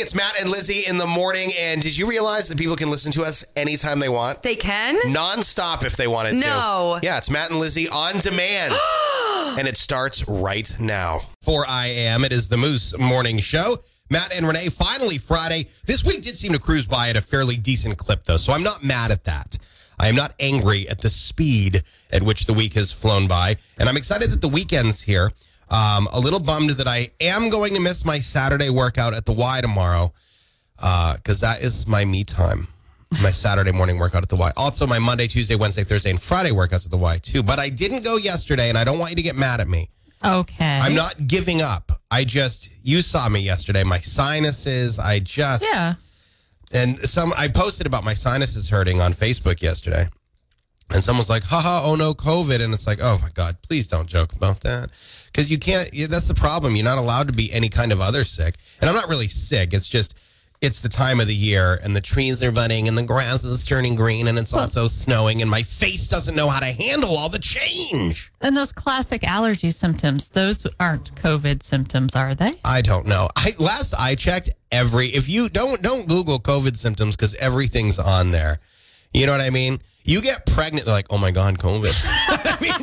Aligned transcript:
It's 0.00 0.14
Matt 0.14 0.40
and 0.40 0.48
Lizzie 0.48 0.86
in 0.86 0.96
the 0.96 1.06
morning. 1.06 1.52
And 1.58 1.82
did 1.82 1.94
you 1.94 2.08
realize 2.08 2.48
that 2.48 2.56
people 2.56 2.74
can 2.74 2.88
listen 2.88 3.12
to 3.12 3.22
us 3.22 3.44
anytime 3.54 4.00
they 4.00 4.08
want? 4.08 4.42
They 4.42 4.56
can? 4.56 4.96
Non-stop 5.12 5.84
if 5.84 5.94
they 5.98 6.06
wanted 6.06 6.40
to. 6.40 6.46
No. 6.46 6.98
Yeah, 7.02 7.18
it's 7.18 7.28
Matt 7.28 7.50
and 7.50 7.60
Lizzie 7.60 7.86
on 7.86 8.18
demand. 8.18 8.72
and 9.58 9.68
it 9.68 9.76
starts 9.76 10.26
right 10.26 10.74
now. 10.80 11.20
4 11.42 11.66
I 11.68 11.88
Am, 11.88 12.24
it 12.24 12.32
is 12.32 12.48
the 12.48 12.56
Moose 12.56 12.96
Morning 12.98 13.40
Show. 13.40 13.76
Matt 14.08 14.32
and 14.32 14.46
Renee, 14.46 14.70
finally 14.70 15.18
Friday. 15.18 15.66
This 15.84 16.02
week 16.02 16.22
did 16.22 16.38
seem 16.38 16.54
to 16.54 16.58
cruise 16.58 16.86
by 16.86 17.10
at 17.10 17.16
a 17.18 17.20
fairly 17.20 17.58
decent 17.58 17.98
clip, 17.98 18.24
though, 18.24 18.38
so 18.38 18.54
I'm 18.54 18.62
not 18.62 18.82
mad 18.82 19.10
at 19.10 19.24
that. 19.24 19.58
I 19.98 20.08
am 20.08 20.14
not 20.14 20.34
angry 20.40 20.88
at 20.88 21.02
the 21.02 21.10
speed 21.10 21.82
at 22.10 22.22
which 22.22 22.46
the 22.46 22.54
week 22.54 22.72
has 22.72 22.90
flown 22.90 23.28
by. 23.28 23.56
And 23.78 23.86
I'm 23.86 23.98
excited 23.98 24.30
that 24.30 24.40
the 24.40 24.48
weekend's 24.48 25.02
here. 25.02 25.30
Um, 25.70 26.08
a 26.12 26.18
little 26.18 26.40
bummed 26.40 26.70
that 26.70 26.86
I 26.88 27.10
am 27.20 27.48
going 27.48 27.74
to 27.74 27.80
miss 27.80 28.04
my 28.04 28.18
Saturday 28.18 28.70
workout 28.70 29.14
at 29.14 29.24
the 29.24 29.32
Y 29.32 29.60
tomorrow 29.60 30.12
because 30.76 31.40
that 31.40 31.62
is 31.62 31.86
my 31.86 32.04
me 32.04 32.24
time. 32.24 32.66
My 33.22 33.30
Saturday 33.30 33.72
morning 33.72 33.98
workout 33.98 34.22
at 34.22 34.28
the 34.28 34.36
Y. 34.36 34.52
Also, 34.56 34.86
my 34.86 34.98
Monday, 35.00 35.26
Tuesday, 35.26 35.56
Wednesday, 35.56 35.82
Thursday, 35.82 36.10
and 36.10 36.20
Friday 36.22 36.50
workouts 36.52 36.84
at 36.84 36.90
the 36.92 36.96
Y 36.96 37.18
too. 37.18 37.42
But 37.42 37.58
I 37.58 37.68
didn't 37.68 38.04
go 38.04 38.16
yesterday, 38.16 38.68
and 38.68 38.78
I 38.78 38.84
don't 38.84 38.98
want 39.00 39.10
you 39.10 39.16
to 39.16 39.22
get 39.22 39.34
mad 39.36 39.60
at 39.60 39.68
me. 39.68 39.88
Okay. 40.24 40.78
I'm 40.78 40.94
not 40.94 41.26
giving 41.26 41.60
up. 41.60 41.90
I 42.10 42.24
just, 42.24 42.70
you 42.82 43.02
saw 43.02 43.28
me 43.28 43.40
yesterday. 43.40 43.82
My 43.84 43.98
sinuses, 43.98 44.98
I 44.98 45.18
just, 45.20 45.64
Yeah. 45.72 45.94
and 46.72 47.00
some, 47.08 47.32
I 47.36 47.48
posted 47.48 47.86
about 47.86 48.04
my 48.04 48.14
sinuses 48.14 48.68
hurting 48.68 49.00
on 49.00 49.12
Facebook 49.12 49.60
yesterday. 49.62 50.06
And 50.90 51.02
someone's 51.02 51.30
like, 51.30 51.42
haha, 51.44 51.82
oh 51.84 51.94
no, 51.96 52.12
COVID. 52.14 52.60
And 52.60 52.74
it's 52.74 52.86
like, 52.86 52.98
oh 53.02 53.18
my 53.22 53.30
God, 53.34 53.56
please 53.62 53.88
don't 53.88 54.08
joke 54.08 54.32
about 54.34 54.60
that. 54.60 54.90
Because 55.40 55.50
you 55.50 55.58
can't, 55.58 55.90
that's 56.10 56.28
the 56.28 56.34
problem. 56.34 56.76
You're 56.76 56.84
not 56.84 56.98
allowed 56.98 57.28
to 57.28 57.32
be 57.32 57.50
any 57.50 57.70
kind 57.70 57.92
of 57.92 58.00
other 58.02 58.24
sick. 58.24 58.56
And 58.78 58.90
I'm 58.90 58.94
not 58.94 59.08
really 59.08 59.26
sick. 59.26 59.72
It's 59.72 59.88
just, 59.88 60.14
it's 60.60 60.80
the 60.80 60.88
time 60.90 61.18
of 61.18 61.28
the 61.28 61.34
year 61.34 61.80
and 61.82 61.96
the 61.96 62.00
trees 62.02 62.42
are 62.42 62.52
budding 62.52 62.88
and 62.88 62.98
the 62.98 63.02
grass 63.02 63.42
is 63.42 63.66
turning 63.66 63.94
green 63.94 64.28
and 64.28 64.36
it's 64.36 64.52
also 64.52 64.86
snowing 64.86 65.40
and 65.40 65.50
my 65.50 65.62
face 65.62 66.08
doesn't 66.08 66.34
know 66.34 66.50
how 66.50 66.60
to 66.60 66.66
handle 66.66 67.16
all 67.16 67.30
the 67.30 67.38
change. 67.38 68.30
And 68.42 68.54
those 68.54 68.70
classic 68.70 69.24
allergy 69.24 69.70
symptoms, 69.70 70.28
those 70.28 70.66
aren't 70.78 71.14
COVID 71.14 71.62
symptoms, 71.62 72.14
are 72.14 72.34
they? 72.34 72.52
I 72.62 72.82
don't 72.82 73.06
know. 73.06 73.26
I 73.34 73.54
last 73.58 73.94
I 73.98 74.16
checked 74.16 74.50
every 74.70 75.06
if 75.06 75.26
you 75.26 75.48
don't 75.48 75.80
don't 75.80 76.06
Google 76.06 76.38
COVID 76.38 76.76
symptoms 76.76 77.16
because 77.16 77.34
everything's 77.36 77.98
on 77.98 78.30
there. 78.30 78.58
You 79.14 79.24
know 79.24 79.32
what 79.32 79.40
I 79.40 79.48
mean? 79.48 79.80
You 80.04 80.20
get 80.20 80.44
pregnant, 80.44 80.84
they're 80.84 80.94
like, 80.94 81.06
oh 81.08 81.18
my 81.18 81.30
god, 81.30 81.58
COVID. 81.58 81.98
I 82.04 82.58
mean, 82.60 82.72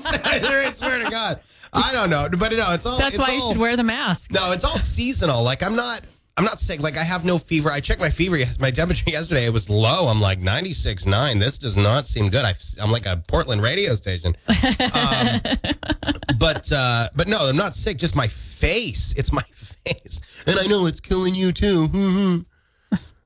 I 0.58 0.70
swear 0.72 1.04
to 1.04 1.10
God, 1.12 1.40
I 1.74 1.92
don't 1.94 2.10
know, 2.10 2.28
but 2.38 2.52
no, 2.54 2.74
it's 2.74 2.86
all. 2.86 2.98
That's 2.98 3.16
it's 3.16 3.28
why 3.28 3.34
you 3.34 3.42
should 3.42 3.58
wear 3.58 3.76
the 3.76 3.84
mask. 3.84 4.32
No, 4.32 4.52
it's 4.52 4.64
all 4.64 4.78
seasonal. 4.78 5.44
Like 5.44 5.64
I'm 5.64 5.76
not. 5.76 6.02
I'm 6.38 6.46
not 6.46 6.60
sick. 6.60 6.80
Like 6.80 6.98
I 6.98 7.04
have 7.04 7.26
no 7.26 7.40
fever. 7.40 7.72
I 7.72 7.80
checked 7.80 8.00
my 8.00 8.12
fever, 8.12 8.38
my 8.60 8.70
temperature 8.70 9.10
yesterday. 9.10 9.46
It 9.46 9.54
was 9.54 9.72
low. 9.72 10.08
I'm 10.08 10.22
like 10.22 10.40
96.9. 10.40 11.40
This 11.40 11.58
does 11.58 11.76
not 11.76 12.06
seem 12.06 12.30
good. 12.30 12.46
I, 12.46 12.54
am 12.80 12.92
like 12.92 13.08
a 13.08 13.24
Portland 13.28 13.64
radio 13.64 13.96
station. 13.96 14.36
Um, 14.48 15.40
but 16.38 16.72
uh, 16.72 17.10
but 17.16 17.28
no, 17.28 17.48
I'm 17.50 17.56
not 17.56 17.74
sick. 17.74 17.98
Just 17.98 18.16
my 18.16 18.28
face. 18.28 19.16
It's 19.18 19.34
my 19.34 19.42
face, 19.86 20.44
and 20.46 20.60
I 20.60 20.68
know 20.68 20.86
it's 20.86 21.00
killing 21.00 21.34
you 21.34 21.52
too. 21.52 22.46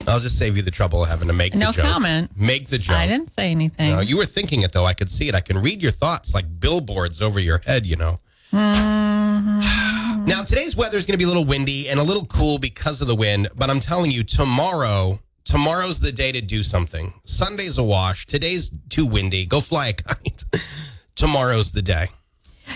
I'll 0.08 0.20
just 0.20 0.38
save 0.38 0.56
you 0.56 0.64
the 0.64 0.72
trouble 0.72 1.04
of 1.04 1.10
having 1.10 1.28
to 1.28 1.34
make 1.34 1.54
No 1.54 1.68
the 1.68 1.74
joke. 1.74 1.86
comment. 1.86 2.32
Make 2.36 2.68
the 2.70 2.78
joke. 2.78 2.98
I 2.98 3.08
didn't 3.08 3.32
say 3.32 3.52
anything. 3.52 3.90
No, 3.92 4.00
you 4.00 4.18
were 4.18 4.26
thinking 4.26 4.62
it 4.62 4.72
though. 4.72 4.86
I 4.86 4.94
could 4.94 5.12
see 5.12 5.28
it. 5.28 5.36
I 5.36 5.42
can 5.42 5.58
read 5.58 5.82
your 5.82 5.92
thoughts 5.92 6.34
like 6.34 6.46
billboards 6.60 7.22
over 7.22 7.40
your 7.40 7.60
head. 7.66 7.86
You 7.86 7.98
know. 7.98 8.20
Mm-hmm. 8.52 10.26
Now 10.26 10.44
today's 10.44 10.76
weather 10.76 10.98
is 10.98 11.06
going 11.06 11.14
to 11.14 11.18
be 11.18 11.24
a 11.24 11.28
little 11.28 11.46
windy 11.46 11.90
and 11.90 12.00
a 12.00 12.04
little 12.04 12.26
cool 12.26 12.58
because 12.60 13.02
of 13.02 13.08
the 13.08 13.16
wind. 13.16 13.48
But 13.56 13.70
I'm 13.70 13.80
telling 13.80 14.12
you, 14.12 14.24
tomorrow, 14.24 15.20
tomorrow's 15.46 16.00
the 16.00 16.12
day 16.12 16.32
to 16.32 16.42
do 16.42 16.64
something. 16.64 17.14
Sunday's 17.26 17.78
a 17.78 17.84
wash. 17.84 18.26
Today's 18.26 18.72
too 18.90 19.06
windy. 19.06 19.46
Go 19.46 19.62
fly 19.62 19.90
a 19.90 19.94
kite. 19.94 20.44
Tomorrow's 21.16 21.72
the 21.72 21.82
day. 21.82 22.08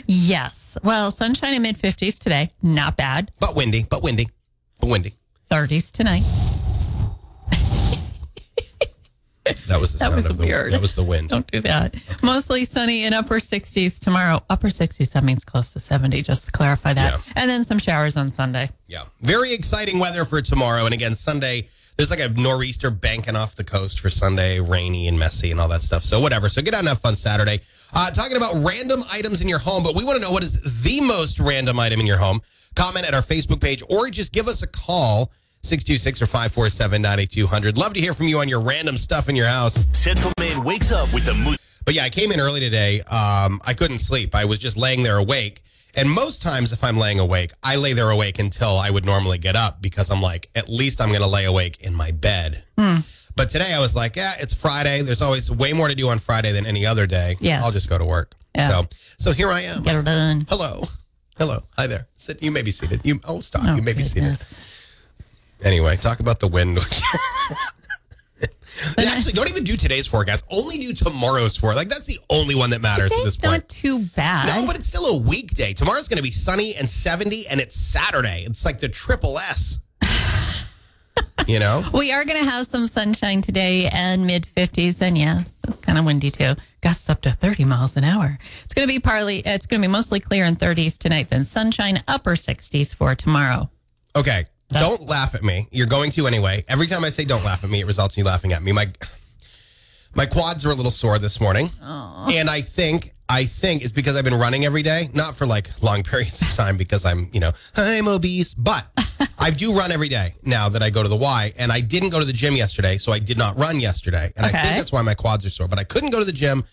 yes. 0.07 0.77
Well, 0.83 1.09
sunshine 1.09 1.53
in 1.53 1.61
mid 1.61 1.77
50s 1.77 2.19
today. 2.19 2.49
Not 2.61 2.97
bad. 2.97 3.31
But 3.39 3.55
windy. 3.55 3.83
But 3.89 4.03
windy. 4.03 4.27
But 4.79 4.89
windy. 4.89 5.13
30s 5.49 5.91
tonight. 5.91 6.23
That 9.67 9.79
was 9.79 9.93
the 9.93 9.99
That 9.99 10.05
sound 10.05 10.15
was 10.15 10.29
of 10.29 10.37
the 10.37 10.45
weird. 10.45 10.73
That 10.73 10.81
was 10.81 10.95
the 10.95 11.03
wind. 11.03 11.29
Don't 11.29 11.45
do 11.51 11.61
that. 11.61 11.95
Mostly 12.23 12.65
sunny 12.65 13.05
in 13.05 13.13
upper 13.13 13.35
60s 13.35 13.99
tomorrow. 13.99 14.41
Upper 14.49 14.69
60s, 14.69 15.13
that 15.13 15.23
means 15.23 15.43
close 15.45 15.73
to 15.73 15.79
70, 15.79 16.21
just 16.23 16.45
to 16.45 16.51
clarify 16.51 16.93
that. 16.93 17.13
Yeah. 17.13 17.33
And 17.35 17.49
then 17.49 17.63
some 17.63 17.77
showers 17.77 18.17
on 18.17 18.31
Sunday. 18.31 18.69
Yeah. 18.87 19.03
Very 19.21 19.53
exciting 19.53 19.99
weather 19.99 20.25
for 20.25 20.41
tomorrow. 20.41 20.85
And 20.85 20.93
again, 20.93 21.13
Sunday, 21.13 21.67
there's 21.95 22.09
like 22.09 22.19
a 22.19 22.29
nor'easter 22.29 22.89
banking 22.89 23.35
off 23.35 23.55
the 23.55 23.63
coast 23.63 23.99
for 23.99 24.09
Sunday, 24.09 24.59
rainy 24.59 25.07
and 25.07 25.17
messy 25.17 25.51
and 25.51 25.59
all 25.59 25.69
that 25.69 25.81
stuff. 25.83 26.03
So, 26.03 26.19
whatever. 26.19 26.49
So, 26.49 26.61
get 26.61 26.73
out 26.73 26.79
and 26.79 26.87
have 26.87 26.99
fun 26.99 27.15
Saturday. 27.15 27.59
Uh, 27.93 28.09
talking 28.11 28.37
about 28.37 28.55
random 28.65 29.03
items 29.11 29.41
in 29.41 29.47
your 29.47 29.59
home, 29.59 29.83
but 29.83 29.95
we 29.95 30.03
want 30.03 30.17
to 30.17 30.21
know 30.21 30.31
what 30.31 30.43
is 30.43 30.59
the 30.83 31.01
most 31.01 31.39
random 31.39 31.79
item 31.79 31.99
in 31.99 32.05
your 32.05 32.17
home. 32.17 32.41
Comment 32.75 33.05
at 33.05 33.13
our 33.13 33.21
Facebook 33.21 33.61
page 33.61 33.81
or 33.89 34.09
just 34.09 34.33
give 34.33 34.47
us 34.47 34.63
a 34.63 34.67
call. 34.67 35.31
626 35.65 36.21
or 36.21 36.25
547 36.27 37.01
9200. 37.01 37.77
Love 37.77 37.93
to 37.93 37.99
hear 37.99 38.13
from 38.13 38.27
you 38.27 38.39
on 38.39 38.47
your 38.47 38.61
random 38.61 38.95
stuff 38.97 39.29
in 39.29 39.35
your 39.35 39.47
house. 39.47 39.85
Central 39.97 40.31
Maine 40.39 40.63
wakes 40.63 40.91
up 40.91 41.11
with 41.13 41.25
the 41.25 41.33
moose. 41.33 41.57
But 41.85 41.93
yeah, 41.95 42.03
I 42.03 42.09
came 42.09 42.31
in 42.31 42.39
early 42.39 42.59
today. 42.59 43.01
Um, 43.01 43.59
I 43.65 43.73
couldn't 43.75 43.97
sleep. 43.99 44.35
I 44.35 44.45
was 44.45 44.59
just 44.59 44.77
laying 44.77 45.03
there 45.03 45.17
awake. 45.17 45.61
And 45.95 46.09
most 46.09 46.41
times, 46.41 46.73
if 46.73 46.83
I'm 46.83 46.97
laying 46.97 47.19
awake, 47.19 47.51
I 47.63 47.77
lay 47.77 47.93
there 47.93 48.09
awake 48.09 48.39
until 48.39 48.77
I 48.77 48.89
would 48.89 49.05
normally 49.05 49.37
get 49.37 49.55
up 49.55 49.81
because 49.81 50.11
I'm 50.11 50.21
like, 50.21 50.49
at 50.55 50.67
least 50.67 50.99
I'm 50.99 51.09
going 51.09 51.21
to 51.21 51.27
lay 51.27 51.45
awake 51.45 51.81
in 51.81 51.93
my 51.93 52.11
bed. 52.11 52.61
But 53.37 53.49
today 53.49 53.73
I 53.73 53.79
was 53.79 53.95
like, 53.95 54.15
yeah, 54.15 54.33
it's 54.39 54.53
Friday. 54.53 55.01
There's 55.01 55.21
always 55.21 55.49
way 55.51 55.73
more 55.73 55.87
to 55.87 55.95
do 55.95 56.09
on 56.09 56.19
Friday 56.19 56.51
than 56.51 56.65
any 56.65 56.85
other 56.85 57.05
day. 57.05 57.37
Yes. 57.39 57.63
I'll 57.63 57.71
just 57.71 57.89
go 57.89 57.97
to 57.97 58.05
work. 58.05 58.33
Yeah. 58.55 58.69
So, 58.69 58.87
so 59.17 59.31
here 59.33 59.49
I 59.49 59.61
am. 59.61 59.83
Get 59.83 59.95
her 59.95 60.01
done. 60.03 60.45
Hello. 60.49 60.83
Hello. 61.37 61.59
Hi 61.77 61.87
there. 61.87 62.07
Sit. 62.13 62.41
You 62.41 62.51
may 62.51 62.61
be 62.61 62.71
seated. 62.71 63.01
You. 63.03 63.19
Oh, 63.27 63.41
stop. 63.41 63.63
Oh, 63.65 63.75
you 63.75 63.81
may 63.81 63.93
be 63.93 64.03
seated. 64.03 64.37
Anyway, 65.63 65.95
talk 65.95 66.19
about 66.19 66.39
the 66.39 66.47
wind. 66.47 66.77
Yeah, 68.97 69.11
Actually, 69.11 69.33
don't 69.33 69.49
even 69.49 69.63
do 69.63 69.75
today's 69.77 70.05
forecast. 70.05 70.43
Only 70.51 70.77
do 70.77 70.91
tomorrow's 70.91 71.55
forecast. 71.55 71.77
Like 71.77 71.89
that's 71.89 72.05
the 72.07 72.19
only 72.29 72.55
one 72.55 72.69
that 72.71 72.81
matters 72.81 73.09
at 73.09 73.23
this 73.23 73.37
Today's 73.37 73.49
point. 73.51 73.61
not 73.63 73.69
too 73.69 74.05
bad. 74.17 74.47
No, 74.47 74.67
but 74.67 74.75
it's 74.75 74.87
still 74.87 75.05
a 75.05 75.21
weekday. 75.21 75.71
Tomorrow's 75.73 76.09
going 76.09 76.17
to 76.17 76.23
be 76.23 76.31
sunny 76.31 76.75
and 76.75 76.89
70, 76.89 77.47
and 77.47 77.61
it's 77.61 77.75
Saturday. 77.75 78.43
It's 78.45 78.65
like 78.65 78.79
the 78.79 78.89
triple 78.89 79.39
S. 79.39 79.79
you 81.47 81.59
know? 81.59 81.83
We 81.93 82.11
are 82.11 82.25
going 82.25 82.43
to 82.43 82.49
have 82.49 82.67
some 82.67 82.85
sunshine 82.87 83.41
today 83.41 83.87
and 83.91 84.27
mid 84.27 84.43
50s. 84.43 85.01
And 85.01 85.17
yes, 85.17 85.57
it's 85.67 85.77
kind 85.77 85.97
of 85.97 86.03
windy 86.05 86.29
too. 86.29 86.55
Gusts 86.81 87.09
up 87.09 87.21
to 87.21 87.31
30 87.31 87.63
miles 87.65 87.95
an 87.95 88.03
hour. 88.03 88.37
It's 88.63 88.73
going 88.73 88.87
to 88.87 88.93
be 88.93 88.99
partly, 88.99 89.39
it's 89.39 89.65
going 89.65 89.81
to 89.81 89.87
be 89.87 89.91
mostly 89.91 90.19
clear 90.19 90.43
in 90.45 90.57
30s 90.57 90.97
tonight, 90.97 91.29
then 91.29 91.45
sunshine 91.45 92.03
upper 92.09 92.31
60s 92.35 92.93
for 92.93 93.15
tomorrow. 93.15 93.69
Okay. 94.17 94.43
Don't 94.69 95.01
laugh 95.03 95.35
at 95.35 95.43
me. 95.43 95.67
You're 95.71 95.87
going 95.87 96.11
to 96.11 96.27
anyway. 96.27 96.63
Every 96.67 96.87
time 96.87 97.03
I 97.03 97.09
say 97.09 97.23
don't 97.23 97.43
laugh 97.45 97.63
at 97.63 97.69
me, 97.69 97.81
it 97.81 97.85
results 97.85 98.17
in 98.17 98.21
you 98.21 98.25
laughing 98.25 98.51
at 98.53 98.63
me. 98.63 98.71
My 98.71 98.87
my 100.15 100.25
quads 100.25 100.65
are 100.65 100.71
a 100.71 100.75
little 100.75 100.91
sore 100.91 101.19
this 101.19 101.39
morning. 101.39 101.69
And 102.31 102.49
I 102.49 102.61
think 102.61 103.13
I 103.27 103.45
think 103.45 103.83
it's 103.83 103.91
because 103.91 104.15
I've 104.15 104.23
been 104.23 104.37
running 104.37 104.65
every 104.65 104.83
day, 104.83 105.09
not 105.13 105.35
for 105.35 105.45
like 105.45 105.69
long 105.81 106.03
periods 106.11 106.41
of 106.41 106.53
time 106.53 106.77
because 106.77 107.05
I'm, 107.05 107.29
you 107.33 107.39
know, 107.39 107.51
I'm 107.75 108.07
obese, 108.07 108.53
but 108.53 108.87
I 109.39 109.49
do 109.49 109.73
run 109.73 109.91
every 109.91 110.09
day 110.09 110.35
now 110.43 110.69
that 110.69 110.83
I 110.83 110.89
go 110.89 111.01
to 111.01 111.09
the 111.09 111.15
Y 111.15 111.51
and 111.57 111.71
I 111.71 111.81
didn't 111.81 112.09
go 112.09 112.19
to 112.19 112.25
the 112.25 112.33
gym 112.33 112.55
yesterday, 112.55 112.97
so 112.97 113.11
I 113.11 113.19
did 113.19 113.37
not 113.37 113.57
run 113.57 113.79
yesterday. 113.79 114.31
And 114.35 114.45
I 114.45 114.49
think 114.49 114.77
that's 114.77 114.91
why 114.91 115.01
my 115.01 115.15
quads 115.15 115.45
are 115.45 115.49
sore, 115.49 115.67
but 115.67 115.79
I 115.79 115.83
couldn't 115.83 116.11
go 116.11 116.19
to 116.19 116.25
the 116.25 116.31
gym 116.31 116.63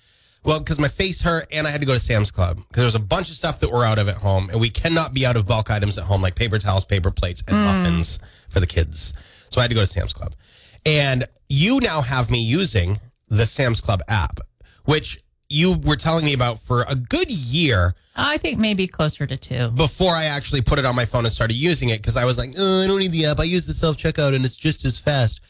well, 0.45 0.59
because 0.59 0.79
my 0.79 0.89
face 0.89 1.23
hurt 1.23 1.47
and 1.53 1.67
I 1.67 1.71
had 1.71 1.81
to 1.81 1.87
go 1.87 1.95
to 1.95 2.01
Sam's 2.01 2.31
Club 2.31 2.57
because 2.57 2.77
there 2.77 2.85
was 2.85 2.95
a 2.95 3.01
bunch 3.01 3.31
of 3.31 3.37
stuff 3.37 3.61
that 3.61 3.71
we're 3.71 3.85
out 3.85 3.99
of 3.99 4.09
at 4.09 4.17
home, 4.17 4.51
and 4.51 4.61
we 4.61 4.71
cannot 4.71 5.15
be 5.15 5.25
out 5.25 5.37
of 5.37 5.47
bulk 5.47 5.71
items 5.71 5.99
at 5.99 6.05
home 6.05 6.21
like 6.21 6.35
paper 6.35 6.59
towels, 6.59 6.85
paper 6.85 7.11
plates, 7.11 7.43
and 7.47 7.57
mm. 7.57 7.65
muffins 7.65 8.19
for 8.49 8.61
the 8.61 8.67
kids. 8.67 9.15
So 9.51 9.61
I 9.61 9.65
had 9.65 9.71
to 9.71 9.75
go 9.75 9.83
to 9.83 9.87
Sam's 9.87 10.13
Club. 10.13 10.35
And 10.85 11.29
you 11.49 11.79
now 11.81 12.01
have 12.01 12.31
me 12.31 12.43
using 12.43 12.99
the 13.29 13.47
Sam's 13.47 13.81
Club 13.81 14.01
app, 14.09 14.41
which 14.85 15.23
you 15.49 15.77
were 15.85 15.97
telling 15.97 16.25
me 16.25 16.33
about 16.33 16.59
for 16.59 16.85
a 16.89 16.95
good 16.95 17.31
year 17.31 17.95
oh, 18.17 18.23
I 18.27 18.39
think 18.39 18.59
maybe 18.59 18.87
closer 18.87 19.27
to 19.27 19.37
two. 19.37 19.69
before 19.71 20.13
I 20.13 20.25
actually 20.25 20.63
put 20.63 20.79
it 20.79 20.85
on 20.85 20.97
my 20.97 21.05
phone 21.05 21.25
and 21.25 21.33
started 21.33 21.55
using 21.55 21.91
it 21.91 21.99
because 21.99 22.17
I 22.17 22.25
was 22.25 22.39
like, 22.39 22.51
oh, 22.59 22.83
I 22.83 22.87
don't 22.87 22.99
need 22.99 23.13
the 23.13 23.27
app. 23.27 23.39
I 23.39 23.45
use 23.45 23.67
the 23.67 23.75
self 23.75 23.97
checkout 23.97 24.35
and 24.35 24.45
it's 24.45 24.57
just 24.57 24.85
as 24.85 24.99
fast. 24.99 25.41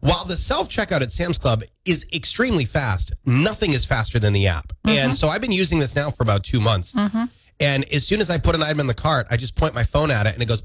While 0.00 0.24
the 0.24 0.36
self 0.36 0.68
checkout 0.68 1.02
at 1.02 1.12
Sam's 1.12 1.38
Club 1.38 1.62
is 1.84 2.06
extremely 2.12 2.64
fast, 2.64 3.14
nothing 3.24 3.72
is 3.72 3.84
faster 3.84 4.18
than 4.18 4.32
the 4.32 4.46
app. 4.46 4.72
And 4.84 4.96
mm-hmm. 4.96 5.12
so 5.12 5.28
I've 5.28 5.40
been 5.40 5.52
using 5.52 5.78
this 5.78 5.96
now 5.96 6.10
for 6.10 6.22
about 6.22 6.44
two 6.44 6.60
months. 6.60 6.92
Mm-hmm. 6.92 7.24
And 7.58 7.90
as 7.92 8.06
soon 8.06 8.20
as 8.20 8.28
I 8.28 8.36
put 8.36 8.54
an 8.54 8.62
item 8.62 8.80
in 8.80 8.86
the 8.86 8.94
cart, 8.94 9.26
I 9.30 9.36
just 9.36 9.56
point 9.56 9.74
my 9.74 9.82
phone 9.82 10.10
at 10.10 10.26
it 10.26 10.34
and 10.34 10.42
it 10.42 10.46
goes, 10.46 10.62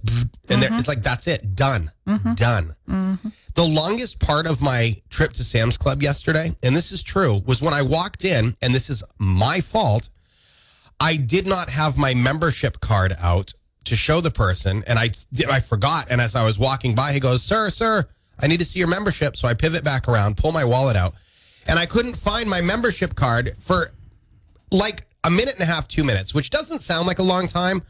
and 0.50 0.62
there, 0.62 0.70
mm-hmm. 0.70 0.80
it's 0.80 0.90
like, 0.90 1.02
that's 1.02 1.26
it, 1.28 1.56
done, 1.56 1.90
done. 2.36 2.76
The 3.56 3.64
longest 3.64 4.20
part 4.20 4.46
of 4.46 4.62
my 4.62 5.02
trip 5.10 5.32
to 5.34 5.44
Sam's 5.44 5.78
Club 5.78 6.02
yesterday, 6.02 6.56
and 6.64 6.76
this 6.76 6.92
is 6.92 7.02
true, 7.02 7.42
was 7.46 7.62
when 7.62 7.74
I 7.74 7.82
walked 7.82 8.26
in, 8.26 8.56
and 8.62 8.76
this 8.76 8.90
is 8.90 9.04
my 9.20 9.62
fault. 9.62 10.10
I 11.00 11.16
did 11.16 11.48
not 11.48 11.70
have 11.70 11.98
my 11.98 12.14
membership 12.14 12.80
card 12.80 13.14
out 13.20 13.54
to 13.86 13.96
show 13.96 14.22
the 14.22 14.32
person, 14.32 14.84
and 14.88 15.00
I 15.00 15.10
I 15.50 15.60
forgot. 15.60 16.08
And 16.10 16.22
as 16.22 16.36
I 16.36 16.46
was 16.46 16.60
walking 16.60 16.94
by, 16.94 17.14
he 17.14 17.20
goes, 17.20 17.42
"Sir, 17.44 17.70
sir, 17.72 18.06
I 18.42 18.48
need 18.48 18.60
to 18.60 18.66
see 18.66 18.80
your 18.80 18.88
membership." 18.88 19.38
So 19.38 19.48
I 19.48 19.54
pivot 19.54 19.84
back 19.84 20.08
around, 20.08 20.38
pull 20.38 20.52
my 20.52 20.64
wallet 20.64 20.96
out, 20.96 21.14
and 21.68 21.78
I 21.80 21.86
couldn't 21.86 22.16
find 22.18 22.50
my 22.50 22.62
membership 22.62 23.16
card 23.16 23.52
for 23.60 23.92
like 24.72 25.06
a 25.24 25.30
minute 25.32 25.54
and 25.56 25.62
a 25.64 25.66
half, 25.66 25.88
two 25.88 26.04
minutes, 26.04 26.34
which 26.34 26.50
doesn't 26.50 26.80
sound 26.82 27.06
like 27.08 27.20
a 27.20 27.24
long 27.24 27.48
time, 27.48 27.84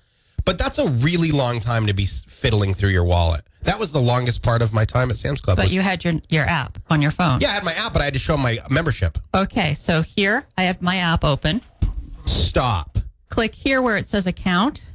but 0.45 0.57
that's 0.57 0.77
a 0.79 0.89
really 0.89 1.31
long 1.31 1.59
time 1.59 1.85
to 1.87 1.93
be 1.93 2.05
fiddling 2.05 2.73
through 2.73 2.89
your 2.89 3.05
wallet. 3.05 3.41
That 3.63 3.79
was 3.79 3.91
the 3.91 4.01
longest 4.01 4.41
part 4.41 4.61
of 4.63 4.73
my 4.73 4.85
time 4.85 5.11
at 5.11 5.17
Sam's 5.17 5.39
Club. 5.39 5.55
But 5.57 5.65
was- 5.65 5.73
you 5.73 5.81
had 5.81 6.03
your 6.03 6.15
your 6.29 6.45
app 6.45 6.79
on 6.89 7.01
your 7.01 7.11
phone. 7.11 7.39
yeah, 7.41 7.49
I 7.49 7.53
had 7.53 7.63
my 7.63 7.73
app, 7.73 7.93
but 7.93 8.01
I 8.01 8.05
had 8.05 8.13
to 8.13 8.19
show 8.19 8.35
my 8.37 8.57
membership. 8.69 9.17
Okay, 9.35 9.75
so 9.75 10.01
here 10.01 10.45
I 10.57 10.63
have 10.63 10.81
my 10.81 10.97
app 10.97 11.23
open. 11.23 11.61
Stop. 12.25 12.97
Click 13.29 13.55
here 13.55 13.81
where 13.81 13.97
it 13.97 14.09
says 14.09 14.27
account, 14.27 14.85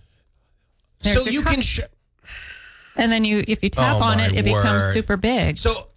There's 1.01 1.23
so 1.25 1.31
you 1.31 1.43
card. 1.43 1.55
can. 1.55 1.63
Sh- 1.63 1.81
and 2.97 3.11
then 3.13 3.25
you 3.25 3.45
if 3.47 3.63
you 3.63 3.69
tap 3.71 3.97
Oh, 4.01 4.05
on 4.05 4.21
it, 4.21 4.35
it 4.37 4.45
becomes 4.45 4.93
super 4.93 5.17
big. 5.17 5.57
so, 5.59 5.89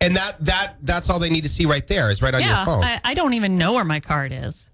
and 0.00 0.14
that 0.16 0.36
that 0.44 0.74
that's 0.82 1.08
all 1.10 1.18
they 1.18 1.30
need 1.30 1.44
to 1.44 1.48
see 1.50 1.66
right 1.66 1.86
there 1.86 2.10
is 2.10 2.22
right 2.22 2.34
on 2.34 2.40
yeah, 2.40 2.58
your 2.58 2.66
phone. 2.66 2.84
I, 2.84 3.00
I 3.04 3.14
don't 3.14 3.34
even 3.34 3.56
know 3.58 3.72
where 3.72 3.84
my 3.84 4.00
card 4.00 4.32
is. 4.32 4.70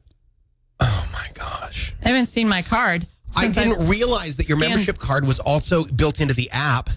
oh 0.81 1.09
my 1.13 1.29
gosh. 1.35 1.95
I 2.05 2.09
haven't 2.09 2.27
seen 2.27 2.49
my 2.49 2.63
card. 2.63 3.07
I 3.37 3.49
didn't 3.49 3.89
realize 3.89 4.37
that 4.37 4.49
your 4.49 4.59
scanned- 4.59 4.73
membership 4.73 4.99
card 4.99 5.27
was 5.27 5.39
also 5.39 5.85
built 5.85 6.21
into 6.21 6.35
the 6.35 6.51
app. 6.53 6.91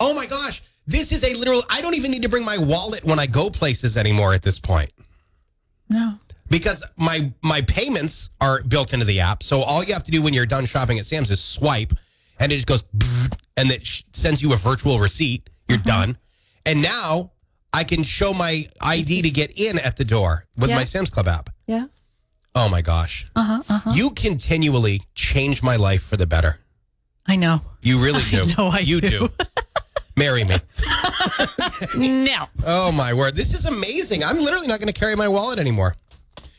Oh 0.00 0.12
my 0.14 0.26
gosh. 0.26 0.62
This 0.86 1.12
is 1.12 1.22
a 1.24 1.32
literal 1.34 1.62
I 1.70 1.80
don't 1.80 1.94
even 1.94 2.10
need 2.10 2.22
to 2.22 2.28
bring 2.28 2.44
my 2.44 2.58
wallet 2.58 3.04
when 3.04 3.18
I 3.18 3.26
go 3.26 3.48
places 3.48 3.96
anymore 3.96 4.34
at 4.34 4.42
this 4.42 4.58
point. 4.58 4.92
No. 5.88 6.18
Because 6.50 6.84
my 6.96 7.32
my 7.42 7.62
payments 7.62 8.28
are 8.40 8.62
built 8.64 8.92
into 8.92 9.06
the 9.06 9.20
app. 9.20 9.42
So 9.42 9.62
all 9.62 9.82
you 9.84 9.92
have 9.94 10.04
to 10.04 10.10
do 10.10 10.20
when 10.20 10.34
you're 10.34 10.44
done 10.44 10.66
shopping 10.66 10.98
at 10.98 11.06
Sam's 11.06 11.30
is 11.30 11.40
swipe 11.42 11.92
and 12.42 12.52
it 12.52 12.56
just 12.56 12.66
goes 12.66 12.84
and 13.56 13.70
it 13.70 13.86
sends 14.12 14.42
you 14.42 14.52
a 14.52 14.56
virtual 14.56 14.98
receipt. 14.98 15.48
You're 15.68 15.78
Mm-hmm. 15.78 15.88
done. 15.88 16.18
And 16.66 16.82
now 16.82 17.32
I 17.72 17.84
can 17.84 18.02
show 18.02 18.32
my 18.34 18.66
ID 18.80 19.22
to 19.22 19.30
get 19.30 19.58
in 19.58 19.78
at 19.78 19.96
the 19.96 20.04
door 20.04 20.46
with 20.58 20.68
Yeah. 20.70 20.76
my 20.76 20.84
Sam's 20.84 21.10
Club 21.10 21.26
app. 21.28 21.50
Yeah. 21.66 21.86
Oh 22.54 22.68
my 22.68 22.82
gosh. 22.82 23.30
Uh 23.34 23.42
huh. 23.42 23.62
Uh 23.68 23.78
huh. 23.78 23.90
You 23.94 24.10
continually 24.10 25.02
change 25.14 25.62
my 25.62 25.76
life 25.76 26.02
for 26.02 26.16
the 26.16 26.26
better. 26.26 26.58
I 27.26 27.36
know. 27.36 27.62
You 27.80 27.98
really 28.02 28.20
do. 28.30 28.44
know 28.58 28.68
I 28.68 28.80
you 28.80 29.00
do. 29.00 29.28
Marry 30.16 30.44
me. 30.44 30.56
no. 31.96 32.46
Oh 32.66 32.92
my 32.92 33.14
word. 33.14 33.34
This 33.34 33.54
is 33.54 33.64
amazing. 33.66 34.22
I'm 34.22 34.38
literally 34.38 34.66
not 34.66 34.78
going 34.80 34.92
to 34.92 34.98
carry 35.00 35.16
my 35.16 35.28
wallet 35.28 35.58
anymore. 35.58 35.94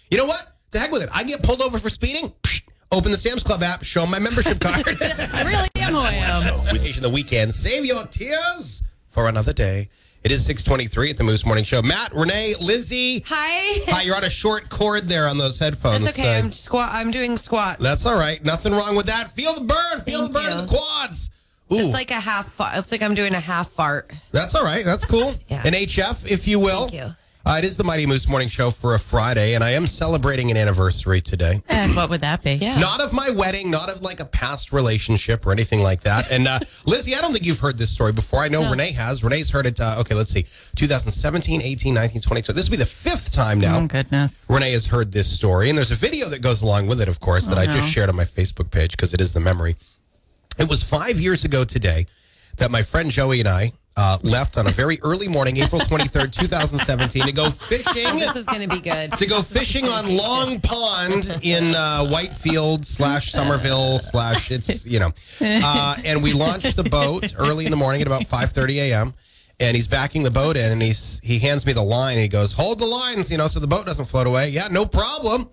You 0.09 0.17
know 0.17 0.25
what? 0.25 0.45
To 0.71 0.79
heck 0.79 0.91
with 0.91 1.03
it. 1.03 1.09
I 1.13 1.23
get 1.23 1.43
pulled 1.43 1.61
over 1.61 1.77
for 1.77 1.89
speeding. 1.89 2.33
Open 2.93 3.11
the 3.11 3.17
Sam's 3.17 3.43
Club 3.43 3.63
app, 3.63 3.83
show 3.83 4.03
'em 4.03 4.11
my 4.11 4.19
membership 4.19 4.59
card. 4.59 4.87
I 5.33 5.43
really 5.45 5.69
am 5.77 5.93
who 5.93 5.99
I 5.99 6.13
am. 6.13 6.65
Vacation 6.67 7.01
the 7.01 7.09
weekend. 7.09 7.53
Save 7.53 7.85
your 7.85 8.05
tears 8.07 8.83
for 9.09 9.27
another 9.27 9.51
day. 9.53 9.89
It 10.23 10.31
is 10.31 10.45
623 10.45 11.09
at 11.09 11.17
the 11.17 11.23
Moose 11.23 11.45
Morning 11.45 11.65
Show. 11.65 11.81
Matt, 11.81 12.13
Renee, 12.15 12.55
Lizzie. 12.61 13.25
Hi. 13.27 13.83
Hi, 13.91 14.01
you're 14.03 14.15
on 14.15 14.23
a 14.23 14.29
short 14.29 14.69
cord 14.69 15.09
there 15.09 15.27
on 15.27 15.37
those 15.37 15.59
headphones. 15.59 16.07
It's 16.07 16.17
okay. 16.17 16.35
Uh, 16.35 16.39
I'm 16.39 16.51
squat. 16.53 16.91
I'm 16.93 17.11
doing 17.11 17.37
squats. 17.37 17.83
that's 17.83 18.05
all 18.05 18.17
right. 18.17 18.43
Nothing 18.45 18.71
wrong 18.73 18.95
with 18.95 19.07
that. 19.07 19.31
Feel 19.33 19.53
the 19.55 19.61
burn. 19.65 20.01
Feel 20.05 20.19
Thank 20.21 20.33
the 20.33 20.39
burn 20.39 20.45
you. 20.53 20.59
in 20.59 20.65
the 20.65 20.67
quads. 20.71 21.29
Ooh, 21.73 21.77
It's 21.77 21.93
like 21.93 22.11
a 22.11 22.19
half. 22.21 22.47
Fa- 22.53 22.71
it's 22.75 22.91
like 22.91 23.01
I'm 23.01 23.15
doing 23.15 23.33
a 23.33 23.39
half 23.39 23.69
fart. 23.69 24.13
that's 24.31 24.53
all 24.55 24.63
right. 24.63 24.85
That's 24.85 25.03
cool. 25.05 25.33
Yeah. 25.47 25.63
An 25.65 25.73
HF, 25.73 26.25
if 26.29 26.47
you 26.47 26.59
will. 26.59 26.87
Thank 26.87 27.01
you. 27.01 27.15
Uh, 27.45 27.57
it 27.57 27.65
is 27.65 27.75
the 27.75 27.83
Mighty 27.83 28.05
Moose 28.05 28.25
Morning 28.29 28.47
Show 28.47 28.71
for 28.71 28.95
a 28.95 28.99
Friday, 28.99 29.53
and 29.53 29.65
I 29.65 29.71
am 29.71 29.85
celebrating 29.85 30.49
an 30.49 30.55
anniversary 30.55 31.19
today. 31.19 31.61
And 31.67 31.93
what 31.93 32.09
would 32.09 32.21
that 32.21 32.41
be? 32.41 32.53
Yeah. 32.53 32.79
Not 32.79 33.01
of 33.01 33.11
my 33.11 33.31
wedding, 33.31 33.69
not 33.69 33.89
of 33.89 34.01
like 34.01 34.21
a 34.21 34.25
past 34.25 34.71
relationship 34.71 35.45
or 35.45 35.51
anything 35.51 35.83
like 35.83 36.01
that. 36.01 36.31
And 36.31 36.47
uh, 36.47 36.59
Lizzie, 36.85 37.15
I 37.15 37.19
don't 37.19 37.33
think 37.33 37.45
you've 37.45 37.59
heard 37.59 37.77
this 37.77 37.91
story 37.91 38.13
before. 38.13 38.39
I 38.39 38.47
know 38.47 38.69
Renee 38.71 38.93
has. 38.93 39.25
Renee's 39.25 39.49
heard 39.49 39.65
it. 39.65 39.77
Uh, 39.77 39.97
okay, 39.99 40.15
let's 40.15 40.31
see. 40.31 40.43
2017, 40.77 41.61
18, 41.61 41.93
19, 41.93 42.21
20. 42.21 42.53
This 42.53 42.69
will 42.69 42.71
be 42.71 42.77
the 42.77 42.85
fifth 42.85 43.33
time 43.33 43.59
now. 43.59 43.79
Oh 43.79 43.87
goodness. 43.87 44.45
Renee 44.49 44.71
has 44.71 44.87
heard 44.87 45.11
this 45.11 45.29
story, 45.29 45.67
and 45.67 45.77
there's 45.77 45.91
a 45.91 45.95
video 45.95 46.29
that 46.29 46.41
goes 46.41 46.61
along 46.61 46.87
with 46.87 47.01
it, 47.01 47.09
of 47.09 47.19
course, 47.19 47.47
that 47.47 47.57
I 47.57 47.65
just 47.65 47.91
shared 47.91 48.07
on 48.07 48.15
my 48.15 48.25
Facebook 48.25 48.71
page 48.71 48.91
because 48.91 49.13
it 49.13 49.19
is 49.19 49.33
the 49.33 49.41
memory. 49.41 49.75
It 50.57 50.69
was 50.69 50.81
five 50.81 51.19
years 51.19 51.43
ago 51.43 51.65
today 51.65 52.05
that 52.55 52.71
my 52.71 52.83
friend 52.83 53.11
Joey 53.11 53.41
and 53.41 53.49
I 53.49 53.73
uh, 53.95 54.17
left 54.23 54.57
on 54.57 54.67
a 54.67 54.71
very 54.71 54.97
early 55.03 55.27
morning, 55.27 55.57
April 55.57 55.81
23rd, 55.81 56.31
2017, 56.31 57.23
to 57.23 57.31
go 57.31 57.49
fishing. 57.49 58.17
This 58.17 58.35
is 58.35 58.45
going 58.45 58.61
to 58.61 58.67
be 58.67 58.79
good. 58.81 59.11
To 59.17 59.25
go 59.25 59.41
fishing 59.41 59.87
on 59.87 60.15
Long 60.15 60.59
Pond 60.61 61.37
in 61.41 61.75
uh, 61.75 62.05
Whitefield 62.07 62.85
slash 62.85 63.31
Somerville 63.31 63.99
slash 63.99 64.51
it's 64.51 64.85
you 64.85 64.99
know, 64.99 65.11
uh, 65.41 65.95
and 66.03 66.23
we 66.23 66.33
launched 66.33 66.75
the 66.75 66.83
boat 66.83 67.33
early 67.37 67.65
in 67.65 67.71
the 67.71 67.77
morning 67.77 68.01
at 68.01 68.07
about 68.07 68.23
5:30 68.23 68.75
a.m. 68.77 69.13
And 69.59 69.75
he's 69.75 69.87
backing 69.87 70.23
the 70.23 70.31
boat 70.31 70.57
in, 70.57 70.71
and 70.71 70.81
he's 70.81 71.19
he 71.23 71.39
hands 71.39 71.65
me 71.65 71.73
the 71.73 71.83
line. 71.83 72.13
And 72.13 72.23
he 72.23 72.27
goes, 72.27 72.53
"Hold 72.53 72.79
the 72.79 72.85
lines, 72.85 73.29
you 73.29 73.37
know, 73.37 73.47
so 73.47 73.59
the 73.59 73.67
boat 73.67 73.85
doesn't 73.85 74.05
float 74.05 74.25
away." 74.27 74.49
Yeah, 74.49 74.67
no 74.69 74.85
problem. 74.85 75.49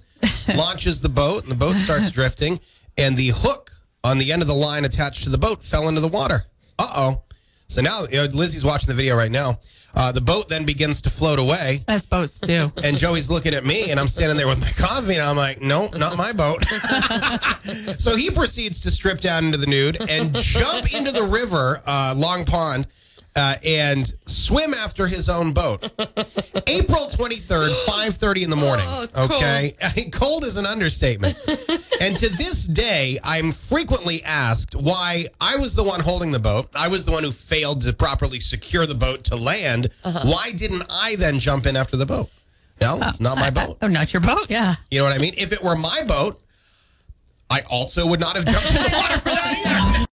Launches 0.54 1.00
the 1.00 1.08
boat, 1.08 1.42
and 1.42 1.52
the 1.52 1.56
boat 1.56 1.76
starts 1.76 2.10
drifting, 2.10 2.58
and 2.96 3.16
the 3.16 3.28
hook 3.34 3.70
on 4.02 4.18
the 4.18 4.32
end 4.32 4.42
of 4.42 4.48
the 4.48 4.54
line 4.54 4.84
attached 4.84 5.24
to 5.24 5.30
the 5.30 5.38
boat 5.38 5.62
fell 5.62 5.88
into 5.88 6.00
the 6.00 6.08
water. 6.08 6.44
Uh 6.78 6.88
oh. 6.96 7.22
So 7.70 7.80
now 7.80 8.02
you 8.10 8.16
know, 8.16 8.24
Lizzie's 8.24 8.64
watching 8.64 8.88
the 8.88 8.94
video 8.94 9.16
right 9.16 9.30
now. 9.30 9.60
Uh, 9.94 10.10
the 10.12 10.20
boat 10.20 10.48
then 10.48 10.64
begins 10.64 11.00
to 11.02 11.10
float 11.10 11.38
away, 11.38 11.80
As 11.88 12.04
boats 12.06 12.40
do. 12.40 12.72
and 12.84 12.96
Joey's 12.96 13.30
looking 13.30 13.54
at 13.54 13.64
me, 13.64 13.90
and 13.90 13.98
I'm 13.98 14.08
standing 14.08 14.36
there 14.36 14.46
with 14.46 14.60
my 14.60 14.70
coffee, 14.70 15.14
and 15.14 15.22
I'm 15.22 15.36
like, 15.36 15.60
"No, 15.62 15.88
not 15.88 16.16
my 16.16 16.32
boat." 16.32 16.64
so 17.98 18.16
he 18.16 18.30
proceeds 18.30 18.80
to 18.80 18.90
strip 18.90 19.20
down 19.20 19.46
into 19.46 19.58
the 19.58 19.66
nude 19.66 19.98
and 20.08 20.34
jump 20.34 20.92
into 20.94 21.12
the 21.12 21.24
river, 21.24 21.80
uh, 21.86 22.14
Long 22.16 22.44
Pond, 22.44 22.86
uh, 23.36 23.56
and 23.64 24.12
swim 24.26 24.74
after 24.74 25.06
his 25.06 25.28
own 25.28 25.52
boat. 25.52 25.82
April 26.66 27.06
23rd, 27.08 27.70
5:30 27.86 28.42
in 28.42 28.50
the 28.50 28.56
morning. 28.56 28.86
Oh, 28.88 29.26
okay, 29.26 29.74
cold 30.12 30.44
is 30.44 30.56
an 30.56 30.66
understatement. 30.66 31.36
and 32.00 32.16
to 32.16 32.28
this 32.28 32.64
day, 32.64 33.18
I'm 33.22 33.52
frequently 33.52 34.22
asked 34.24 34.74
why 34.74 35.26
I 35.40 35.56
was 35.56 35.74
the 35.74 35.84
one 35.84 36.00
holding 36.00 36.30
the 36.30 36.38
boat. 36.38 36.68
I 36.74 36.88
was 36.88 37.04
the 37.04 37.12
one 37.12 37.22
who 37.22 37.30
failed 37.30 37.82
to 37.82 37.92
properly 37.92 38.40
secure 38.40 38.86
the 38.86 38.94
boat 38.94 39.24
to 39.24 39.36
land. 39.36 39.90
Uh-huh. 40.04 40.20
Why 40.24 40.52
didn't 40.52 40.84
I 40.90 41.16
then 41.16 41.38
jump 41.38 41.66
in 41.66 41.76
after 41.76 41.96
the 41.96 42.06
boat? 42.06 42.30
No, 42.80 42.98
it's 43.02 43.20
not 43.20 43.36
my 43.36 43.50
boat. 43.50 43.76
Oh, 43.82 43.88
not 43.88 44.12
your 44.14 44.22
boat? 44.22 44.46
Yeah. 44.48 44.76
You 44.90 45.00
know 45.00 45.04
what 45.04 45.14
I 45.14 45.18
mean? 45.18 45.34
If 45.36 45.52
it 45.52 45.62
were 45.62 45.76
my 45.76 46.02
boat, 46.06 46.40
I 47.50 47.60
also 47.70 48.06
would 48.08 48.20
not 48.20 48.36
have 48.36 48.46
jumped 48.46 48.70
in 48.70 48.82
the 48.82 48.96
water 48.96 49.18
for 49.18 49.28
that 49.28 49.98
either. 49.98 50.09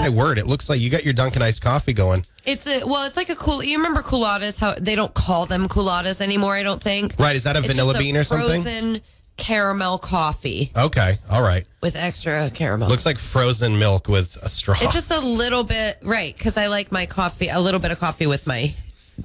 My 0.00 0.08
word, 0.08 0.38
it 0.38 0.46
looks 0.46 0.68
like 0.68 0.80
you 0.80 0.88
got 0.90 1.04
your 1.04 1.12
Dunkin' 1.12 1.42
iced 1.42 1.62
coffee 1.62 1.92
going. 1.92 2.24
It's 2.46 2.66
a 2.66 2.84
well. 2.86 3.06
It's 3.06 3.16
like 3.16 3.28
a 3.28 3.34
cool. 3.36 3.62
You 3.62 3.76
remember 3.78 4.00
Coolattas? 4.02 4.58
How 4.58 4.74
they 4.80 4.94
don't 4.96 5.12
call 5.12 5.46
them 5.46 5.68
Coolattas 5.68 6.20
anymore? 6.20 6.54
I 6.54 6.62
don't 6.62 6.82
think. 6.82 7.14
Right? 7.18 7.36
Is 7.36 7.44
that 7.44 7.56
a 7.56 7.58
It's 7.58 7.68
vanilla 7.68 7.92
just 7.92 8.00
a 8.00 8.02
bean 8.04 8.16
or 8.16 8.22
something? 8.24 8.62
Frozen 8.62 9.00
caramel 9.36 9.96
coffee 9.98 10.70
Okay, 10.76 11.14
all 11.30 11.40
right. 11.42 11.64
with 11.82 11.96
extra 11.96 12.50
caramel. 12.50 12.88
Looks 12.88 13.06
like 13.06 13.18
frozen 13.18 13.78
milk 13.78 14.06
with 14.08 14.36
a 14.42 14.50
straw. 14.50 14.74
it's 14.80 14.92
just 14.92 15.10
a 15.10 15.20
little 15.20 15.64
bit 15.64 15.96
right 16.02 16.36
because 16.36 16.56
I 16.58 16.66
like 16.66 16.92
my 16.92 17.06
coffee. 17.06 17.48
A 17.48 17.60
little 17.60 17.80
bit 17.80 17.90
of 17.90 17.98
coffee 17.98 18.26
with 18.26 18.46
my 18.46 18.74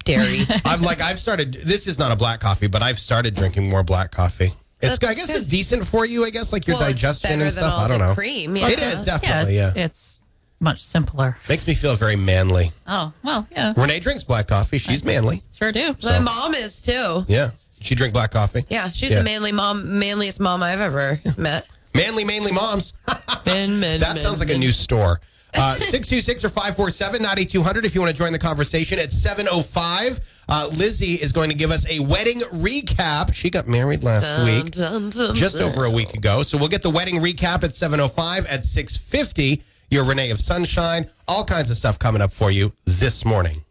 dairy. 0.03 0.39
I'm 0.65 0.81
like 0.81 0.99
I've 1.01 1.19
started. 1.19 1.53
This 1.63 1.87
is 1.87 1.97
not 1.99 2.11
a 2.11 2.15
black 2.17 2.39
coffee, 2.41 2.67
but 2.67 2.81
I've 2.81 2.99
started 2.99 3.33
drinking 3.35 3.69
more 3.69 3.83
black 3.83 4.11
coffee. 4.11 4.51
It's 4.81 4.99
That's 4.99 5.11
I 5.11 5.13
guess 5.15 5.27
good. 5.27 5.37
it's 5.37 5.45
decent 5.45 5.87
for 5.87 6.05
you. 6.05 6.25
I 6.25 6.29
guess 6.31 6.51
like 6.51 6.67
your 6.67 6.75
Well, 6.75 6.83
it's 6.89 6.93
digestion 6.95 7.29
better 7.29 7.41
and 7.43 7.49
than 7.51 7.57
stuff. 7.57 7.73
all 7.73 7.79
I 7.79 7.87
don't 7.87 7.99
the 7.99 8.07
know. 8.09 8.13
cream, 8.13 8.57
It 8.57 8.77
yeah. 8.77 8.89
is 8.89 8.99
Yeah, 8.99 9.05
definitely 9.05 9.57
it's, 9.57 9.75
yeah. 9.77 9.83
it's 9.85 10.19
much 10.59 10.81
simpler. 10.83 11.37
Makes 11.49 11.67
me 11.67 11.75
feel 11.75 11.95
very 11.95 12.15
manly. 12.15 12.71
Oh, 12.87 13.11
well, 13.23 13.47
yeah. 13.51 13.73
Renee 13.77 13.99
drinks 13.99 14.23
black 14.23 14.47
coffee. 14.47 14.77
She's 14.77 15.03
manly. 15.03 15.43
Sure 15.53 15.71
do. 15.71 15.95
my 16.03 16.19
mom 16.19 16.53
is 16.53 16.81
too. 16.81 17.23
Yeah, 17.27 17.49
she 17.81 17.95
drink 17.95 18.13
black 18.13 18.31
coffee. 18.31 18.63
Yeah, 18.69 18.89
she's 18.89 19.11
Yeah. 19.11 19.19
the 19.19 19.25
manly 19.25 19.51
mom, 19.51 19.99
manliest 19.99 20.39
mom 20.39 20.63
I've 20.63 20.79
ever 20.81 21.19
met. 21.37 21.67
Manly, 21.95 22.25
manly 22.25 22.51
moms. 22.51 22.91
Men, 23.45 23.79
men, 23.79 24.01
That 24.01 24.19
sounds 24.19 24.41
like 24.41 24.49
a 24.49 24.57
new 24.57 24.73
store. 24.73 25.21
Uh, 25.53 25.75
626 25.79 26.43
or 26.43 26.49
547 26.49 27.21
9200 27.21 27.85
if 27.85 27.95
you 27.95 28.01
want 28.01 28.11
to 28.11 28.17
join 28.17 28.33
the 28.33 28.39
conversation 28.39 28.99
at 28.99 29.13
705. 29.13 30.19
Uh, 30.49 30.69
Lizzie 30.73 31.13
is 31.15 31.31
going 31.31 31.47
to 31.49 31.55
give 31.55 31.71
us 31.71 31.89
a 31.89 31.99
wedding 31.99 32.41
recap. 32.51 33.33
She 33.33 33.49
got 33.49 33.69
married 33.69 34.03
last 34.03 34.43
week, 34.43 34.71
just 35.35 35.55
over 35.61 35.85
a 35.85 35.89
week 35.89 36.13
ago. 36.15 36.43
So 36.43 36.57
we'll 36.57 36.67
get 36.67 36.83
the 36.83 36.89
wedding 36.89 37.15
recap 37.21 37.63
at 37.63 37.77
705 37.77 38.45
at 38.47 38.65
650. 38.65 39.63
Your 39.89 40.05
Renee 40.05 40.31
of 40.31 40.39
Sunshine, 40.39 41.09
all 41.27 41.45
kinds 41.45 41.69
of 41.69 41.77
stuff 41.77 41.99
coming 41.99 42.21
up 42.21 42.31
for 42.31 42.51
you 42.51 42.73
this 42.85 43.25
morning. 43.25 43.64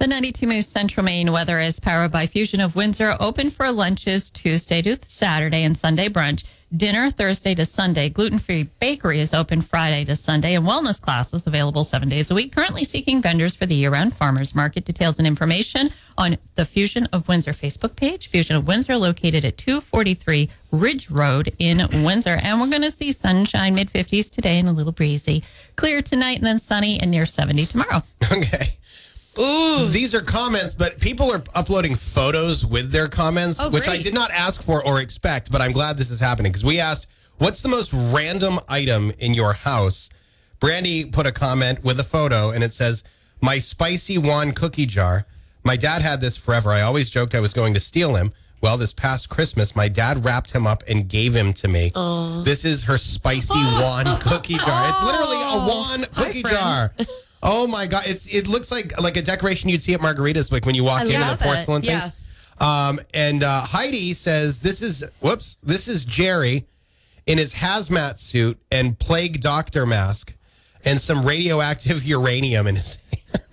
The 0.00 0.06
92 0.06 0.46
Moose 0.46 0.66
Central 0.66 1.04
Maine 1.04 1.30
weather 1.30 1.60
is 1.60 1.78
powered 1.78 2.10
by 2.10 2.26
Fusion 2.26 2.58
of 2.62 2.74
Windsor, 2.74 3.16
open 3.20 3.50
for 3.50 3.70
lunches 3.70 4.30
Tuesday 4.30 4.80
to 4.80 4.96
Saturday 5.02 5.62
and 5.62 5.76
Sunday 5.76 6.08
brunch. 6.08 6.42
Dinner 6.74 7.10
Thursday 7.10 7.54
to 7.56 7.66
Sunday. 7.66 8.08
Gluten 8.08 8.38
free 8.38 8.62
bakery 8.80 9.20
is 9.20 9.34
open 9.34 9.60
Friday 9.60 10.06
to 10.06 10.16
Sunday, 10.16 10.54
and 10.54 10.66
wellness 10.66 11.02
classes 11.02 11.46
available 11.46 11.84
seven 11.84 12.08
days 12.08 12.30
a 12.30 12.34
week. 12.34 12.54
Currently 12.54 12.84
seeking 12.84 13.20
vendors 13.20 13.54
for 13.54 13.66
the 13.66 13.74
year 13.74 13.90
round 13.90 14.14
farmers 14.14 14.54
market. 14.54 14.86
Details 14.86 15.18
and 15.18 15.28
information 15.28 15.90
on 16.16 16.38
the 16.54 16.64
Fusion 16.64 17.06
of 17.12 17.28
Windsor 17.28 17.52
Facebook 17.52 17.94
page. 17.94 18.28
Fusion 18.28 18.56
of 18.56 18.66
Windsor, 18.66 18.96
located 18.96 19.44
at 19.44 19.58
243 19.58 20.48
Ridge 20.70 21.10
Road 21.10 21.52
in 21.58 21.86
Windsor. 22.02 22.38
And 22.42 22.58
we're 22.58 22.70
going 22.70 22.80
to 22.80 22.90
see 22.90 23.12
sunshine 23.12 23.74
mid 23.74 23.90
50s 23.90 24.30
today 24.30 24.58
and 24.58 24.68
a 24.68 24.72
little 24.72 24.92
breezy. 24.92 25.44
Clear 25.76 26.00
tonight 26.00 26.38
and 26.38 26.46
then 26.46 26.58
sunny 26.58 26.98
and 26.98 27.10
near 27.10 27.26
70 27.26 27.66
tomorrow. 27.66 28.02
Okay. 28.32 28.79
These 29.36 30.14
are 30.14 30.20
comments, 30.22 30.74
but 30.74 31.00
people 31.00 31.32
are 31.32 31.42
uploading 31.54 31.94
photos 31.94 32.66
with 32.66 32.90
their 32.92 33.08
comments, 33.08 33.58
Oh, 33.62 33.70
which 33.70 33.88
I 33.88 33.96
did 33.98 34.14
not 34.14 34.30
ask 34.30 34.62
for 34.62 34.84
or 34.84 35.00
expect, 35.00 35.50
but 35.50 35.60
I'm 35.60 35.72
glad 35.72 35.96
this 35.96 36.10
is 36.10 36.20
happening 36.20 36.50
because 36.52 36.64
we 36.64 36.80
asked, 36.80 37.06
what's 37.38 37.62
the 37.62 37.68
most 37.68 37.92
random 37.92 38.58
item 38.68 39.12
in 39.18 39.34
your 39.34 39.52
house? 39.52 40.10
Brandy 40.58 41.04
put 41.06 41.26
a 41.26 41.32
comment 41.32 41.82
with 41.82 41.98
a 42.00 42.04
photo 42.04 42.50
and 42.50 42.62
it 42.62 42.72
says, 42.72 43.02
my 43.40 43.58
spicy 43.58 44.18
wand 44.18 44.56
cookie 44.56 44.86
jar. 44.86 45.26
My 45.64 45.76
dad 45.76 46.02
had 46.02 46.20
this 46.20 46.36
forever. 46.36 46.70
I 46.70 46.82
always 46.82 47.08
joked 47.08 47.34
I 47.34 47.40
was 47.40 47.54
going 47.54 47.74
to 47.74 47.80
steal 47.80 48.14
him. 48.14 48.32
Well, 48.62 48.76
this 48.76 48.92
past 48.92 49.30
Christmas, 49.30 49.74
my 49.74 49.88
dad 49.88 50.22
wrapped 50.24 50.50
him 50.50 50.66
up 50.66 50.82
and 50.86 51.08
gave 51.08 51.34
him 51.34 51.54
to 51.54 51.68
me. 51.68 51.92
This 52.44 52.66
is 52.66 52.82
her 52.84 52.98
spicy 52.98 53.54
wand 53.54 54.08
cookie 54.20 54.58
jar. 54.58 54.88
It's 54.90 55.02
literally 55.04 55.40
a 55.42 55.66
wand 55.66 56.08
cookie 56.14 56.42
jar. 56.42 56.92
Oh 57.42 57.66
my 57.66 57.86
god! 57.86 58.04
It's 58.06 58.26
it 58.26 58.46
looks 58.46 58.70
like 58.70 58.98
like 59.00 59.16
a 59.16 59.22
decoration 59.22 59.70
you'd 59.70 59.82
see 59.82 59.94
at 59.94 60.00
Margaritas, 60.00 60.52
like 60.52 60.66
when 60.66 60.74
you 60.74 60.84
walk 60.84 61.02
I 61.02 61.04
in 61.04 61.10
the 61.12 61.32
it. 61.32 61.40
porcelain 61.40 61.82
thing. 61.82 61.90
Yes. 61.92 62.26
Um, 62.58 63.00
and 63.14 63.42
uh, 63.42 63.62
Heidi 63.62 64.12
says 64.12 64.60
this 64.60 64.82
is 64.82 65.02
whoops, 65.20 65.56
this 65.62 65.88
is 65.88 66.04
Jerry 66.04 66.66
in 67.26 67.38
his 67.38 67.54
hazmat 67.54 68.18
suit 68.18 68.58
and 68.70 68.98
plague 68.98 69.40
doctor 69.40 69.86
mask 69.86 70.34
and 70.84 71.00
some 71.00 71.24
radioactive 71.24 72.02
uranium 72.04 72.66
in 72.66 72.76
his 72.76 72.98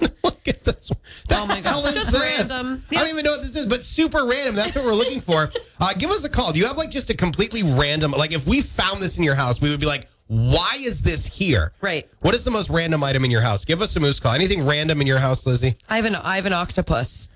hand. 0.01 0.13
Look 0.23 0.47
at 0.47 0.65
this. 0.65 0.91
Oh 1.31 1.45
my 1.47 1.61
God. 1.61 1.69
hell 1.69 1.85
is 1.85 1.95
Just 1.95 2.11
this? 2.11 2.19
random. 2.49 2.83
I 2.91 2.95
don't 2.95 3.09
even 3.09 3.23
know 3.23 3.31
what 3.31 3.41
this 3.43 3.55
is, 3.55 3.65
but 3.67 3.83
super 3.85 4.25
random. 4.25 4.55
That's 4.55 4.75
what 4.75 4.83
we're 4.83 4.93
looking 4.93 5.21
for. 5.21 5.49
Uh, 5.79 5.93
give 5.93 6.09
us 6.09 6.23
a 6.23 6.29
call. 6.29 6.51
Do 6.51 6.57
you 6.57 6.65
have 6.65 6.75
like 6.75 6.89
just 6.89 7.11
a 7.11 7.13
completely 7.13 7.61
random, 7.61 8.09
like 8.09 8.33
if 8.33 8.47
we 8.47 8.61
found 8.61 8.99
this 8.99 9.19
in 9.19 9.23
your 9.23 9.35
house, 9.35 9.61
we 9.61 9.69
would 9.69 9.79
be 9.79 9.85
like, 9.85 10.07
why 10.27 10.75
is 10.79 11.01
this 11.01 11.25
here? 11.25 11.71
Right. 11.81 12.07
What 12.19 12.35
is 12.35 12.43
the 12.43 12.51
most 12.51 12.69
random 12.69 13.03
item 13.03 13.23
in 13.25 13.31
your 13.31 13.41
house? 13.41 13.65
Give 13.65 13.81
us 13.81 13.95
a 13.95 13.99
moose 13.99 14.19
call. 14.19 14.33
Anything 14.33 14.65
random 14.65 14.99
in 15.01 15.07
your 15.07 15.19
house, 15.19 15.45
Lizzie? 15.45 15.75
I 15.89 15.95
have 15.97 16.05
an 16.05 16.15
I 16.15 16.35
have 16.35 16.45
an 16.45 16.53
octopus. 16.53 17.29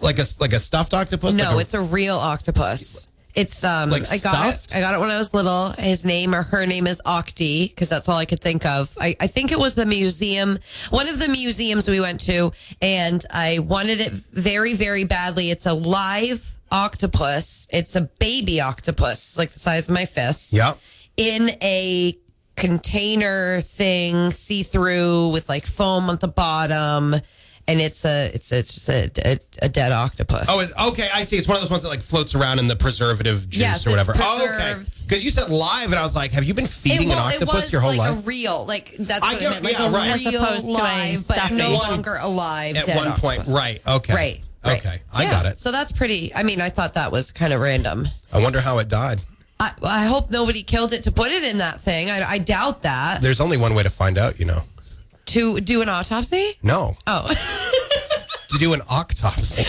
Like 0.00 0.18
a 0.18 0.24
like 0.40 0.52
a 0.52 0.60
stuffed 0.60 0.94
octopus? 0.94 1.34
No, 1.34 1.50
Like 1.50 1.56
a- 1.56 1.60
it's 1.60 1.74
a 1.74 1.80
real 1.80 2.16
octopus. 2.16 3.08
It's 3.34 3.62
um 3.62 3.90
Like 3.90 4.10
I 4.10 4.16
got 4.18 4.34
stuffed? 4.34 4.70
it. 4.72 4.76
I 4.76 4.80
got 4.80 4.94
it 4.94 5.00
when 5.00 5.10
I 5.10 5.18
was 5.18 5.34
little. 5.34 5.70
His 5.78 6.04
name 6.04 6.34
or 6.34 6.42
her 6.42 6.66
name 6.66 6.86
is 6.86 7.00
Octi 7.04 7.68
because 7.68 7.88
that's 7.88 8.08
all 8.08 8.16
I 8.16 8.24
could 8.24 8.40
think 8.40 8.64
of. 8.64 8.96
I, 9.00 9.14
I 9.20 9.26
think 9.26 9.52
it 9.52 9.58
was 9.58 9.74
the 9.74 9.86
museum, 9.86 10.58
one 10.90 11.08
of 11.08 11.18
the 11.18 11.28
museums 11.28 11.88
we 11.88 12.00
went 12.00 12.20
to, 12.20 12.52
and 12.80 13.24
I 13.32 13.58
wanted 13.60 14.00
it 14.00 14.12
very 14.12 14.74
very 14.74 15.04
badly. 15.04 15.50
It's 15.50 15.66
a 15.66 15.74
live 15.74 16.56
octopus. 16.72 17.68
It's 17.70 17.94
a 17.96 18.02
baby 18.18 18.60
octopus, 18.60 19.36
like 19.38 19.50
the 19.50 19.58
size 19.58 19.88
of 19.88 19.94
my 19.94 20.04
fist. 20.06 20.52
Yep. 20.52 20.78
in 21.16 21.50
a 21.62 22.14
container 22.58 23.60
thing, 23.62 24.30
see 24.30 24.62
through 24.62 25.28
with 25.28 25.48
like 25.48 25.66
foam 25.66 26.10
at 26.10 26.20
the 26.20 26.28
bottom, 26.28 27.14
and 27.66 27.80
it's 27.80 28.04
a 28.04 28.30
it's 28.34 28.50
it's 28.52 28.74
just 28.74 28.88
a, 28.88 29.10
a, 29.24 29.38
a 29.62 29.68
dead 29.68 29.92
octopus. 29.92 30.46
Oh, 30.48 30.60
it's, 30.60 30.72
okay. 30.90 31.08
I 31.12 31.22
see. 31.24 31.36
It's 31.36 31.46
one 31.48 31.56
of 31.56 31.62
those 31.62 31.70
ones 31.70 31.82
that 31.82 31.88
like 31.90 32.00
floats 32.02 32.34
around 32.34 32.58
in 32.58 32.66
the 32.66 32.76
preservative 32.76 33.48
juice 33.48 33.60
Yes, 33.60 33.86
or 33.86 33.90
it's 33.90 34.08
whatever. 34.08 34.14
Oh, 34.22 34.38
okay. 34.44 34.74
preserved. 34.74 35.08
Because 35.08 35.24
you 35.24 35.30
said 35.30 35.50
live, 35.50 35.90
and 35.90 35.96
I 35.96 36.02
was 36.02 36.16
like, 36.16 36.32
have 36.32 36.44
you 36.44 36.54
been 36.54 36.66
feeding 36.66 37.08
well, 37.08 37.18
an 37.26 37.32
octopus 37.34 37.54
was 37.54 37.72
your 37.72 37.80
whole 37.80 37.90
like 37.96 38.10
life? 38.14 38.24
a 38.24 38.26
real, 38.28 38.64
like 38.66 38.92
that's 38.98 39.24
I 39.24 39.32
what 39.32 39.40
get- 39.40 39.48
I 39.48 39.52
meant, 39.54 39.64
like 39.64 39.78
yeah, 39.78 39.88
a 39.88 39.90
right. 39.90 40.10
As 40.10 40.24
real 40.26 40.42
opposed 40.42 40.66
to 40.66 40.72
a 40.72 40.74
live, 40.74 41.28
but 41.28 41.36
no 41.52 41.72
stuffing. 41.74 41.90
longer 41.94 42.16
alive. 42.20 42.76
At 42.76 42.86
dead 42.86 42.96
one 42.96 43.12
point, 43.18 43.40
octopus. 43.40 43.48
right? 43.54 43.80
Okay. 43.86 44.14
Right. 44.14 44.40
right. 44.64 44.78
Okay. 44.78 45.00
I 45.12 45.22
Yeah. 45.24 45.30
got 45.30 45.46
it. 45.46 45.60
So 45.60 45.70
that's 45.72 45.92
pretty. 45.92 46.34
I 46.34 46.42
mean, 46.42 46.60
I 46.60 46.70
thought 46.70 46.94
that 46.94 47.12
was 47.12 47.30
kind 47.32 47.52
of 47.52 47.60
random. 47.60 48.06
I 48.32 48.40
wonder 48.42 48.60
how 48.60 48.78
it 48.78 48.88
died. 48.88 49.20
I, 49.60 49.72
I 49.82 50.06
hope 50.06 50.30
nobody 50.30 50.62
killed 50.62 50.92
it 50.92 51.02
to 51.04 51.12
put 51.12 51.30
it 51.32 51.42
in 51.44 51.58
that 51.58 51.80
thing. 51.80 52.10
I, 52.10 52.22
I 52.28 52.38
doubt 52.38 52.82
that. 52.82 53.20
There's 53.22 53.40
only 53.40 53.56
one 53.56 53.74
way 53.74 53.82
to 53.82 53.90
find 53.90 54.16
out, 54.18 54.38
you 54.38 54.44
know. 54.46 54.60
To 55.26 55.60
do 55.60 55.82
an 55.82 55.88
autopsy? 55.88 56.52
No, 56.62 56.96
Oh. 57.06 57.26
to 58.50 58.58
do 58.58 58.72
an 58.72 58.80
autopsy. 58.88 59.64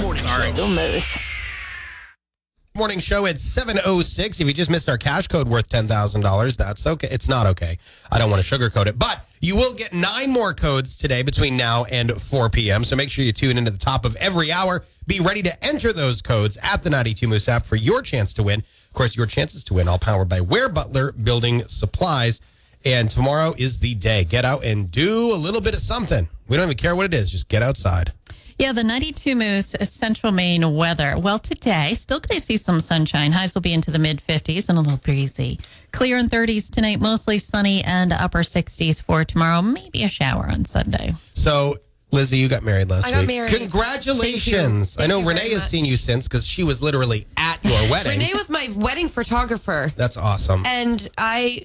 Morning 0.00 0.24
Show. 0.24 1.33
Morning 2.76 2.98
show 2.98 3.24
at 3.26 3.36
7.06. 3.36 4.40
If 4.40 4.48
you 4.48 4.52
just 4.52 4.68
missed 4.68 4.88
our 4.88 4.98
cash 4.98 5.28
code 5.28 5.46
worth 5.46 5.68
$10,000, 5.68 6.56
that's 6.56 6.88
okay. 6.88 7.06
It's 7.08 7.28
not 7.28 7.46
okay. 7.46 7.78
I 8.10 8.18
don't 8.18 8.30
want 8.32 8.44
to 8.44 8.58
sugarcoat 8.58 8.86
it. 8.86 8.98
But 8.98 9.24
you 9.40 9.54
will 9.54 9.74
get 9.74 9.92
nine 9.92 10.32
more 10.32 10.52
codes 10.52 10.96
today 10.96 11.22
between 11.22 11.56
now 11.56 11.84
and 11.84 12.20
4 12.20 12.50
p.m. 12.50 12.82
So 12.82 12.96
make 12.96 13.10
sure 13.10 13.24
you 13.24 13.30
tune 13.32 13.58
into 13.58 13.70
the 13.70 13.78
top 13.78 14.04
of 14.04 14.16
every 14.16 14.50
hour. 14.50 14.82
Be 15.06 15.20
ready 15.20 15.40
to 15.42 15.64
enter 15.64 15.92
those 15.92 16.20
codes 16.20 16.58
at 16.64 16.82
the 16.82 16.90
92 16.90 17.28
Moose 17.28 17.48
app 17.48 17.64
for 17.64 17.76
your 17.76 18.02
chance 18.02 18.34
to 18.34 18.42
win. 18.42 18.58
Of 18.58 18.92
course, 18.92 19.16
your 19.16 19.26
chances 19.26 19.62
to 19.64 19.74
win 19.74 19.86
all 19.86 20.00
powered 20.00 20.28
by 20.28 20.40
Ware 20.40 20.68
Butler 20.68 21.12
Building 21.12 21.62
Supplies. 21.68 22.40
And 22.84 23.08
tomorrow 23.08 23.54
is 23.56 23.78
the 23.78 23.94
day. 23.94 24.24
Get 24.24 24.44
out 24.44 24.64
and 24.64 24.90
do 24.90 25.30
a 25.32 25.38
little 25.38 25.60
bit 25.60 25.74
of 25.74 25.80
something. 25.80 26.28
We 26.48 26.56
don't 26.56 26.64
even 26.64 26.76
care 26.76 26.96
what 26.96 27.06
it 27.06 27.14
is. 27.14 27.30
Just 27.30 27.48
get 27.48 27.62
outside. 27.62 28.12
Yeah, 28.58 28.70
the 28.70 28.84
92 28.84 29.34
Moose 29.34 29.74
Central 29.82 30.32
Maine 30.32 30.74
weather. 30.74 31.18
Well, 31.18 31.40
today, 31.40 31.94
still 31.94 32.20
going 32.20 32.38
to 32.38 32.44
see 32.44 32.56
some 32.56 32.78
sunshine. 32.78 33.32
Highs 33.32 33.54
will 33.54 33.62
be 33.62 33.72
into 33.72 33.90
the 33.90 33.98
mid 33.98 34.18
50s 34.20 34.68
and 34.68 34.78
a 34.78 34.80
little 34.80 34.98
breezy. 34.98 35.58
Clear 35.90 36.18
in 36.18 36.28
30s 36.28 36.70
tonight, 36.70 37.00
mostly 37.00 37.38
sunny 37.38 37.82
and 37.82 38.12
upper 38.12 38.40
60s 38.40 39.02
for 39.02 39.24
tomorrow. 39.24 39.60
Maybe 39.60 40.04
a 40.04 40.08
shower 40.08 40.46
on 40.46 40.64
Sunday. 40.66 41.14
So, 41.32 41.74
Lizzie, 42.12 42.36
you 42.36 42.48
got 42.48 42.62
married 42.62 42.88
last 42.90 43.06
I 43.06 43.10
got 43.10 43.20
week. 43.20 43.28
married. 43.28 43.50
Congratulations. 43.52 44.94
Thank 44.94 45.04
I 45.04 45.08
know 45.08 45.18
you 45.18 45.24
very 45.24 45.36
Renee 45.36 45.50
has 45.50 45.62
much. 45.62 45.68
seen 45.68 45.84
you 45.84 45.96
since 45.96 46.28
because 46.28 46.46
she 46.46 46.62
was 46.62 46.80
literally 46.80 47.26
at 47.36 47.58
your 47.64 47.72
wedding. 47.90 48.12
Renee 48.12 48.32
was 48.34 48.48
my 48.48 48.68
wedding 48.76 49.08
photographer. 49.08 49.90
That's 49.96 50.16
awesome. 50.16 50.64
and 50.66 51.08
I 51.18 51.62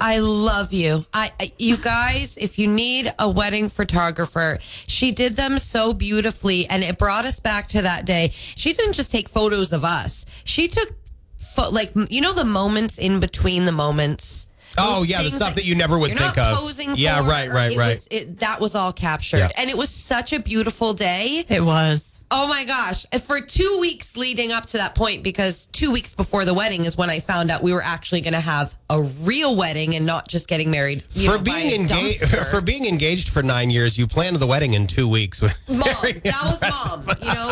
I 0.00 0.18
love 0.18 0.72
you. 0.72 1.04
I 1.12 1.30
I- 1.40 1.52
you 1.58 1.76
guys, 1.76 2.36
if 2.36 2.58
you 2.58 2.66
need 2.66 3.12
a 3.18 3.30
wedding 3.30 3.68
photographer, 3.68 4.58
she 4.60 5.12
did 5.12 5.36
them 5.36 5.58
so 5.58 5.92
beautifully 5.94 6.66
and 6.68 6.82
it 6.82 6.98
brought 6.98 7.24
us 7.24 7.38
back 7.38 7.68
to 7.68 7.82
that 7.82 8.04
day. 8.04 8.30
She 8.32 8.72
didn't 8.72 8.94
just 8.94 9.12
take 9.12 9.28
photos 9.28 9.72
of 9.72 9.84
us. 9.84 10.26
She 10.44 10.66
took 10.66 10.90
pho- 11.38 11.70
like 11.70 11.92
you 12.10 12.20
know 12.20 12.32
the 12.32 12.44
moments 12.44 12.98
in 12.98 13.20
between 13.20 13.66
the 13.66 13.72
moments. 13.72 14.48
Oh, 14.78 15.02
yeah, 15.02 15.18
the 15.18 15.24
things 15.24 15.36
stuff 15.36 15.54
that 15.56 15.64
you 15.64 15.74
never 15.74 15.98
would 15.98 16.10
you're 16.10 16.18
think 16.18 16.36
not 16.36 16.52
of. 16.52 16.58
Posing 16.58 16.94
Yeah, 16.96 17.20
for, 17.20 17.28
right, 17.28 17.50
right, 17.50 17.72
it 17.72 17.78
right. 17.78 17.94
was- 17.94 18.08
it, 18.10 18.40
that 18.40 18.60
was 18.60 18.74
all 18.74 18.92
captured, 18.92 19.38
Yeah. 19.38 19.48
and 19.58 19.68
it 19.70 19.76
was 19.76 19.88
such 19.90 20.32
a 20.32 20.38
beautiful 20.40 20.92
day. 20.94 21.44
It 21.48 21.62
was. 21.64 22.18
Oh 22.34 22.46
my 22.48 22.64
gosh. 22.64 23.04
For 23.26 23.42
two 23.42 23.76
weeks 23.78 24.16
leading 24.16 24.52
up 24.52 24.64
to 24.66 24.78
that 24.78 24.94
point, 24.94 25.22
because 25.22 25.66
two 25.66 25.90
weeks 25.90 26.14
before 26.14 26.46
the 26.46 26.54
wedding 26.54 26.86
is 26.86 26.96
when 26.96 27.10
I 27.10 27.20
found 27.20 27.50
out 27.50 27.62
we 27.62 27.74
were 27.74 27.82
actually 27.84 28.22
going 28.22 28.32
to 28.32 28.40
have 28.40 28.74
a 28.88 29.02
real 29.24 29.54
wedding 29.54 29.94
and 29.96 30.06
not 30.06 30.28
just 30.28 30.48
getting 30.48 30.70
married. 30.70 31.04
You 31.12 31.30
for 31.30 31.36
know, 31.36 31.42
being 31.44 31.78
engaged 31.78 32.26
for 32.50 32.62
being 32.62 32.86
engaged 32.86 33.28
for 33.28 33.42
nine 33.42 33.68
years, 33.68 33.98
you 33.98 34.06
planned 34.06 34.36
the 34.36 34.46
wedding 34.46 34.72
in 34.72 34.86
two 34.86 35.06
weeks. 35.08 35.42
Mom, 35.42 35.50
that 35.68 36.24
was 36.44 36.60
mom. 36.62 37.06
You 37.20 37.34
know, 37.34 37.48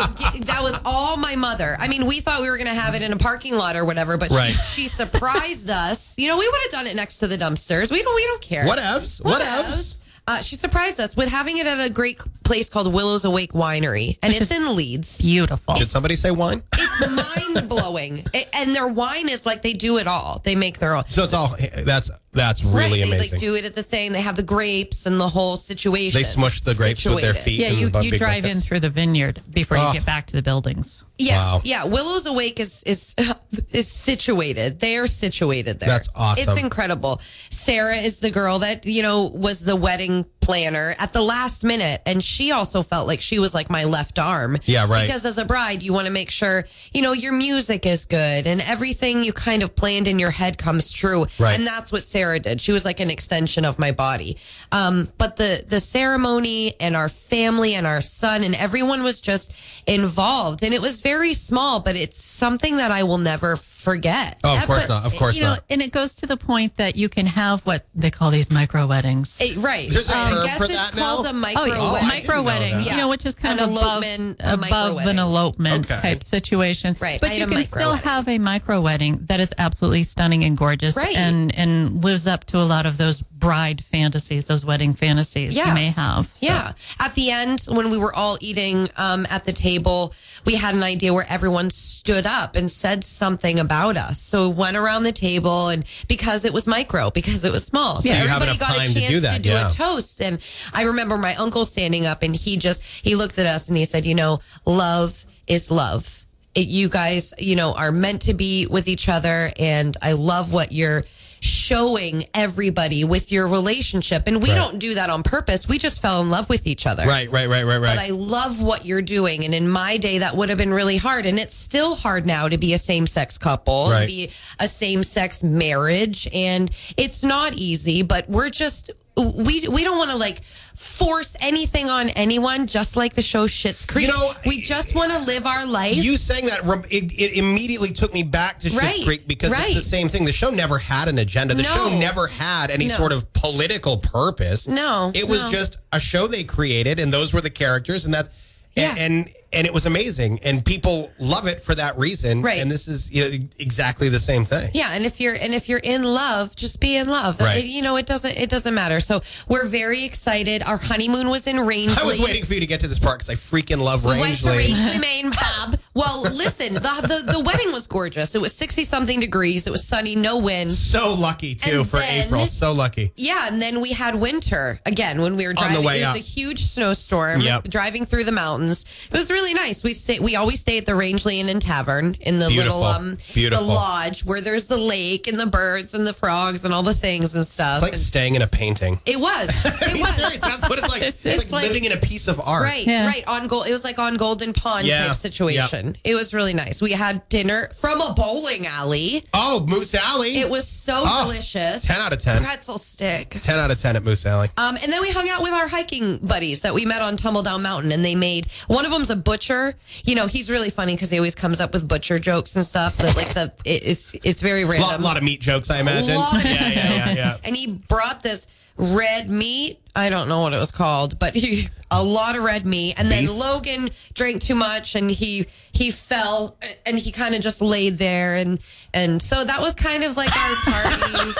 that 0.61 0.71
was 0.71 0.79
all 0.85 1.17
my 1.17 1.35
mother. 1.35 1.75
I 1.79 1.87
mean, 1.87 2.05
we 2.05 2.19
thought 2.19 2.41
we 2.41 2.49
were 2.49 2.57
going 2.57 2.67
to 2.69 2.73
have 2.79 2.93
it 2.95 3.01
in 3.01 3.11
a 3.11 3.17
parking 3.17 3.55
lot 3.55 3.75
or 3.75 3.83
whatever, 3.85 4.17
but 4.17 4.29
Right. 4.29 4.51
she, 4.51 4.83
she 4.83 4.87
surprised 4.87 5.69
us. 5.69 6.15
You 6.17 6.27
know, 6.27 6.37
we 6.37 6.47
would 6.47 6.61
have 6.63 6.71
done 6.71 6.87
it 6.87 6.95
next 6.95 7.17
to 7.17 7.27
the 7.27 7.37
dumpsters. 7.37 7.91
We 7.91 8.01
don't. 8.01 8.15
We 8.15 8.23
don't 8.25 8.41
care. 8.41 8.65
What 8.65 8.79
else? 8.79 9.19
What 9.21 9.41
else? 9.41 9.99
Uh, 10.27 10.39
she 10.41 10.55
surprised 10.55 10.99
us 10.99 11.17
with 11.17 11.29
having 11.29 11.57
it 11.57 11.65
at 11.65 11.79
a 11.83 11.89
great 11.91 12.21
place 12.43 12.69
called 12.69 12.93
Willows 12.93 13.25
Awake 13.25 13.53
Winery, 13.53 14.19
and 14.21 14.31
it's 14.33 14.51
in 14.51 14.75
Leeds. 14.75 15.17
Beautiful. 15.19 15.73
Did 15.75 15.89
somebody 15.89 16.15
say 16.15 16.29
wine? 16.29 16.61
It's 16.77 17.09
mind 17.55 17.67
blowing, 17.67 18.23
and 18.53 18.73
their 18.75 18.87
wine 18.87 19.29
is 19.29 19.47
like 19.47 19.63
they 19.63 19.73
do 19.73 19.97
it 19.97 20.05
all. 20.05 20.39
They 20.43 20.55
make 20.55 20.77
their 20.77 20.95
own. 20.95 21.05
So 21.07 21.23
it's 21.23 21.33
all 21.33 21.55
that's 21.85 22.11
that's 22.33 22.63
really 22.63 22.75
right, 22.75 22.91
they 23.09 23.15
amazing. 23.17 23.31
like 23.31 23.39
do 23.39 23.55
it 23.55 23.65
at 23.65 23.73
the 23.75 23.83
thing. 23.83 24.11
They 24.13 24.21
have 24.21 24.35
the 24.35 24.43
grapes 24.43 25.05
and 25.05 25.19
the 25.19 25.27
whole 25.27 25.57
situation. 25.57 26.17
they 26.17 26.23
smush 26.23 26.61
the 26.61 26.73
grapes 26.75 27.03
with 27.05 27.21
their 27.21 27.33
feet. 27.33 27.59
Yeah, 27.59 27.69
you, 27.71 27.87
you 28.01 28.11
big 28.11 28.17
drive 28.19 28.45
in 28.45 28.59
through 28.59 28.79
the 28.79 28.89
vineyard 28.89 29.41
before 29.53 29.77
Oh. 29.77 29.81
you 29.81 29.87
ah. 29.87 29.93
get 29.93 30.05
back 30.05 30.27
to 30.27 30.35
the 30.35 30.41
buildings. 30.41 31.03
Yeah, 31.17 31.35
Wow. 31.37 31.61
yeah. 31.63 31.85
Willows 31.85 32.25
Awake 32.25 32.59
is 32.59 32.83
is 32.83 33.15
is 33.71 33.87
situated. 33.91 34.79
They 34.79 34.97
are 34.97 35.07
situated 35.07 35.79
there. 35.79 35.89
That's 35.89 36.09
awesome. 36.15 36.49
It's 36.49 36.61
incredible. 36.61 37.21
Sarah 37.49 37.97
is 37.97 38.19
the 38.19 38.31
girl 38.31 38.59
that 38.59 38.85
you 38.85 39.01
know 39.03 39.23
was 39.33 39.61
the 39.63 39.75
wedding 39.75 40.25
planner 40.41 40.95
at 40.97 41.13
the 41.13 41.21
last 41.21 41.63
minute 41.63 42.01
and 42.07 42.23
she 42.23 42.51
also 42.51 42.81
felt 42.81 43.05
like 43.07 43.21
she 43.21 43.37
was 43.37 43.53
like 43.53 43.69
my 43.69 43.83
left 43.83 44.17
arm 44.17 44.57
Yeah, 44.65 44.87
right. 44.87 45.05
because 45.05 45.23
as 45.23 45.37
a 45.37 45.45
bride 45.45 45.83
you 45.83 45.93
want 45.93 46.07
to 46.07 46.11
make 46.11 46.31
sure 46.31 46.65
you 46.93 47.03
know 47.03 47.11
your 47.13 47.31
music 47.31 47.85
is 47.85 48.05
good 48.05 48.47
and 48.47 48.59
everything 48.61 49.23
you 49.23 49.33
kind 49.33 49.61
of 49.61 49.75
planned 49.75 50.07
in 50.07 50.17
your 50.17 50.31
head 50.31 50.57
comes 50.57 50.91
true 50.91 51.27
Right. 51.39 51.55
and 51.59 51.65
that's 51.67 51.91
what 51.91 52.03
sarah 52.03 52.20
did. 52.39 52.61
She 52.61 52.71
was 52.71 52.85
like 52.85 52.99
an 52.99 53.09
extension 53.09 53.65
of 53.65 53.77
my 53.79 53.91
body. 53.91 54.37
Um, 54.71 55.09
but 55.17 55.35
the 55.35 55.63
the 55.67 55.79
ceremony 55.79 56.75
and 56.79 56.95
our 56.95 57.09
family 57.09 57.75
and 57.75 57.85
our 57.85 58.01
son 58.01 58.43
and 58.43 58.55
everyone 58.55 59.03
was 59.03 59.21
just 59.21 59.53
involved. 59.87 60.63
And 60.63 60.73
it 60.73 60.81
was 60.81 60.99
very 60.99 61.33
small 61.33 61.81
but 61.81 61.95
it's 61.95 62.21
something 62.21 62.77
that 62.77 62.91
i 62.91 63.03
will 63.03 63.17
never 63.17 63.55
forget 63.81 64.39
Oh, 64.43 64.53
of 64.53 64.57
Ever- 64.63 64.67
course 64.67 64.89
not. 64.89 65.05
Of 65.05 65.15
course 65.15 65.35
you 65.35 65.41
know, 65.43 65.49
not. 65.51 65.63
and 65.69 65.81
it 65.81 65.91
goes 65.91 66.15
to 66.17 66.25
the 66.27 66.37
point 66.37 66.77
that 66.77 66.95
you 66.95 67.09
can 67.09 67.25
have 67.25 67.61
what 67.65 67.85
they 67.95 68.11
call 68.11 68.29
these 68.31 68.51
micro 68.51 68.85
weddings. 68.85 69.39
Eh, 69.41 69.55
right 69.57 69.89
There's 69.89 70.09
a 70.09 70.15
I 70.17 70.29
term 70.31 70.45
guess 70.45 70.57
for 70.57 70.63
it's 70.65 70.73
that 70.75 70.91
called 70.93 71.25
now? 71.25 71.31
a 71.31 71.33
micro 71.33 71.61
Oh, 71.61 71.65
yeah. 71.65 71.73
Oh, 71.79 71.93
wedding. 71.93 72.07
micro 72.07 72.19
didn't 72.21 72.35
know 72.35 72.43
wedding, 72.43 72.77
that. 72.77 72.85
you 72.91 72.97
know, 72.97 73.07
which 73.07 73.25
is 73.25 73.35
kind 73.35 73.59
An 73.59 73.65
of 73.65 73.71
above, 73.71 74.03
elopement, 74.03 74.37
a 74.39 74.57
micro 74.57 74.77
above 74.91 75.05
an 75.07 75.19
elopement 75.19 75.91
Okay. 75.91 76.01
type 76.01 76.23
situation. 76.23 76.95
Right, 76.99 77.19
But 77.19 77.31
I 77.31 77.33
you 77.35 77.47
can 77.47 77.63
still 77.63 77.91
wedding. 77.91 78.03
have 78.07 78.27
a 78.27 78.37
micro 78.37 78.81
wedding 78.81 79.19
that 79.25 79.39
is 79.39 79.53
absolutely 79.57 80.03
stunning 80.03 80.43
and 80.43 80.55
gorgeous 80.55 80.95
Right. 80.95 81.15
and, 81.17 81.53
and 81.55 82.03
lives 82.03 82.27
up 82.27 82.45
to 82.45 82.57
a 82.57 82.63
lot 82.67 82.85
of 82.85 82.97
those 82.97 83.21
bride 83.21 83.83
fantasies, 83.83 84.45
those 84.45 84.63
wedding 84.63 84.93
fantasies 84.93 85.55
you 85.57 85.73
may 85.73 85.85
have. 85.85 86.25
So- 86.25 86.29
Yeah. 86.41 86.73
At 86.99 87.15
the 87.15 87.31
end, 87.31 87.61
when 87.67 87.89
we 87.89 87.97
were 87.97 88.15
all 88.15 88.37
eating 88.39 88.87
um, 88.97 89.25
at 89.31 89.45
the 89.45 89.51
table, 89.53 90.13
we 90.45 90.55
had 90.55 90.75
an 90.75 90.83
idea 90.83 91.11
where 91.13 91.25
everyone 91.29 91.69
stood 91.71 92.25
up 92.27 92.55
and 92.55 92.69
said 92.69 93.03
something 93.03 93.59
about 93.59 93.70
us. 93.71 94.19
So 94.21 94.49
we 94.49 94.55
went 94.55 94.77
around 94.77 95.03
the 95.03 95.11
table, 95.11 95.69
and 95.69 95.85
because 96.07 96.45
it 96.45 96.53
was 96.53 96.67
micro, 96.67 97.09
because 97.11 97.43
it 97.43 97.51
was 97.51 97.65
small, 97.65 98.01
so 98.01 98.09
Yeah, 98.09 98.23
everybody 98.23 98.57
got 98.57 98.75
a 98.75 98.79
chance 98.79 98.93
to 98.93 99.07
do 99.07 99.19
that, 99.21 99.45
yeah. 99.45 99.67
a 99.67 99.71
toast. 99.71 100.21
And 100.21 100.39
I 100.73 100.83
remember 100.83 101.17
my 101.17 101.35
uncle 101.35 101.65
standing 101.65 102.05
up, 102.05 102.23
and 102.23 102.35
he 102.35 102.57
just 102.57 102.83
he 102.83 103.15
looked 103.15 103.39
at 103.39 103.45
us 103.45 103.69
and 103.69 103.77
he 103.77 103.85
said, 103.85 104.05
"You 104.05 104.15
know, 104.15 104.39
love 104.65 105.25
is 105.47 105.71
love." 105.71 106.25
It, 106.53 106.67
you 106.67 106.89
guys, 106.89 107.33
you 107.39 107.55
know, 107.55 107.73
are 107.73 107.93
meant 107.93 108.23
to 108.23 108.33
be 108.33 108.67
with 108.67 108.87
each 108.89 109.07
other, 109.07 109.51
and 109.57 109.95
I 110.01 110.13
love 110.13 110.51
what 110.51 110.71
you're 110.73 111.03
showing 111.41 112.23
everybody 112.35 113.03
with 113.03 113.31
your 113.31 113.47
relationship. 113.47 114.27
And 114.27 114.41
we 114.43 114.49
Right. 114.49 114.55
don't 114.55 114.77
do 114.79 114.93
that 114.93 115.09
on 115.09 115.23
purpose. 115.23 115.67
We 115.67 115.77
just 115.79 116.01
fell 116.01 116.21
in 116.21 116.29
love 116.29 116.47
with 116.49 116.67
each 116.67 116.85
other. 116.85 117.03
Right, 117.05 117.31
right, 117.31 117.49
right, 117.49 117.63
right, 117.63 117.77
right. 117.79 117.95
But 117.95 118.03
I 118.05 118.09
love 118.09 118.61
what 118.61 118.85
you're 118.85 119.01
doing. 119.01 119.43
And 119.43 119.53
in 119.55 119.67
my 119.67 119.97
day, 119.97 120.19
that 120.19 120.37
would 120.37 120.49
have 120.49 120.57
been 120.59 120.73
really 120.73 120.97
hard. 120.97 121.25
And 121.25 121.39
it's 121.39 121.55
still 121.55 121.95
hard 121.95 122.25
now 122.27 122.47
to 122.47 122.57
be 122.59 122.73
a 122.73 122.77
same 122.77 123.07
sex 123.07 123.37
couple, 123.39 123.89
Right. 123.89 124.05
be 124.07 124.29
a 124.59 124.67
same 124.67 125.03
sex 125.03 125.43
marriage. 125.43 126.27
And 126.31 126.69
it's 126.95 127.23
not 127.23 127.53
easy, 127.53 128.03
but 128.03 128.29
we're 128.29 128.49
just. 128.49 128.91
We 129.29 129.67
we 129.67 129.83
don't 129.83 129.97
want 129.97 130.11
to 130.11 130.17
like 130.17 130.43
force 130.43 131.35
anything 131.41 131.89
on 131.89 132.09
anyone, 132.09 132.65
just 132.65 132.95
like 132.95 133.13
the 133.13 133.21
show 133.21 133.45
Schitt's 133.45 133.85
Creek. 133.85 134.07
You 134.07 134.13
know, 134.13 134.31
we 134.45 134.61
just 134.61 134.95
want 134.95 135.11
to 135.11 135.19
live 135.25 135.45
our 135.45 135.65
life. 135.65 135.95
you 135.95 136.17
saying 136.17 136.45
that 136.47 136.61
it, 136.89 137.11
it 137.13 137.37
immediately 137.37 137.91
took 137.91 138.13
me 138.13 138.23
back 138.23 138.59
to 138.59 138.69
Schitt's 138.69 138.77
Right, 138.77 139.05
Creek 139.05 139.27
because 139.27 139.51
right. 139.51 139.65
it's 139.65 139.75
the 139.75 139.81
same 139.81 140.09
thing. 140.09 140.25
The 140.25 140.31
show 140.31 140.49
never 140.49 140.77
had 140.77 141.07
an 141.07 141.19
agenda. 141.19 141.53
The 141.53 141.63
No. 141.63 141.69
show 141.75 141.89
never 141.99 142.27
had 142.27 142.71
any 142.71 142.87
No. 142.87 142.95
sort 142.95 143.11
of 143.11 143.31
political 143.33 143.97
purpose. 143.97 144.67
No, 144.67 145.11
it 145.13 145.27
was 145.27 145.43
no. 145.45 145.51
just 145.51 145.77
a 145.91 145.99
show 145.99 146.25
they 146.27 146.43
created, 146.43 146.99
and 146.99 147.11
those 147.13 147.33
were 147.33 147.41
the 147.41 147.49
characters, 147.49 148.05
and 148.05 148.13
that's 148.13 148.29
Yeah. 148.75 148.95
and, 148.97 148.99
and 148.99 149.29
and 149.53 149.67
it 149.67 149.73
was 149.73 149.85
amazing, 149.85 150.39
and 150.43 150.63
people 150.63 151.11
love 151.19 151.47
it 151.47 151.61
for 151.61 151.75
that 151.75 151.97
reason. 151.97 152.41
Right. 152.41 152.59
And 152.59 152.69
this 152.69 152.87
is 152.87 153.11
you 153.11 153.23
know 153.23 153.29
exactly 153.59 154.09
the 154.09 154.19
same 154.19 154.45
thing. 154.45 154.69
Yeah, 154.73 154.89
and 154.93 155.05
if 155.05 155.19
you're 155.19 155.35
and 155.35 155.53
if 155.53 155.67
you're 155.69 155.81
in 155.83 156.03
love, 156.03 156.55
just 156.55 156.79
be 156.79 156.97
in 156.97 157.07
love. 157.07 157.39
Uh, 157.41 157.45
right. 157.45 157.57
It- 157.63 157.65
you 157.71 157.81
know, 157.81 157.95
it 157.97 158.05
doesn't 158.05 158.37
it 158.37 158.49
doesn't 158.49 158.73
matter. 158.73 158.99
So 158.99 159.21
we're 159.47 159.67
very 159.67 160.03
excited. 160.03 160.63
Our 160.63 160.77
honeymoon 160.77 161.29
was 161.29 161.47
in 161.47 161.57
Rangeley. 161.59 161.95
I 161.99 162.03
was 162.05 162.19
waiting 162.19 162.43
for 162.45 162.53
you 162.53 162.59
to 162.59 162.65
get 162.65 162.79
to 162.81 162.87
this 162.87 162.99
part 162.99 163.19
because 163.19 163.29
I 163.29 163.35
freaking 163.35 163.79
love 163.79 164.03
We 164.03 164.19
went 164.19 164.37
to 164.39 164.49
Rangeley. 164.49 164.73
Rangeley, 164.73 164.99
Maine, 165.23 165.31
Bob. 165.31 165.79
Well, 165.93 166.21
listen, 166.21 166.73
the, 166.75 166.79
the 166.79 167.31
the 167.33 167.39
wedding 167.39 167.71
was 167.71 167.87
gorgeous. 167.87 168.35
It 168.35 168.41
was 168.41 168.53
sixty 168.53 168.83
something 168.83 169.19
degrees. 169.19 169.67
It 169.67 169.71
was 169.71 169.87
sunny, 169.87 170.15
no 170.15 170.37
wind. 170.39 170.71
So 170.71 171.13
lucky 171.13 171.55
too 171.55 171.81
And 171.81 171.89
for 171.89 171.97
then- 171.97 172.27
April. 172.27 172.45
So 172.45 172.71
lucky. 172.73 173.11
Yeah, 173.15 173.47
and 173.47 173.61
then 173.61 173.81
we 173.81 173.91
had 173.93 174.15
winter 174.15 174.79
again 174.85 175.21
when 175.21 175.35
we 175.35 175.47
were 175.47 175.53
driving 175.53 175.77
On 175.77 175.81
the 175.83 175.87
way 175.87 175.97
it 176.01 176.05
was 176.05 176.09
up. 176.09 176.15
a 176.15 176.19
huge 176.19 176.59
snowstorm. 176.63 177.41
Yep. 177.41 177.63
Driving 177.69 178.05
through 178.05 178.25
the 178.25 178.31
mountains, 178.31 178.85
it 179.11 179.17
was 179.17 179.29
really 179.31 179.40
nice. 179.53 179.83
We 179.83 179.93
stay. 179.93 180.19
We 180.19 180.35
always 180.35 180.59
stay 180.61 180.77
at 180.77 180.85
the 180.85 180.95
Rangeley 180.95 181.39
Inn 181.39 181.49
and 181.49 181.61
Tavern 181.61 182.15
in 182.21 182.39
the 182.39 182.47
Beautiful. 182.47 182.79
little 182.79 182.83
um 182.83 183.17
Beautiful. 183.33 183.65
the 183.65 183.71
lodge 183.73 184.23
where 184.25 184.41
there's 184.41 184.67
the 184.67 184.77
lake 184.77 185.27
and 185.27 185.39
the 185.39 185.45
birds 185.45 185.93
and 185.93 186.05
the 186.05 186.13
frogs 186.13 186.63
and 186.65 186.73
all 186.73 186.83
the 186.83 186.93
things 186.93 187.35
and 187.35 187.45
stuff. 187.45 187.75
It's 187.77 187.81
like 187.83 187.91
And 187.93 188.01
staying 188.01 188.35
in 188.35 188.41
a 188.41 188.47
painting. 188.47 188.99
it 189.05 189.19
was. 189.19 189.49
It 189.91 189.99
was. 189.99 190.15
Serious, 190.15 190.39
that's 190.39 190.67
what 190.69 190.79
it's 190.79 190.87
like. 190.89 191.01
It's, 191.01 191.25
It's 191.25 191.51
like, 191.51 191.63
like- 191.63 191.67
living 191.67 191.83
in 191.85 191.91
a 191.91 191.97
piece 191.97 192.27
of 192.27 192.39
art. 192.39 192.63
Right, 192.63 192.85
Yeah. 192.87 193.07
right. 193.07 193.27
On 193.27 193.47
gold, 193.47 193.67
it 193.67 193.71
was 193.71 193.83
like 193.83 193.99
on 193.99 194.15
Golden 194.15 194.53
Pond 194.53 194.85
Yeah. 194.87 195.07
type 195.07 195.15
situation. 195.15 195.97
It 196.03 196.15
was 196.15 196.33
really 196.33 196.53
nice. 196.53 196.81
We 196.81 196.91
had 196.91 197.27
dinner 197.29 197.69
from 197.79 197.99
a 198.01 198.13
bowling 198.13 198.65
alley. 198.67 199.23
Oh, 199.33 199.65
Moose 199.67 199.93
Alley. 199.95 200.37
It 200.37 200.49
was 200.49 200.67
so 200.67 201.03
Oh, 201.05 201.23
delicious. 201.25 201.81
10 201.85 201.99
out 201.99 202.13
of 202.13 202.19
10. 202.19 202.43
Pretzel 202.43 202.77
stick. 202.77 203.29
10 203.41 203.57
out 203.59 203.71
of 203.71 203.79
10 203.79 203.95
at 203.95 204.03
Moose 204.03 204.25
Alley. 204.25 204.49
Um, 204.57 204.77
and 204.81 204.91
then 204.93 205.01
we 205.01 205.09
hung 205.11 205.27
out 205.29 205.41
with 205.41 205.51
our 205.51 205.67
hiking 205.67 206.17
buddies 206.17 206.61
that 206.61 206.73
we 206.73 206.85
met 206.85 207.01
on 207.01 207.17
Tumbledown 207.17 207.61
Mountain, 207.61 207.91
and 207.91 208.03
they 208.05 208.15
made 208.15 208.47
one 208.67 208.85
of 208.85 208.91
them's 208.91 209.09
a 209.09 209.15
butcher. 209.31 209.73
You 210.03 210.15
know, 210.15 210.27
he's 210.27 210.49
really 210.49 210.69
funny 210.69 210.95
because 210.95 211.09
he 211.11 211.17
always 211.17 211.35
comes 211.35 211.61
up 211.61 211.73
with 211.73 211.87
butcher 211.87 212.19
jokes 212.19 212.55
and 212.55 212.65
stuff. 212.65 212.97
But 212.97 213.15
like 213.15 213.33
the, 213.33 213.51
it, 213.65 213.81
it's 213.85 214.13
it's 214.23 214.41
very 214.41 214.63
A 214.63 214.67
random. 214.67 214.89
lot, 214.89 214.99
lot 215.01 215.17
of 215.17 215.23
meat 215.23 215.39
jokes, 215.39 215.69
I 215.69 215.79
imagine. 215.79 216.09
yeah, 216.09 216.41
yeah, 216.43 216.69
yeah, 216.73 217.13
yeah. 217.13 217.37
And 217.45 217.55
he 217.55 217.67
brought 217.67 218.21
this 218.23 218.47
red 218.77 219.29
meat. 219.29 219.79
I 219.95 220.09
don't 220.09 220.27
know 220.29 220.41
what 220.41 220.53
it 220.53 220.57
was 220.57 220.71
called, 220.71 221.17
but 221.19 221.35
he 221.35 221.67
a 221.91 222.01
lot 222.03 222.37
of 222.37 222.43
red 222.43 222.65
meat. 222.65 222.97
And 222.99 223.09
Beef? 223.09 223.27
then 223.27 223.37
Logan 223.37 223.89
drank 224.13 224.41
too 224.41 224.55
much 224.55 224.95
and 224.95 225.09
he 225.11 225.45
he 225.73 225.91
fell 225.91 226.57
and 226.85 226.97
he 226.97 227.11
kind 227.11 227.35
of 227.35 227.41
just 227.41 227.61
laid 227.61 227.93
there 227.93 228.35
and 228.35 228.59
and 228.93 229.21
so 229.21 229.43
that 229.43 229.59
was 229.61 229.75
kind 229.75 230.03
of 230.03 230.17
like 230.17 230.29
our 230.35 230.55
party. 230.65 231.31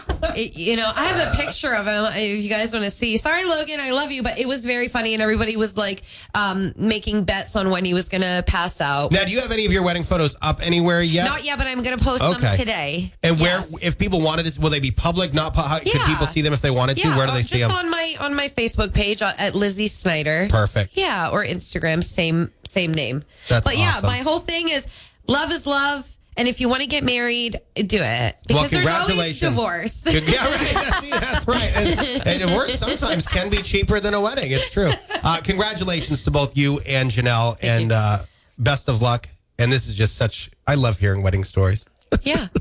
You 0.35 0.75
know, 0.77 0.89
I 0.95 1.05
have 1.05 1.33
a 1.33 1.37
picture 1.37 1.73
of 1.73 1.85
him 1.85 2.05
if 2.15 2.43
you 2.43 2.49
guys 2.49 2.73
want 2.73 2.85
to 2.85 2.91
see. 2.91 3.17
Sorry, 3.17 3.43
Logan, 3.45 3.79
I 3.79 3.91
love 3.91 4.11
you, 4.11 4.23
but 4.23 4.39
it 4.39 4.47
was 4.47 4.65
very 4.65 4.87
funny, 4.87 5.13
and 5.13 5.21
everybody 5.21 5.57
was 5.57 5.75
like 5.77 6.03
um, 6.35 6.73
making 6.75 7.23
bets 7.25 7.55
on 7.55 7.69
when 7.69 7.85
he 7.85 7.93
was 7.93 8.07
going 8.09 8.21
to 8.21 8.43
pass 8.47 8.79
out. 8.81 9.11
Now, 9.11 9.23
do 9.25 9.31
you 9.31 9.39
have 9.41 9.51
any 9.51 9.65
of 9.65 9.71
your 9.73 9.83
wedding 9.83 10.03
photos 10.03 10.35
up 10.41 10.65
anywhere 10.65 11.01
yet? 11.01 11.25
Not 11.25 11.43
yet, 11.43 11.57
but 11.57 11.67
I'm 11.67 11.81
going 11.81 11.97
to 11.97 12.03
post 12.03 12.23
Okay. 12.23 12.39
them 12.39 12.57
today. 12.57 13.11
And 13.23 13.39
where, 13.39 13.49
Yes. 13.57 13.83
if 13.83 13.97
people 13.97 14.21
wanted 14.21 14.45
to, 14.45 14.61
will 14.61 14.69
they 14.69 14.79
be 14.79 14.91
public? 14.91 15.33
Not 15.33 15.53
pu- 15.53 15.61
how, 15.61 15.79
could 15.79 15.91
people 15.91 16.27
see 16.27 16.41
them 16.41 16.53
if 16.53 16.61
they 16.61 16.71
wanted 16.71 16.97
to? 16.97 17.07
Yeah, 17.07 17.17
Where 17.17 17.25
do 17.27 17.33
they 17.33 17.39
um, 17.39 17.43
see 17.43 17.59
just 17.59 17.67
them? 17.67 17.85
on 17.85 17.89
my 17.91 18.15
on 18.19 18.35
my 18.35 18.47
Facebook 18.47 18.93
page 18.93 19.21
uh, 19.21 19.31
at 19.37 19.55
Lizzie 19.55 19.87
Snyder. 19.87 20.47
Perfect. 20.49 20.95
Yeah, 20.97 21.29
or 21.31 21.43
Instagram, 21.43 22.03
same 22.03 22.51
same 22.65 22.93
name. 22.93 23.23
That's 23.49 23.65
but 23.65 23.77
yeah, 23.77 23.99
my 24.03 24.17
whole 24.19 24.39
thing 24.39 24.69
is 24.69 24.85
love 25.27 25.51
is 25.51 25.65
love, 25.65 26.07
and 26.37 26.47
if 26.47 26.61
you 26.61 26.69
want 26.69 26.81
to 26.81 26.87
get 26.87 27.03
married, 27.03 27.59
do 27.75 27.97
it 27.97 28.35
Well, 28.49 28.63
because 28.63 28.71
there's 28.71 28.87
always 28.87 29.39
congratulations. 29.39 29.39
divorce. 29.39 30.03
Yeah, 30.05 30.45
right. 30.45 30.73
That's, 30.73 31.07
yeah, 31.07 31.19
that's 31.19 31.47
right. 31.47 31.71
And, 31.75 32.27
and 32.27 32.39
divorce 32.39 32.79
sometimes 32.79 33.27
can 33.27 33.49
be 33.49 33.57
cheaper 33.57 33.99
than 33.99 34.13
a 34.13 34.21
wedding. 34.21 34.51
It's 34.51 34.69
true. 34.69 34.91
Uh, 35.23 35.39
congratulations 35.43 36.23
to 36.23 36.31
both 36.31 36.55
you 36.57 36.79
and 36.81 37.11
Janelle, 37.11 37.57
and 37.61 37.91
uh, 37.91 38.19
best 38.57 38.89
of 38.89 39.01
luck. 39.01 39.27
And 39.59 39.71
this 39.71 39.87
is 39.87 39.93
just 39.95 40.15
such. 40.15 40.49
I 40.67 40.75
love 40.75 40.97
hearing 40.97 41.21
wedding 41.21 41.43
stories. 41.43 41.85
yeah. 42.23 42.47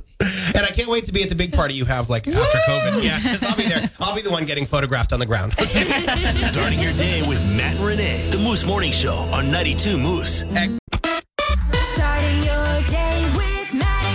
And 0.54 0.66
I 0.66 0.70
can't 0.70 0.90
wait 0.90 1.04
to 1.06 1.12
be 1.12 1.22
at 1.22 1.30
the 1.30 1.34
big 1.34 1.50
party 1.50 1.72
you 1.72 1.86
have 1.86 2.10
like 2.10 2.28
after 2.28 2.40
COVID. 2.42 3.02
Yeah, 3.02 3.18
because 3.22 3.42
I'll 3.42 3.56
be 3.56 3.62
there. 3.66 3.88
I'll 4.00 4.14
be 4.14 4.20
the 4.20 4.30
one 4.30 4.44
getting 4.44 4.66
photographed 4.66 5.14
on 5.14 5.18
the 5.18 5.24
ground. 5.24 5.54
Starting 5.58 6.78
your 6.78 6.92
day 6.92 7.22
with 7.26 7.40
Matt 7.56 7.74
and 7.76 7.84
Renee. 7.86 8.28
The 8.30 8.36
Moose 8.36 8.64
Morning 8.64 8.92
Show 8.92 9.14
on 9.32 9.50
92 9.50 9.96
Moose. 9.96 10.40
Starting 10.40 10.78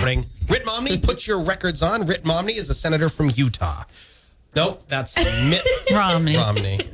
morning. 0.06 0.30
Rit 0.48 0.64
Romney, 0.64 0.98
put 0.98 1.26
your 1.26 1.40
records 1.42 1.82
on. 1.82 2.06
Rit 2.06 2.20
Romney 2.24 2.52
is 2.54 2.70
a 2.70 2.74
senator 2.76 3.08
from 3.08 3.32
Utah. 3.34 3.82
Nope, 4.54 4.84
that's 4.86 5.18
Mitt 5.48 5.66
Romney. 5.92 6.36
Romney. 6.36 6.80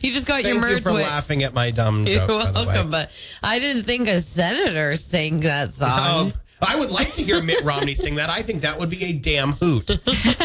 You 0.00 0.12
just 0.12 0.26
got 0.26 0.42
Thank 0.42 0.46
your 0.54 0.56
merge. 0.56 0.82
Thank 0.82 0.84
you 0.84 0.90
for 0.92 0.92
laughing 0.92 1.42
at 1.44 1.54
my 1.54 1.70
dumb 1.70 2.06
You're 2.06 2.26
jokes, 2.26 2.44
by 2.46 2.52
the 2.52 2.60
way. 2.60 2.66
welcome, 2.66 2.90
but 2.90 3.10
I 3.42 3.58
didn't 3.58 3.84
think 3.84 4.06
a 4.06 4.20
senator 4.20 4.94
sang 4.96 5.40
that 5.40 5.72
song. 5.74 6.32
I 6.60 6.76
would 6.76 6.90
like 6.90 7.12
to 7.14 7.22
hear 7.22 7.42
Mitt 7.42 7.62
Romney 7.64 7.94
sing 7.94 8.16
that. 8.16 8.28
I 8.28 8.42
think 8.42 8.60
that 8.62 8.78
would 8.78 8.90
be 8.90 9.02
a 9.04 9.12
damn 9.14 9.52
hoot. 9.52 9.90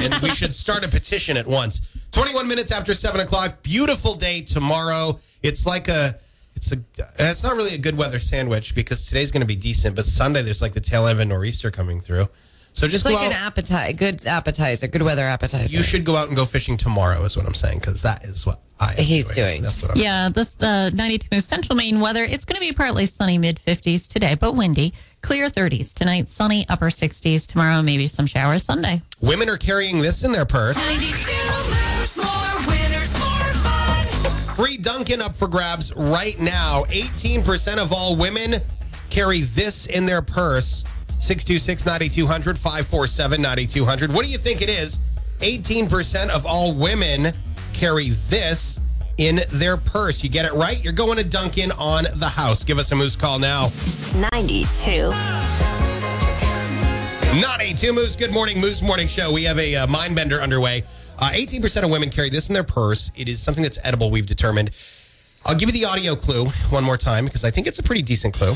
and 0.02 0.16
we 0.24 0.30
should 0.30 0.56
start 0.56 0.86
a 0.86 0.88
petition 0.88 1.36
at 1.36 1.46
once. 1.46 1.82
21 2.12 2.48
minutes 2.48 2.72
after 2.72 2.94
7 2.94 3.20
o'clock. 3.22 3.62
Beautiful 3.64 4.16
day 4.16 4.42
tomorrow. 4.42 5.20
It's 5.44 5.66
like 5.66 5.88
a. 5.90 6.16
It's 6.62 6.72
a. 6.72 6.78
It's 7.18 7.44
not 7.44 7.56
really 7.56 7.74
a 7.74 7.78
good 7.80 7.98
weather 7.98 8.20
sandwich 8.20 8.76
because 8.76 9.08
today's 9.08 9.32
going 9.32 9.42
to 9.42 9.48
be 9.48 9.56
decent, 9.56 9.96
but 9.96 10.06
Sunday 10.06 10.44
there's 10.44 10.62
like 10.62 10.74
the 10.74 10.80
tail 10.80 11.08
end 11.08 11.18
of 11.18 11.20
a 11.22 11.26
nor'easter 11.26 11.72
coming 11.72 12.00
through. 12.00 12.30
So 12.74 12.88
just 12.88 13.04
it's 13.04 13.16
go 13.16 13.20
like 13.20 13.32
an 13.32 13.36
out. 13.36 13.48
appetite, 13.48 13.98
good 13.98 14.26
appetizer, 14.26 14.88
good 14.88 15.02
weather 15.02 15.24
appetizer. 15.24 15.76
You 15.76 15.84
should 15.84 16.06
go 16.06 16.16
out 16.16 16.28
and 16.28 16.38
go 16.38 16.46
fishing 16.46 16.78
tomorrow, 16.78 17.24
is 17.24 17.36
what 17.36 17.46
I'm 17.46 17.56
saying, 17.56 17.80
because 17.80 18.04
that 18.04 18.24
is 18.24 18.46
what 18.46 18.62
I. 18.80 18.92
am 18.92 18.98
He's 19.04 19.32
doing. 19.32 19.64
That's 19.64 19.82
what 19.82 19.92
I'm. 19.92 19.98
Yeah, 19.98 20.30
this 20.30 20.54
the 20.56 20.92
92 20.94 21.28
Moose 21.32 21.46
Central 21.46 21.76
Maine 21.76 22.00
weather. 22.00 22.24
It's 22.24 22.46
going 22.46 22.56
to 22.56 22.62
be 22.62 22.72
partly 22.72 23.08
sunny, 23.08 23.40
mid 23.40 23.58
50s 23.58 24.08
today, 24.08 24.36
but 24.40 24.56
windy. 24.56 24.94
Clear 25.22 25.50
30s 25.50 25.94
tonight, 25.96 26.30
sunny, 26.30 26.66
upper 26.70 26.90
60s 26.90 27.48
tomorrow. 27.48 27.82
Maybe 27.82 28.06
some 28.06 28.28
showers 28.28 28.64
Sunday. 28.64 29.02
Women 29.20 29.50
are 29.50 29.58
carrying 29.58 30.00
this 30.00 30.24
in 30.24 30.32
their 30.32 30.46
purse. 30.46 30.78
Dunkin' 34.70 35.22
up 35.22 35.36
for 35.36 35.48
grabs 35.48 35.92
right 35.96 36.40
now. 36.40 36.84
18% 36.90 37.78
of 37.78 37.92
all 37.92 38.16
women 38.16 38.56
carry 39.10 39.42
this 39.42 39.88
in 39.88 40.06
their 40.06 40.22
purse. 40.22 40.84
626 41.20 41.86
9200 41.86 42.58
547 42.58 43.42
9200. 43.42 44.12
What 44.14 44.24
do 44.24 44.32
you 44.32 44.38
think 44.38 44.62
it 44.62 44.70
is? 44.70 45.00
18% 45.40 46.30
of 46.30 46.46
all 46.46 46.74
women 46.74 47.34
carry 47.74 48.10
this 48.30 48.80
in 49.18 49.42
their 49.54 49.78
purse. 49.78 50.24
You 50.24 50.30
get 50.30 50.46
it 50.46 50.54
right, 50.54 50.84
you're 50.84 50.94
going 50.94 51.18
to 51.18 51.24
Dunkin' 51.24 51.72
on 51.74 52.06
the 52.16 52.30
house. 52.30 52.64
Give 52.64 52.78
us 52.78 52.92
a 52.92 52.96
moose 52.96 53.16
call 53.16 53.40
now. 53.40 53.72
92. 54.32 55.10
Not 57.40 57.62
a 57.62 57.74
two 57.74 57.94
Moose. 57.94 58.16
Good 58.16 58.32
morning, 58.32 58.60
Moose 58.60 58.82
Morning 58.82 59.08
Show. 59.08 59.32
We 59.32 59.44
have 59.46 59.58
a 59.58 59.76
uh, 59.76 59.88
mind 59.88 60.16
bender 60.16 60.42
underway. 60.42 60.84
Uh, 61.22 61.30
18% 61.34 61.84
of 61.84 61.92
women 61.92 62.10
carry 62.10 62.30
this 62.32 62.50
in 62.50 62.54
their 62.54 62.64
purse. 62.64 63.12
It 63.16 63.30
is 63.30 63.40
something 63.42 63.62
that's 63.62 63.78
edible, 63.84 64.10
we've 64.10 64.26
determined. 64.26 64.72
I'll 65.46 65.56
give 65.56 65.70
you 65.70 65.74
the 65.80 65.86
audio 65.86 66.16
clue 66.16 66.46
one 66.72 66.84
more 66.84 66.98
time 66.98 67.26
because 67.26 67.44
I 67.44 67.52
think 67.52 67.68
it's 67.68 67.78
a 67.80 67.84
pretty 67.84 68.02
decent 68.02 68.34
clue. 68.34 68.50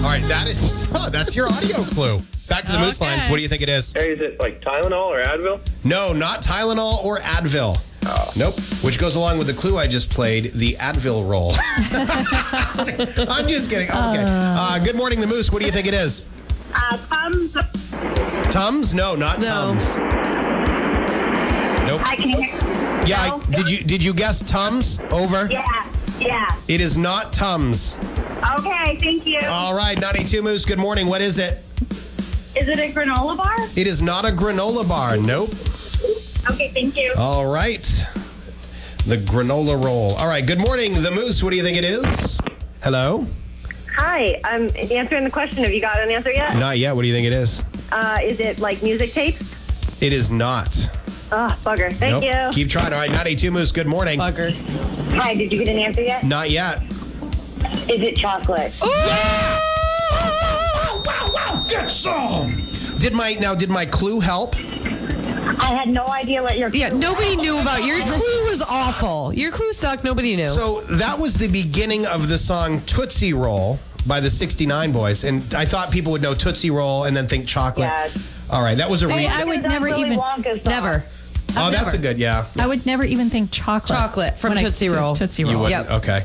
All 0.00 0.06
right, 0.16 0.24
that 0.28 0.46
is 0.48 0.86
oh, 0.94 1.10
that's 1.10 1.36
your 1.36 1.48
audio 1.48 1.82
clue. 1.84 2.20
Back 2.48 2.64
to 2.64 2.72
the 2.72 2.78
Moose 2.78 3.00
Okay. 3.00 3.10
lines. 3.16 3.28
What 3.30 3.36
do 3.36 3.42
you 3.42 3.48
think 3.48 3.62
it 3.62 3.68
is? 3.68 3.92
Hey, 3.92 4.12
is 4.12 4.20
it 4.20 4.40
like 4.40 4.60
Tylenol 4.62 5.06
or 5.06 5.22
Advil? 5.22 5.60
No, 5.84 6.12
not 6.12 6.42
Tylenol 6.42 7.04
or 7.04 7.18
Advil. 7.18 7.78
Nope. 8.36 8.58
Which 8.82 8.98
goes 8.98 9.14
along 9.14 9.38
with 9.38 9.46
the 9.46 9.52
clue 9.52 9.76
I 9.76 9.86
just 9.86 10.10
played, 10.10 10.52
the 10.54 10.72
Advil 10.80 11.28
roll. 11.28 11.52
I'm 13.28 13.46
just 13.46 13.70
kidding. 13.70 13.88
Okay. 13.88 14.24
Uh, 14.26 14.78
good 14.82 14.96
morning, 14.96 15.20
the 15.20 15.26
Moose. 15.26 15.52
What 15.52 15.60
do 15.60 15.66
you 15.66 15.72
think 15.72 15.86
it 15.86 15.94
is? 15.94 16.24
Uh, 16.74 16.96
Tums. 17.08 17.56
Tums? 18.52 18.94
No, 18.94 19.14
not 19.14 19.38
No. 19.40 19.44
Tums. 19.46 19.96
Nope. 21.86 22.00
I 22.06 22.14
can 22.16 22.28
hear. 22.28 22.40
You. 22.40 23.06
Yeah, 23.06 23.26
No? 23.28 23.42
I, 23.48 23.50
did 23.50 23.70
you 23.70 23.82
did 23.84 24.04
you 24.04 24.12
guess 24.14 24.40
Tums? 24.42 24.98
Over. 25.10 25.48
Yeah. 25.50 25.86
Yeah. 26.18 26.54
It 26.68 26.80
is 26.80 26.96
not 26.98 27.32
Tums. 27.32 27.96
Okay. 28.58 28.96
Thank 29.00 29.26
you. 29.26 29.40
All 29.46 29.74
right, 29.74 29.98
92 29.98 30.42
Moose. 30.42 30.64
Good 30.64 30.78
morning. 30.78 31.06
What 31.06 31.20
is 31.20 31.38
it? 31.38 31.64
Is 32.54 32.68
it 32.68 32.78
a 32.78 32.92
granola 32.92 33.36
bar? 33.36 33.56
It 33.76 33.86
is 33.86 34.02
not 34.02 34.24
a 34.24 34.28
granola 34.30 34.86
bar. 34.88 35.16
Nope. 35.16 35.50
Okay. 36.50 36.68
Thank 36.68 36.96
you. 36.96 37.12
All 37.16 37.50
right. 37.52 37.82
The 39.06 39.16
granola 39.16 39.82
roll. 39.82 40.14
All 40.16 40.28
right. 40.28 40.46
Good 40.46 40.58
morning, 40.58 40.94
the 41.02 41.10
Moose. 41.10 41.42
What 41.42 41.50
do 41.50 41.56
you 41.56 41.62
think 41.62 41.76
it 41.76 41.84
is? 41.84 42.38
Hello. 42.82 43.26
Hi, 44.02 44.40
I'm 44.44 44.70
answering 44.90 45.24
the 45.24 45.30
question. 45.30 45.58
Have 45.62 45.74
you 45.74 45.80
got 45.82 45.98
an 45.98 46.10
answer 46.10 46.32
yet? 46.32 46.56
Not 46.56 46.78
yet. 46.78 46.96
What 46.96 47.02
do 47.02 47.08
you 47.08 47.12
think 47.12 47.26
it 47.26 47.34
is? 47.34 47.62
Uh, 47.92 48.18
is 48.22 48.40
it 48.40 48.58
like 48.58 48.82
music 48.82 49.12
tapes? 49.12 50.02
It 50.02 50.14
is 50.14 50.30
not. 50.30 50.74
Oh, 51.30 51.54
bugger. 51.62 51.92
Thank 51.92 52.22
Nope. 52.22 52.24
you. 52.24 52.54
Keep 52.54 52.70
trying. 52.70 52.94
All 52.94 52.98
right, 52.98 53.10
92 53.10 53.50
Moose. 53.50 53.72
Good 53.72 53.86
morning. 53.86 54.18
Bugger. 54.18 54.52
Hi, 55.16 55.34
did 55.34 55.52
you 55.52 55.58
get 55.62 55.68
an 55.68 55.78
answer 55.78 56.00
yet? 56.00 56.24
Not 56.24 56.48
yet. 56.48 56.82
Is 57.90 58.00
it 58.00 58.16
chocolate? 58.16 58.72
Wow, 58.80 59.60
wow, 61.04 61.30
wow, 61.34 61.64
Get 61.68 61.90
some. 61.90 62.66
Did 62.98 63.12
my 63.12 63.34
now? 63.34 63.54
Did 63.54 63.68
my 63.68 63.84
clue 63.84 64.18
help? 64.18 64.56
I 64.56 65.74
had 65.74 65.88
no 65.90 66.06
idea 66.06 66.42
what 66.42 66.56
your 66.56 66.70
Yeah, 66.70 66.88
nobody 66.88 67.36
knew 67.36 67.60
about 67.60 67.84
your 67.84 68.00
clue 68.06 68.48
was 68.48 68.62
awful. 68.62 69.34
Your 69.34 69.52
clue 69.52 69.74
sucked. 69.74 70.04
Nobody 70.04 70.36
knew. 70.36 70.48
So 70.48 70.80
that 70.92 71.18
was 71.18 71.34
the 71.34 71.48
beginning 71.48 72.06
of 72.06 72.28
the 72.28 72.38
song 72.38 72.80
Tootsie 72.86 73.34
Roll 73.34 73.78
by 74.06 74.20
the 74.20 74.30
69 74.30 74.92
Boyz. 74.92 75.28
And 75.28 75.54
I 75.54 75.64
thought 75.64 75.90
people 75.90 76.12
would 76.12 76.22
know 76.22 76.34
Tootsie 76.34 76.70
Roll 76.70 77.04
and 77.04 77.16
then 77.16 77.26
think 77.26 77.46
chocolate. 77.46 77.88
Yeah. 77.88 78.08
All 78.50 78.62
right, 78.62 78.76
that 78.76 78.88
was 78.90 79.02
a 79.02 79.06
See, 79.06 79.14
re- 79.14 79.26
I 79.26 79.44
would 79.44 79.54
It 79.54 79.56
was 79.58 79.64
on 79.66 79.70
never 79.72 79.86
Willy 79.88 80.00
even. 80.02 80.18
Wonka's 80.18 80.62
song. 80.62 80.72
Never. 80.72 81.04
Oh, 81.56 81.70
that's 81.70 81.94
a 81.94 81.98
good, 81.98 82.18
yeah. 82.18 82.44
I 82.58 82.66
would 82.66 82.86
never 82.86 83.02
even 83.04 83.28
think 83.30 83.50
chocolate. 83.50 83.98
Chocolate 83.98 84.38
from 84.38 84.50
when 84.50 84.58
I- 84.58 84.62
Tootsie 84.62 84.88
to- 84.88 84.94
Roll. 84.94 85.14
Tootsie 85.14 85.42
You 85.42 85.52
Roll. 85.52 85.62
wouldn't? 85.64 85.88
Yep. 85.88 85.98
Okay. 86.02 86.24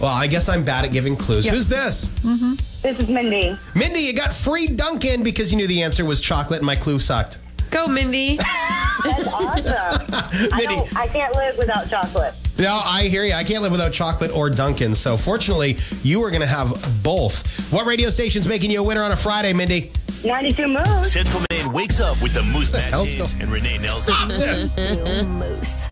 Well, 0.00 0.12
I 0.12 0.26
guess 0.26 0.48
I'm 0.48 0.64
bad 0.64 0.84
at 0.84 0.92
giving 0.92 1.16
clues. 1.16 1.44
Yep. 1.46 1.54
Who's 1.54 1.68
this? 1.68 2.08
Mm-hmm. 2.22 2.54
This 2.82 2.98
is 3.00 3.08
Mindy. 3.08 3.58
Mindy, 3.74 4.00
you 4.00 4.12
got 4.12 4.32
free 4.32 4.66
Dunkin' 4.68 5.22
because 5.22 5.50
you 5.50 5.56
knew 5.56 5.66
the 5.66 5.82
answer 5.82 6.04
was 6.04 6.20
chocolate 6.20 6.58
and 6.60 6.66
my 6.66 6.76
clue 6.76 6.98
sucked. 7.00 7.38
Go, 7.70 7.86
Mindy. 7.86 8.36
That's 8.36 9.26
awesome. 9.26 9.64
I, 10.52 10.56
Mindy. 10.58 10.66
don't, 10.66 10.96
I 10.96 11.06
can't 11.08 11.34
live 11.34 11.58
without 11.58 11.88
chocolate. 11.90 12.34
No, 12.58 12.80
I 12.84 13.04
hear 13.04 13.24
you. 13.24 13.34
I 13.34 13.44
can't 13.44 13.62
live 13.62 13.70
without 13.70 13.92
chocolate 13.92 14.32
or 14.32 14.50
Dunkin'. 14.50 14.96
So 14.96 15.16
fortunately, 15.16 15.78
you 16.02 16.22
are 16.24 16.30
going 16.30 16.40
to 16.40 16.46
have 16.46 16.72
both. 17.04 17.46
What 17.72 17.86
radio 17.86 18.10
station's 18.10 18.48
making 18.48 18.72
you 18.72 18.80
a 18.80 18.82
winner 18.82 19.02
on 19.02 19.12
a 19.12 19.16
Friday, 19.16 19.52
Mindy? 19.52 19.92
92 20.24 20.66
Moose. 20.66 21.12
Central 21.12 21.44
Maine 21.50 21.72
wakes 21.72 22.00
up 22.00 22.20
with 22.20 22.34
the 22.34 22.42
Moose 22.42 22.72
Matt 22.72 22.90
hell's 22.90 23.14
James 23.14 23.34
and 23.34 23.52
Renee 23.52 23.78
Nelson. 23.78 24.12
Stop 24.12 24.28
this. 24.30 24.76
Moose. 25.24 25.88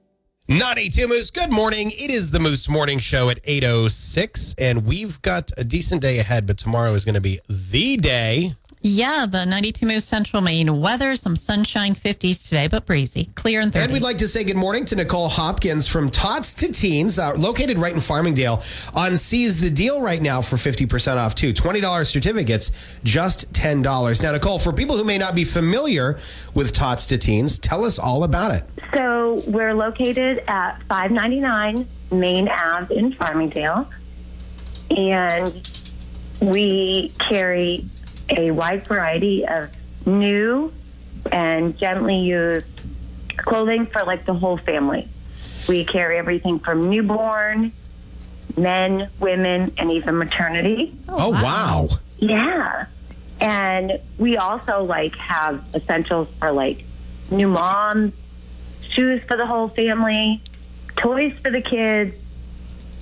92 0.49 1.09
Moose, 1.09 1.31
good 1.31 1.53
morning. 1.53 1.93
It 1.93 2.11
is 2.11 2.31
the 2.33 2.41
Moose 2.41 2.69
Morning 2.69 2.99
Show 2.99 3.31
at 3.31 3.43
8.06, 3.45 4.55
and 4.59 4.87
we've 4.87 5.21
got 5.23 5.53
a 5.57 5.65
decent 5.65 6.03
day 6.03 6.19
ahead, 6.19 6.47
but 6.47 6.57
tomorrow 6.57 6.95
is 6.95 7.05
going 7.05 7.17
to 7.17 7.21
be 7.21 7.41
the 7.49 7.97
day. 7.97 8.55
Yeah, 8.89 9.27
the 9.29 9.45
92 9.45 9.85
Moose 9.85 10.05
Central 10.05 10.41
Maine 10.41 10.81
weather, 10.81 11.17
some 11.17 11.35
sunshine 11.35 11.97
50s 11.97 12.45
today, 12.45 12.69
but 12.69 12.87
breezy, 12.87 13.25
clear 13.35 13.61
and 13.61 13.73
30s. 13.73 13.83
And 13.83 13.93
we'd 13.93 14.05
like 14.05 14.19
to 14.19 14.29
say 14.29 14.45
good 14.45 14.57
morning 14.57 14.85
to 14.85 14.95
Nicole 14.95 15.29
Hopkins 15.29 15.89
from 15.89 16.09
Tots 16.09 16.55
to 16.55 16.71
Teens, 16.71 17.19
uh, 17.19 17.35
located 17.35 17.81
right 17.81 17.93
in 17.93 17.99
Farmingdale, 17.99 18.63
on 18.95 19.17
Seize 19.17 19.59
the 19.59 19.71
Deal 19.71 20.01
right 20.01 20.23
now 20.23 20.41
for 20.41 20.55
50% 20.55 21.17
off, 21.17 21.35
too. 21.35 21.53
$20 21.53 22.07
certificates, 22.07 22.71
just 23.03 23.53
$10. 23.55 24.23
Now, 24.23 24.31
Nicole, 24.31 24.61
for 24.61 24.73
people 24.73 24.97
who 24.97 25.03
may 25.03 25.19
not 25.19 25.35
be 25.35 25.43
familiar 25.43 26.17
with 26.55 26.73
Tots 26.73 27.09
to 27.09 27.19
Teens, 27.19 27.59
tell 27.59 27.85
us 27.85 27.99
all 27.99 28.23
about 28.23 28.55
it. 28.55 28.63
So 28.95 29.43
we're 29.49 29.75
located 29.75 30.45
at 30.47 30.81
599 30.89 31.89
Main 32.13 32.49
Ave 32.49 32.95
in 32.95 33.13
Farmingdale, 33.15 33.89
and 34.91 35.69
we 36.41 37.11
carry 37.19 37.85
a 38.29 38.51
wide 38.51 38.87
variety 38.87 39.47
of 39.47 39.69
new 40.07 40.73
and 41.33 41.77
gently 41.77 42.19
used 42.19 42.67
clothing 43.37 43.87
for 43.87 44.03
like 44.05 44.25
the 44.25 44.35
whole 44.35 44.57
family. 44.59 45.09
We 45.69 45.85
carry 45.85 46.19
everything 46.19 46.59
from 46.61 46.89
newborn, 46.89 47.73
men, 48.57 49.11
women, 49.21 49.73
and 49.79 49.91
even 49.91 50.17
maternity. 50.19 50.95
Oh, 51.09 51.15
oh 51.19 51.31
wow. 51.31 51.89
Yeah. 52.19 52.87
And 53.41 54.01
we 54.19 54.37
also 54.37 54.85
like 54.85 55.15
have 55.17 55.69
essentials 55.75 56.31
for 56.41 56.53
like 56.53 56.85
new 57.31 57.49
moms, 57.49 58.13
shoes 58.91 59.23
for 59.27 59.37
the 59.37 59.47
whole 59.47 59.69
family, 59.69 60.41
toys 60.97 61.35
for 61.43 61.51
the 61.51 61.61
kids, 61.61 62.15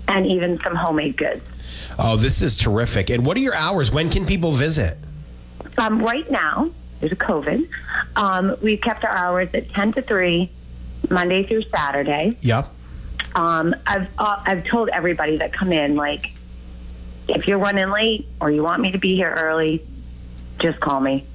and 0.09 0.27
even 0.27 0.61
some 0.63 0.75
homemade 0.75 1.17
goods. 1.17 1.49
Oh, 1.99 2.17
this 2.17 2.43
is 2.43 2.57
terrific. 2.57 3.11
And 3.11 3.25
what 3.25 3.37
are 3.37 3.41
your 3.41 3.55
hours? 3.55 3.93
When 3.93 4.11
can 4.11 4.27
people 4.27 4.53
visit? 4.53 4.97
Um, 5.79 6.01
right 6.01 6.29
now, 6.31 6.71
due 7.01 7.09
to 7.09 7.17
COVID, 7.17 7.69
um, 8.17 8.57
we've 8.63 8.81
kept 8.81 9.05
our 9.05 9.15
hours 9.15 9.49
at 9.55 9.71
10 9.71 9.95
to 9.95 10.03
3, 10.03 10.51
Monday 11.11 11.47
through 11.47 11.63
Saturday. 11.63 12.37
Yep. 12.41 12.69
Um, 13.35 13.75
I've, 13.87 14.09
uh, 14.19 14.43
I've 14.45 14.65
told 14.65 14.89
everybody 14.91 15.39
that 15.39 15.53
come 15.53 15.73
in, 15.73 15.97
like, 15.97 16.35
if 17.29 17.49
you're 17.49 17.59
running 17.59 17.91
late 17.91 18.29
or 18.41 18.51
you 18.51 18.63
want 18.63 18.81
me 18.83 18.93
to 18.93 18.99
be 18.99 19.17
here 19.17 19.33
early, 19.33 19.85
just 20.59 20.79
call 20.81 21.01
me. 21.01 21.27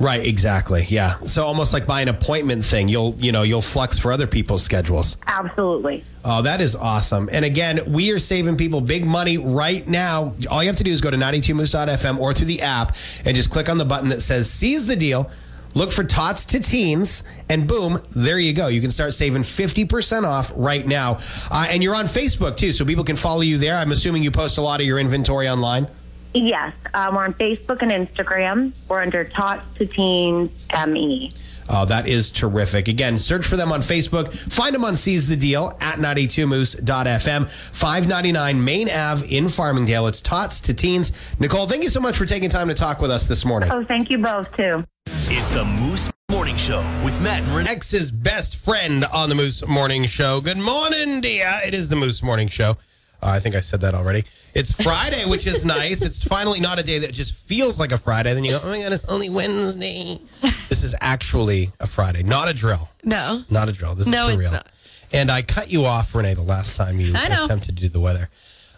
Right, 0.00 0.24
exactly. 0.24 0.84
Yeah. 0.88 1.16
So 1.24 1.44
almost 1.44 1.72
like 1.72 1.86
by 1.86 2.00
an 2.02 2.08
appointment 2.08 2.64
thing, 2.64 2.88
you'll, 2.88 3.16
you 3.18 3.32
know, 3.32 3.42
you'll 3.42 3.62
flex 3.62 3.98
for 3.98 4.12
other 4.12 4.26
people's 4.26 4.62
schedules. 4.62 5.16
Absolutely. 5.26 6.04
Oh, 6.24 6.42
that 6.42 6.60
is 6.60 6.76
awesome. 6.76 7.28
And 7.32 7.44
again, 7.44 7.92
we 7.92 8.12
are 8.12 8.18
saving 8.18 8.56
people 8.56 8.80
big 8.80 9.04
money 9.04 9.38
right 9.38 9.86
now. 9.86 10.34
All 10.50 10.62
you 10.62 10.68
have 10.68 10.76
to 10.76 10.84
do 10.84 10.92
is 10.92 11.00
go 11.00 11.10
to 11.10 11.16
92moose.fm 11.16 12.18
or 12.20 12.32
through 12.32 12.46
the 12.46 12.62
app 12.62 12.96
and 13.24 13.34
just 13.34 13.50
click 13.50 13.68
on 13.68 13.78
the 13.78 13.84
button 13.84 14.08
that 14.10 14.22
says 14.22 14.48
seize 14.48 14.86
the 14.86 14.96
deal. 14.96 15.30
Look 15.74 15.92
for 15.92 16.02
Tots 16.02 16.46
to 16.46 16.60
Teens, 16.60 17.22
and 17.50 17.68
boom, 17.68 18.02
there 18.10 18.38
you 18.38 18.54
go. 18.54 18.68
You 18.68 18.80
can 18.80 18.90
start 18.90 19.12
saving 19.12 19.42
50% 19.42 20.24
off 20.24 20.50
right 20.56 20.84
now. 20.84 21.18
Uh, 21.50 21.66
and 21.68 21.82
you're 21.82 21.94
on 21.94 22.06
Facebook 22.06 22.56
too, 22.56 22.72
so 22.72 22.84
people 22.84 23.04
can 23.04 23.16
follow 23.16 23.42
you 23.42 23.58
there. 23.58 23.76
I'm 23.76 23.92
assuming 23.92 24.22
you 24.22 24.30
post 24.30 24.58
a 24.58 24.62
lot 24.62 24.80
of 24.80 24.86
your 24.86 24.98
inventory 24.98 25.48
online. 25.48 25.86
Yes, 26.34 26.74
um, 26.94 27.14
we're 27.14 27.24
on 27.24 27.34
Facebook 27.34 27.82
and 27.82 27.90
Instagram. 27.90 28.72
We're 28.88 29.00
under 29.00 29.24
Tots 29.24 29.64
to 29.76 29.86
Teens 29.86 30.50
ME. 30.86 31.30
Oh, 31.70 31.84
that 31.84 32.08
is 32.08 32.30
terrific. 32.30 32.88
Again, 32.88 33.18
search 33.18 33.46
for 33.46 33.56
them 33.56 33.72
on 33.72 33.80
Facebook. 33.80 34.32
Find 34.52 34.74
them 34.74 34.84
on 34.84 34.96
Seize 34.96 35.26
the 35.26 35.36
Deal 35.36 35.76
at 35.80 35.96
92moose.fm. 35.98 37.50
599 37.50 38.64
Main 38.64 38.88
Ave 38.90 39.28
in 39.28 39.44
Farmingdale. 39.44 40.08
It's 40.08 40.20
Tots 40.22 40.60
to 40.62 40.74
Teens. 40.74 41.12
Nicole, 41.38 41.66
thank 41.66 41.82
you 41.82 41.90
so 41.90 42.00
much 42.00 42.16
for 42.16 42.24
taking 42.24 42.48
time 42.48 42.68
to 42.68 42.74
talk 42.74 43.00
with 43.00 43.10
us 43.10 43.26
this 43.26 43.44
morning. 43.44 43.70
Oh, 43.70 43.84
thank 43.84 44.10
you 44.10 44.18
both 44.18 44.50
too. 44.56 44.84
It's 45.30 45.50
the 45.50 45.64
Moose 45.64 46.10
Morning 46.30 46.56
Show 46.56 46.78
with 47.04 47.20
Matt 47.20 47.42
and 47.42 47.52
Renee. 47.54 47.70
Ex's 47.70 48.10
best 48.10 48.56
friend 48.56 49.04
on 49.12 49.28
the 49.28 49.34
Moose 49.34 49.66
Morning 49.66 50.04
Show. 50.04 50.40
Good 50.40 50.58
morning, 50.58 51.20
dear. 51.20 51.60
It 51.66 51.74
is 51.74 51.90
the 51.90 51.96
Moose 51.96 52.22
Morning 52.22 52.48
Show. 52.48 52.76
Uh, 53.22 53.26
I 53.30 53.40
think 53.40 53.54
I 53.56 53.60
said 53.60 53.80
that 53.80 53.94
already. 53.94 54.24
It's 54.54 54.72
Friday, 54.72 55.24
which 55.26 55.46
is 55.46 55.64
nice. 55.64 56.02
It's 56.02 56.22
finally 56.22 56.60
not 56.60 56.78
a 56.80 56.82
day 56.82 56.98
that 57.00 57.12
just 57.12 57.34
feels 57.34 57.78
like 57.78 57.92
a 57.92 57.98
Friday. 57.98 58.32
Then 58.34 58.44
you 58.44 58.52
go, 58.52 58.60
oh 58.62 58.70
my 58.70 58.80
God, 58.80 58.92
it's 58.92 59.04
only 59.06 59.28
Wednesday. 59.28 60.20
This 60.40 60.82
is 60.84 60.94
actually 61.00 61.68
a 61.80 61.86
Friday, 61.86 62.22
not 62.22 62.48
a 62.48 62.54
drill. 62.54 62.88
No. 63.04 63.42
Not 63.50 63.68
a 63.68 63.72
drill. 63.72 63.94
This 63.94 64.06
No, 64.06 64.28
is 64.28 64.34
for 64.36 64.40
it's 64.42 64.50
real. 64.50 64.52
not. 64.52 64.68
And 65.12 65.30
I 65.30 65.42
cut 65.42 65.70
you 65.70 65.84
off, 65.84 66.14
Renee, 66.14 66.34
the 66.34 66.42
last 66.42 66.76
time 66.76 67.00
you 67.00 67.12
attempted 67.14 67.76
to 67.76 67.82
do 67.82 67.88
the 67.88 68.00
weather. 68.00 68.28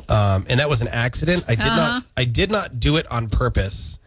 Um, 0.09 0.47
and 0.49 0.59
that 0.61 0.69
was 0.69 0.81
an 0.81 0.89
accident. 0.89 1.45
I 1.49 1.55
did 1.55 1.65
Uh-huh. 1.67 1.77
not 1.77 2.03
I 2.17 2.25
did 2.25 2.51
not 2.51 2.81
do 2.81 2.97
it 2.97 3.07
on 3.11 3.29
purpose. 3.29 3.99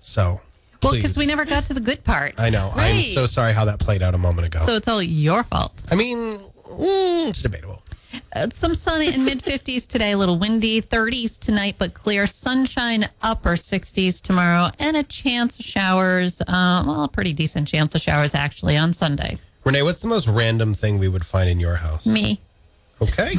So 0.00 0.40
Well, 0.82 0.92
because 0.94 1.16
we 1.16 1.26
never 1.26 1.44
got 1.44 1.66
to 1.66 1.74
the 1.74 1.80
good 1.80 2.04
part. 2.04 2.34
I 2.38 2.50
know. 2.50 2.70
I'm 2.74 3.02
so 3.02 3.26
sorry 3.26 3.52
how 3.52 3.64
that 3.64 3.80
played 3.80 4.02
out 4.02 4.14
a 4.14 4.18
moment 4.18 4.46
ago. 4.46 4.60
So 4.64 4.76
it's 4.76 4.86
all 4.88 5.02
your 5.02 5.42
fault. 5.42 5.82
I 5.90 5.94
mean, 5.96 6.18
mm, 6.18 7.28
it's 7.28 7.42
debatable. 7.42 7.82
Uh, 8.34 8.48
some 8.52 8.74
sun 8.74 9.00
in 9.02 9.24
mid 9.24 9.42
50s 9.42 9.86
today, 9.86 10.12
a 10.12 10.18
little 10.18 10.38
windy, 10.38 10.80
30s 10.82 11.38
tonight, 11.38 11.76
but 11.78 11.94
clear. 11.94 12.26
Sunshine, 12.26 13.06
upper 13.22 13.52
60s 13.52 14.20
tomorrow, 14.20 14.70
and 14.80 14.96
a 14.96 15.02
chance 15.04 15.58
of 15.58 15.64
showers. 15.64 16.42
Um, 16.48 16.86
well, 16.86 17.04
a 17.04 17.08
pretty 17.08 17.32
decent 17.32 17.68
chance 17.68 17.94
of 17.94 18.00
showers 18.00 18.34
actually 18.34 18.76
on 18.76 18.92
Sunday. 18.92 19.38
Renee, 19.64 19.82
what's 19.82 20.00
the 20.00 20.08
most 20.08 20.26
random 20.26 20.74
thing 20.74 20.98
we 20.98 21.08
would 21.08 21.24
find 21.24 21.48
in 21.48 21.60
your 21.60 21.76
house? 21.76 22.06
Me. 22.06 22.40
Okay. 23.00 23.34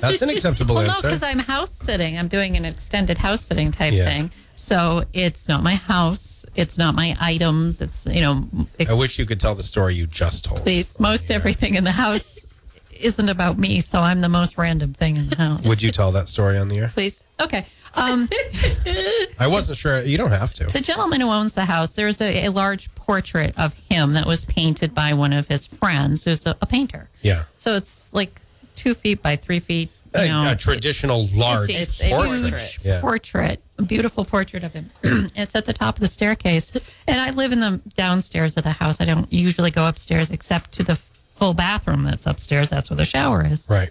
That's 0.00 0.22
an 0.22 0.28
acceptable 0.28 0.74
Well, 0.76 0.86
no, 0.86 0.94
because 1.02 1.22
I'm 1.22 1.38
house 1.38 1.72
sitting. 1.72 2.18
I'm 2.18 2.28
doing 2.28 2.56
an 2.56 2.64
extended 2.64 3.18
house 3.18 3.40
sitting 3.42 3.70
type 3.70 3.94
Yeah. 3.94 4.04
thing. 4.04 4.30
So 4.54 5.04
it's 5.12 5.48
not 5.48 5.62
my 5.62 5.76
house. 5.76 6.44
It's 6.56 6.78
not 6.78 6.94
my 6.94 7.16
items. 7.20 7.80
It's, 7.80 8.06
you 8.06 8.20
know, 8.20 8.48
it, 8.78 8.90
I 8.90 8.94
wish 8.94 9.18
you 9.18 9.24
could 9.26 9.38
tell 9.40 9.54
the 9.54 9.62
story 9.62 9.94
you 9.94 10.06
just 10.06 10.44
told. 10.44 10.62
Please. 10.62 10.98
most 10.98 11.30
everything 11.30 11.74
in 11.74 11.84
the 11.84 11.92
house 11.92 12.54
isn't 13.00 13.28
about 13.28 13.58
me. 13.58 13.80
So 13.80 14.00
I'm 14.00 14.20
the 14.20 14.28
most 14.28 14.58
random 14.58 14.92
thing 14.92 15.16
in 15.16 15.28
the 15.28 15.36
house. 15.36 15.66
Would 15.68 15.82
you 15.82 15.90
tell 15.90 16.12
that 16.12 16.28
story 16.28 16.58
on 16.58 16.68
the 16.68 16.78
air? 16.78 16.88
Please. 16.88 17.24
Okay. 17.40 17.64
Um, 17.94 18.28
I 19.38 19.46
wasn't 19.46 19.78
sure. 19.78 20.02
You 20.02 20.18
don't 20.18 20.30
have 20.30 20.52
to. 20.54 20.64
the 20.66 20.80
gentleman 20.80 21.20
who 21.20 21.28
owns 21.30 21.54
the 21.54 21.64
house, 21.64 21.96
there's 21.96 22.20
a, 22.20 22.46
a 22.46 22.48
large 22.50 22.94
portrait 22.94 23.58
of 23.58 23.74
him 23.88 24.12
that 24.12 24.26
was 24.26 24.44
painted 24.44 24.94
by 24.94 25.14
one 25.14 25.32
of 25.32 25.48
his 25.48 25.66
friends 25.66 26.24
who's 26.24 26.46
a, 26.46 26.56
a 26.60 26.66
painter. 26.66 27.08
Yeah. 27.22 27.44
So 27.56 27.74
it's 27.74 28.12
like 28.14 28.40
two 28.74 28.94
feet 28.94 29.22
by 29.22 29.36
three 29.36 29.60
feet. 29.60 29.90
You 30.14 30.22
A, 30.22 30.28
know, 30.28 30.52
a 30.52 30.56
traditional 30.56 31.26
large 31.34 31.68
it's 31.70 32.02
a 32.02 32.08
portrait. 32.10 32.40
portrait. 32.40 32.78
Yeah. 32.84 33.00
portrait, 33.00 33.62
a 33.78 33.82
beautiful 33.82 34.24
portrait 34.24 34.64
of 34.64 34.72
him. 34.72 34.90
it's 35.02 35.54
at 35.54 35.66
the 35.66 35.72
top 35.74 35.96
of 35.96 36.00
the 36.00 36.08
staircase. 36.08 36.72
And 37.06 37.20
I 37.20 37.30
live 37.30 37.52
in 37.52 37.60
the 37.60 37.80
downstairs 37.94 38.56
of 38.56 38.64
the 38.64 38.72
house. 38.72 39.00
I 39.00 39.04
don't 39.04 39.30
usually 39.32 39.70
go 39.70 39.86
upstairs 39.86 40.30
except 40.30 40.72
to 40.72 40.82
the 40.82 40.98
full 41.38 41.54
bathroom 41.54 42.02
that's 42.04 42.26
upstairs. 42.26 42.68
That's 42.68 42.90
where 42.90 42.96
the 42.96 43.04
shower 43.04 43.44
is. 43.46 43.66
Right. 43.70 43.90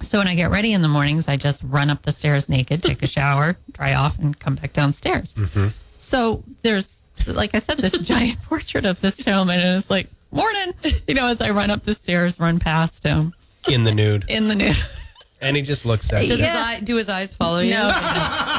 So 0.00 0.18
when 0.18 0.26
I 0.28 0.34
get 0.34 0.50
ready 0.50 0.72
in 0.72 0.82
the 0.82 0.88
mornings, 0.88 1.28
I 1.28 1.36
just 1.36 1.62
run 1.64 1.88
up 1.90 2.02
the 2.02 2.12
stairs 2.12 2.48
naked, 2.48 2.82
take 2.82 3.02
a 3.02 3.06
shower, 3.06 3.56
dry 3.72 3.94
off, 3.94 4.18
and 4.18 4.38
come 4.38 4.56
back 4.56 4.72
downstairs. 4.72 5.34
Mm-hmm. 5.34 5.68
So 5.98 6.42
there's, 6.62 7.04
like 7.26 7.54
I 7.54 7.58
said, 7.58 7.78
this 7.78 7.96
giant 8.00 8.42
portrait 8.42 8.84
of 8.84 9.00
this 9.00 9.18
gentleman, 9.18 9.60
and 9.60 9.76
it's 9.76 9.90
like, 9.90 10.08
morning, 10.32 10.74
you 11.06 11.14
know, 11.14 11.26
as 11.28 11.40
I 11.40 11.50
run 11.50 11.70
up 11.70 11.82
the 11.84 11.94
stairs, 11.94 12.40
run 12.40 12.58
past 12.58 13.04
him 13.04 13.34
In 13.70 13.84
the 13.84 13.94
nude. 13.94 14.24
in 14.28 14.48
the 14.48 14.54
nude. 14.54 14.76
And 15.40 15.56
he 15.56 15.62
just 15.62 15.84
looks 15.84 16.10
at 16.12 16.26
Does 16.26 16.38
you. 16.38 16.44
his 16.44 16.56
eye, 16.56 16.80
do 16.80 16.96
his 16.96 17.08
eyes 17.10 17.34
follow 17.34 17.60
you? 17.60 17.72
No, 17.74 17.88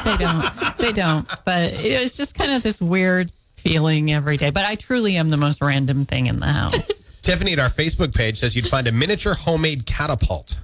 they 0.06 0.16
don't. 0.18 0.18
they 0.20 0.26
don't. 0.26 0.78
They 0.78 0.92
don't. 0.92 1.28
But 1.44 1.74
it 1.74 2.00
was 2.00 2.16
just 2.16 2.36
kind 2.38 2.52
of 2.52 2.62
this 2.64 2.80
weird 2.80 3.32
feeling 3.58 4.12
every 4.14 4.38
day. 4.38 4.52
But 4.52 4.66
I 4.66 4.76
truly 4.76 5.18
am 5.18 5.30
the 5.30 5.38
most 5.38 5.62
random 5.62 6.06
thing 6.06 6.28
in 6.28 6.40
the 6.40 6.46
house. 6.46 7.10
Tiffany 7.26 7.54
at 7.54 7.60
our 7.60 7.70
Facebook 7.70 8.14
page 8.14 8.40
says 8.40 8.56
you'd 8.56 8.68
find 8.68 8.88
a 8.88 8.92
miniature 8.92 9.34
homemade 9.34 9.86
catapult. 9.86 10.58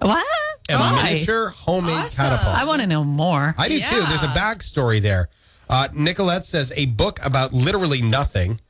what? 0.00 0.24
A 0.70 0.76
Why? 0.78 1.02
miniature 1.02 1.48
homemade 1.50 1.94
Awesome. 1.96 2.24
catapult. 2.24 2.56
I 2.56 2.64
want 2.64 2.80
to 2.82 2.86
know 2.86 3.04
more. 3.04 3.54
I 3.58 3.68
do 3.68 3.78
too. 3.80 4.00
There's 4.08 4.22
a 4.22 4.28
backstory 4.28 5.00
there. 5.00 5.28
Uh, 5.68 5.88
Nicolette 5.94 6.44
says 6.44 6.72
a 6.76 6.86
book 6.86 7.18
about 7.24 7.52
literally 7.52 8.02
nothing. 8.02 8.60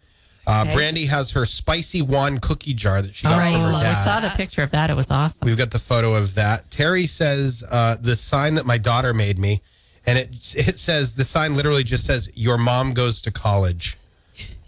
Uh, 0.47 0.63
Okay. 0.67 0.75
Brandy 0.75 1.07
has 1.07 1.31
her 1.33 1.47
spicy 1.47 2.03
wand 2.03 2.43
cookie 2.43 2.75
jar 2.75 3.01
that 3.03 3.15
she 3.15 3.25
got 3.25 3.41
from 3.53 3.61
her 3.63 3.67
love 3.73 3.81
I 3.81 3.83
dad. 3.85 4.05
saw 4.05 4.21
the 4.21 4.29
picture 4.37 4.63
of 4.63 4.71
that. 4.73 4.91
It 4.91 4.95
was 4.95 5.11
awesome. 5.11 5.47
We've 5.47 5.57
got 5.57 5.71
the 5.71 5.79
photo 5.79 6.15
of 6.15 6.35
that. 6.35 6.71
Terry 6.71 7.07
says 7.07 7.65
uh, 7.71 7.97
the 8.01 8.15
sign 8.15 8.55
that 8.55 8.67
my 8.67 8.77
daughter 8.79 9.15
made 9.15 9.39
me, 9.39 9.63
and 10.07 10.19
it 10.19 10.55
it 10.57 10.79
says 10.79 11.15
the 11.15 11.25
sign 11.25 11.55
literally 11.55 11.83
just 11.85 12.05
says 12.05 12.29
"Your 12.35 12.59
mom 12.59 12.93
goes 12.93 13.23
to 13.23 13.31
college." 13.31 13.97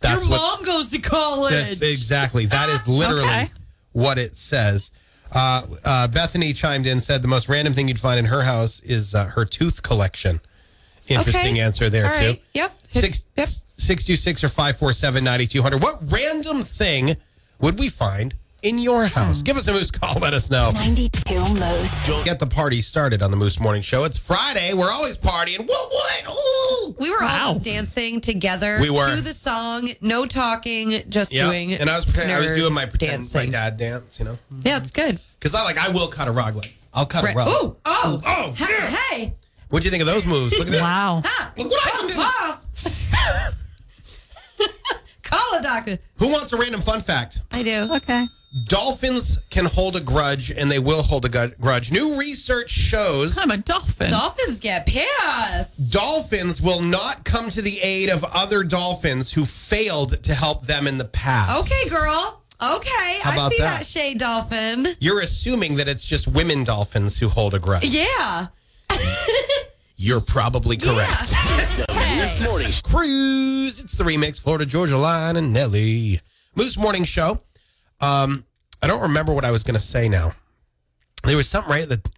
That's 0.07 0.25
Your 0.25 0.33
what. 0.39 0.59
mom 0.59 0.65
goes 0.65 0.91
to 0.93 0.99
college. 0.99 1.53
That's 1.53 1.81
exactly. 1.81 2.47
That 2.47 2.69
is 2.69 2.87
literally 2.89 3.25
Okay. 3.29 3.51
what 3.93 4.19
it 4.19 4.37
says. 4.37 4.91
Uh, 5.33 5.63
uh, 5.85 6.09
Bethany 6.09 6.53
chimed 6.53 6.87
in, 6.87 7.01
said 7.01 7.21
the 7.23 7.29
most 7.29 7.49
random 7.49 7.75
thing 7.75 7.89
you'd 7.89 7.99
find 7.99 8.19
in 8.19 8.25
her 8.27 8.43
house 8.43 8.81
is 8.81 9.15
uh, 9.15 9.25
her 9.27 9.45
tooth 9.45 9.83
collection. 9.83 10.41
Interesting 11.09 11.53
Okay. 11.55 11.61
answer 11.61 11.91
there 11.91 12.07
All 12.07 12.15
too. 12.19 12.27
right. 12.31 12.43
Yep. 12.55 12.73
Six 12.93 13.23
Yep. 13.37 13.49
six 13.77 14.05
two 14.05 14.17
six 14.17 14.43
or 14.43 14.49
five 14.49 14.77
four 14.79 14.93
seven 14.95 15.23
ninety 15.25 15.47
two 15.47 15.63
hundred. 15.63 15.83
What 15.83 15.97
random 16.11 16.63
thing 16.63 17.17
would 17.61 17.79
we 17.79 17.89
find 17.89 18.35
in 18.67 18.79
your 18.79 19.07
house? 19.07 19.43
Give 19.43 19.57
us 19.57 19.69
a 19.69 19.73
moose 19.73 19.91
call. 19.93 20.15
Let 20.15 20.35
us 20.35 20.51
know. 20.51 20.71
92 20.73 21.39
Moose. 21.55 22.25
Get 22.25 22.41
the 22.41 22.47
party 22.49 22.83
started 22.83 23.23
on 23.23 23.31
the 23.31 23.37
Moose 23.37 23.61
Morning 23.61 23.81
Show. 23.83 24.03
It's 24.05 24.19
Friday. 24.19 24.75
We're 24.75 24.91
always 24.91 25.17
partying. 25.17 25.61
What? 25.67 25.93
What? 26.25 26.37
Ooh. 26.37 26.97
We 26.99 27.11
were 27.11 27.21
Wow. 27.21 27.47
all 27.49 27.53
just 27.53 27.65
dancing 27.65 28.21
together 28.21 28.79
We 28.81 28.91
were. 28.91 29.15
to 29.15 29.23
the 29.23 29.33
song, 29.35 29.89
no 30.01 30.27
talking, 30.27 31.01
just 31.09 31.33
Yeah. 31.33 31.47
doing. 31.47 31.75
And 31.75 31.89
I 31.89 31.97
was 31.97 32.07
pretending, 32.07 32.35
I 32.35 32.41
was 32.41 32.49
nerd 32.51 32.57
doing 32.57 32.73
my 32.73 32.87
pretend 32.87 33.13
dancing. 33.23 33.51
my 33.53 33.59
dad 33.59 33.77
dance. 33.77 34.19
You 34.19 34.25
know, 34.25 34.39
Yeah, 34.65 34.79
it's 34.79 34.91
good. 34.91 35.21
because 35.39 35.55
I 35.55 35.63
like 35.63 35.79
I 35.79 35.91
will 35.91 36.09
cut 36.09 36.27
a 36.27 36.33
rug. 36.33 36.57
Like 36.57 36.75
I'll 36.93 37.07
cut 37.07 37.23
Right. 37.23 37.35
a 37.35 37.39
rug. 37.39 37.49
Ooh, 37.49 37.77
oh, 37.85 38.21
Oh, 38.27 38.53
Hey, 38.57 38.67
yeah. 38.71 38.97
hey, 39.11 39.35
What'd 39.69 39.85
you 39.85 39.91
think 39.91 40.01
of 40.01 40.07
those 40.07 40.25
moves? 40.27 40.57
Look 40.59 40.69
at 40.69 40.73
that. 40.75 40.83
Wow. 40.83 41.23
Look 41.57 41.71
what 41.71 41.87
I 41.87 41.91
can 41.99 42.07
do. 42.09 42.15
ah. 42.19 42.61
call 45.29 45.59
a 45.59 45.63
doctor. 45.63 45.99
Who 46.19 46.31
wants 46.31 46.53
a 46.53 46.57
random 46.57 46.81
fun 46.83 47.01
fact? 47.01 47.41
I 47.53 47.63
do. 47.63 47.89
Okay. 47.97 48.27
Dolphins 48.65 49.39
can 49.51 49.67
hold 49.67 49.97
a 49.97 50.01
grudge, 50.01 50.51
and 50.51 50.71
they 50.71 50.79
will 50.79 51.03
hold 51.03 51.27
a 51.27 51.49
grudge. 51.61 51.93
New 51.93 52.19
research 52.19 52.71
shows 52.71 53.37
I'm 53.39 53.51
a 53.51 53.59
dolphin. 53.59 54.09
Dolphins 54.11 54.61
get 54.61 54.87
pissed. 54.87 55.93
dolphins 55.93 56.63
will 56.63 56.81
not 56.81 57.25
come 57.25 57.51
to 57.51 57.61
the 57.61 57.79
aid 57.81 58.09
of 58.09 58.25
other 58.25 58.65
dolphins 58.65 59.31
who 59.31 59.45
failed 59.45 60.23
to 60.23 60.33
help 60.33 60.67
them 60.67 60.87
in 60.87 60.97
the 60.97 61.05
past. 61.07 61.71
Okay, 61.71 61.91
girl. 61.91 62.43
Okay, 62.63 63.19
How 63.21 63.33
I 63.33 63.35
about 63.35 63.53
see 63.53 63.59
that? 63.59 63.79
that, 63.81 63.87
shade 63.87 64.19
dolphin. 64.19 64.87
You're 65.01 65.21
assuming 65.21 65.75
that 65.75 65.89
it's 65.89 66.07
just 66.07 66.27
women 66.27 66.65
dolphins 66.65 67.19
who 67.19 67.29
hold 67.29 67.53
a 67.53 67.59
grudge. 67.59 67.85
Yeah. 67.85 68.47
You're 69.97 70.21
probably 70.21 70.77
correct. 70.77 71.33
This 72.17 72.41
morning, 72.43 72.69
Cruise. 72.83 73.79
It's 73.79 73.95
the 73.95 74.03
remix. 74.03 74.41
Florida 74.41 74.65
Georgia 74.67 74.97
Line 74.97 75.37
and 75.37 75.53
Nelly. 75.53 76.19
Moose 76.57 76.77
Morning 76.77 77.05
Show. 77.05 77.39
Um, 78.01 78.45
I 78.83 78.87
don't 78.87 79.03
remember 79.03 79.33
what 79.35 79.45
I 79.45 79.51
was 79.51 79.63
going 79.63 79.75
to 79.75 79.81
say 79.81 80.09
now. 80.09 80.33
There 81.25 81.37
was 81.37 81.49
something 81.49 81.71
right 81.71 81.83
at 81.83 81.89
the 81.89 82.11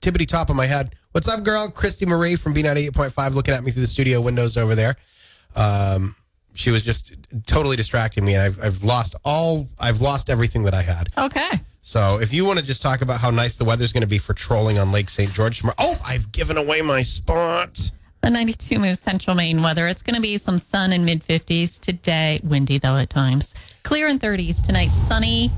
tippity 0.00 0.26
top 0.26 0.50
of 0.50 0.56
my 0.56 0.66
head. 0.66 0.94
What's 1.12 1.28
up, 1.28 1.44
girl? 1.44 1.70
Christy 1.70 2.06
Marie 2.06 2.34
from 2.36 2.54
B98.5 2.54 3.34
looking 3.34 3.54
at 3.54 3.62
me 3.62 3.70
through 3.70 3.82
the 3.82 3.88
studio 3.88 4.20
windows 4.20 4.56
over 4.56 4.74
there. 4.74 4.96
Um, 5.54 6.16
she 6.54 6.70
was 6.70 6.82
just 6.82 7.14
totally 7.46 7.76
distracting 7.76 8.24
me, 8.24 8.34
and 8.34 8.42
I've, 8.42 8.62
I've 8.62 8.84
lost 8.84 9.14
all, 9.24 9.68
I've 9.78 10.00
lost 10.00 10.30
everything 10.30 10.62
that 10.64 10.74
I 10.74 10.82
had. 10.82 11.10
Okay. 11.16 11.50
So 11.80 12.20
if 12.20 12.32
you 12.32 12.44
want 12.44 12.58
to 12.60 12.64
just 12.64 12.80
talk 12.80 13.02
about 13.02 13.20
how 13.20 13.30
nice 13.30 13.56
the 13.56 13.64
weather's 13.64 13.92
going 13.92 14.02
to 14.02 14.08
be 14.08 14.18
for 14.18 14.34
trolling 14.34 14.78
on 14.78 14.92
Lake 14.92 15.08
St. 15.08 15.32
George 15.32 15.58
tomorrow. 15.58 15.74
Oh, 15.78 16.00
I've 16.04 16.30
given 16.30 16.56
away 16.56 16.80
my 16.80 17.02
spot. 17.02 17.90
The 18.20 18.30
92 18.30 18.78
Moose 18.78 19.00
central 19.00 19.34
Maine 19.34 19.62
weather. 19.62 19.88
It's 19.88 20.02
going 20.02 20.14
to 20.14 20.20
be 20.20 20.36
some 20.36 20.58
sun 20.58 20.92
in 20.92 21.04
mid 21.04 21.24
50s 21.24 21.80
today. 21.80 22.40
Windy, 22.44 22.78
though, 22.78 22.96
at 22.96 23.10
times. 23.10 23.56
Clear 23.82 24.06
in 24.06 24.20
30s 24.20 24.64
tonight. 24.64 24.90
Sunny 24.90 25.50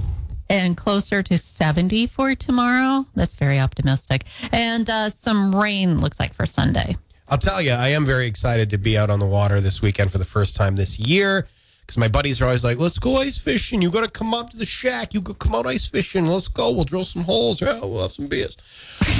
and 0.48 0.76
closer 0.76 1.22
to 1.22 1.37
70 1.37 2.07
for 2.07 2.35
tomorrow. 2.35 3.04
That's 3.14 3.35
very 3.35 3.59
optimistic. 3.59 4.24
And 4.50 4.88
uh, 4.88 5.11
some 5.11 5.54
rain 5.54 5.98
looks 5.98 6.18
like 6.18 6.33
for 6.33 6.46
Sunday. 6.46 6.96
I'll 7.28 7.38
tell 7.38 7.60
you, 7.62 7.72
I 7.72 7.88
am 7.88 8.04
very 8.04 8.26
excited 8.26 8.70
to 8.70 8.78
be 8.78 8.98
out 8.98 9.10
on 9.10 9.18
the 9.18 9.26
water 9.26 9.60
this 9.60 9.80
weekend 9.80 10.12
for 10.12 10.18
the 10.18 10.24
first 10.24 10.56
time 10.56 10.76
this 10.76 10.98
year. 10.98 11.46
Because 11.80 11.98
my 11.98 12.08
buddies 12.08 12.40
are 12.40 12.46
always 12.46 12.64
like, 12.64 12.78
"Let's 12.78 12.98
go 12.98 13.16
ice 13.16 13.37
fishing. 13.37 13.82
You 13.82 13.90
got 13.90 14.04
to 14.04 14.10
come 14.10 14.32
up 14.32 14.48
to 14.50 14.56
the 14.56 14.64
shack. 14.64 15.12
You 15.12 15.20
go 15.20 15.34
come 15.34 15.54
out 15.54 15.66
ice 15.66 15.87
fishing. 15.87 16.26
Let's 16.26 16.48
go. 16.48 16.72
We'll 16.72 16.84
drill 16.84 17.04
some 17.04 17.22
holes. 17.22 17.60
Yeah, 17.60 17.78
we'll 17.80 18.00
have 18.00 18.12
some 18.12 18.26
beers." 18.26 18.56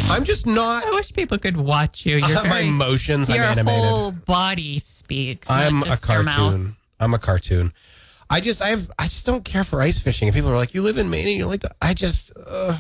I'm 0.09 0.25
just 0.25 0.47
not. 0.47 0.87
I 0.87 0.91
wish 0.91 1.13
people 1.13 1.37
could 1.37 1.59
watch 1.59 2.07
you. 2.07 2.17
You're 2.17 2.43
my 2.45 2.49
very, 2.49 2.69
emotions. 2.69 3.29
I'm 3.29 3.37
your 3.37 3.45
animated. 3.45 3.85
whole 3.85 4.13
body 4.13 4.79
speaks. 4.79 5.51
I'm 5.51 5.83
a 5.83 5.85
just 5.85 6.09
your 6.09 6.23
mouth. 6.23 6.37
cartoon. 6.37 6.77
I'm 7.01 7.13
a 7.13 7.19
cartoon. 7.19 7.73
I 8.31 8.41
just 8.41 8.63
I 8.63 8.69
have 8.69 8.91
I 8.99 9.05
just 9.05 9.27
don't 9.27 9.45
care 9.45 9.65
for 9.65 9.83
ice 9.83 9.99
fishing. 9.99 10.29
And 10.29 10.35
people 10.35 10.51
are 10.51 10.57
like, 10.57 10.73
"You 10.73 10.81
live 10.81 10.97
in 10.97 11.11
Maine 11.11 11.29
and 11.29 11.37
you 11.37 11.47
like 11.47 11.61
to." 11.61 11.71
I 11.83 11.93
just. 11.93 12.33
Uh, 12.47 12.79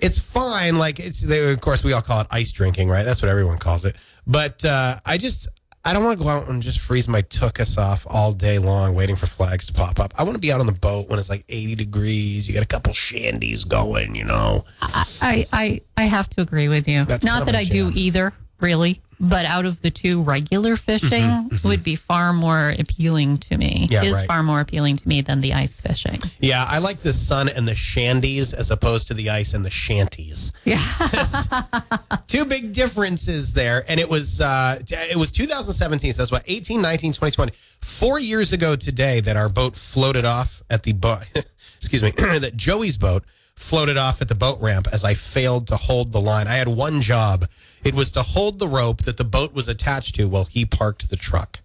it's 0.00 0.18
fine. 0.18 0.78
Like 0.78 0.98
it's 0.98 1.20
they, 1.20 1.52
of 1.52 1.60
course 1.60 1.84
we 1.84 1.92
all 1.92 2.02
call 2.02 2.22
it 2.22 2.26
ice 2.30 2.50
drinking, 2.50 2.88
right? 2.88 3.04
That's 3.04 3.22
what 3.22 3.28
everyone 3.28 3.58
calls 3.58 3.84
it. 3.84 3.96
But 4.26 4.64
uh, 4.64 4.96
I 5.04 5.18
just 5.18 5.48
I 5.84 5.94
don't 5.94 6.04
want 6.04 6.18
to 6.18 6.24
go 6.24 6.28
out 6.28 6.48
and 6.48 6.62
just 6.62 6.80
freeze 6.80 7.08
my 7.08 7.22
tuchus 7.22 7.78
off 7.78 8.06
all 8.08 8.32
day 8.32 8.58
long 8.58 8.94
waiting 8.94 9.16
for 9.16 9.26
flags 9.26 9.66
to 9.68 9.72
pop 9.72 9.98
up. 9.98 10.12
I 10.18 10.24
want 10.24 10.34
to 10.34 10.40
be 10.40 10.52
out 10.52 10.60
on 10.60 10.66
the 10.66 10.72
boat 10.72 11.08
when 11.08 11.18
it's 11.18 11.30
like 11.30 11.44
80 11.48 11.74
degrees. 11.74 12.46
You 12.46 12.54
got 12.54 12.62
a 12.62 12.66
couple 12.66 12.92
shandies 12.92 13.66
going, 13.66 14.14
you 14.14 14.24
know. 14.24 14.64
I, 14.82 15.46
I, 15.52 15.80
I 15.96 16.02
have 16.02 16.28
to 16.30 16.42
agree 16.42 16.68
with 16.68 16.86
you. 16.86 17.06
That's 17.06 17.24
Not 17.24 17.46
that 17.46 17.54
I 17.54 17.64
do 17.64 17.90
either, 17.94 18.34
really. 18.60 19.00
But 19.20 19.44
out 19.44 19.66
of 19.66 19.82
the 19.82 19.90
two, 19.90 20.22
regular 20.22 20.76
fishing 20.76 21.50
would 21.62 21.84
be 21.84 21.94
far 21.94 22.32
more 22.32 22.74
appealing 22.78 23.36
to 23.38 23.58
me. 23.58 23.84
Mm-hmm, 23.84 23.92
Yeah, 23.92 24.02
is 24.04 24.16
right. 24.16 24.26
far 24.26 24.42
more 24.42 24.60
appealing 24.60 24.96
to 24.96 25.06
me 25.08 25.20
than 25.20 25.40
the 25.42 25.52
ice 25.52 25.80
fishing. 25.80 26.18
Yeah, 26.40 26.64
I 26.68 26.78
like 26.78 27.00
the 27.00 27.12
sun 27.12 27.48
and 27.48 27.68
the 27.68 27.72
shandies 27.72 28.54
as 28.54 28.70
opposed 28.70 29.08
to 29.08 29.14
the 29.14 29.28
ice 29.30 29.52
and 29.52 29.64
the 29.64 29.70
shanties. 29.70 30.52
Yeah. 30.64 30.78
Two 32.26 32.44
big 32.44 32.72
differences 32.72 33.52
there. 33.52 33.84
And 33.88 34.00
it 34.00 34.08
was 34.08 34.40
uh, 34.40 34.76
it 34.88 35.16
was 35.16 35.30
2017, 35.32 36.12
so 36.14 36.22
that's 36.22 36.32
what 36.32 36.42
18, 36.46 36.80
19, 36.80 37.12
20, 37.12 37.34
20. 37.34 37.52
Four 37.82 38.18
years 38.20 38.52
ago 38.52 38.76
today 38.76 39.20
that 39.20 39.36
our 39.36 39.48
boat 39.48 39.76
floated 39.76 40.24
off 40.24 40.62
at 40.70 40.82
the 40.82 40.92
boat 40.92 41.24
excuse 41.78 42.02
me, 42.02 42.10
that 42.16 42.52
Joey's 42.56 42.96
boat 42.96 43.24
floated 43.56 43.96
off 43.96 44.22
at 44.22 44.28
the 44.28 44.34
boat 44.34 44.58
ramp 44.60 44.86
as 44.92 45.04
I 45.04 45.14
failed 45.14 45.66
to 45.68 45.76
hold 45.76 46.12
the 46.12 46.20
line. 46.20 46.46
I 46.48 46.54
had 46.54 46.68
one 46.68 47.00
job. 47.02 47.44
It 47.84 47.94
was 47.94 48.10
to 48.12 48.22
hold 48.22 48.58
the 48.58 48.68
rope 48.68 49.02
that 49.02 49.16
the 49.16 49.24
boat 49.24 49.54
was 49.54 49.68
attached 49.68 50.14
to 50.16 50.28
while 50.28 50.44
he 50.44 50.64
parked 50.64 51.08
the 51.08 51.16
truck. 51.16 51.60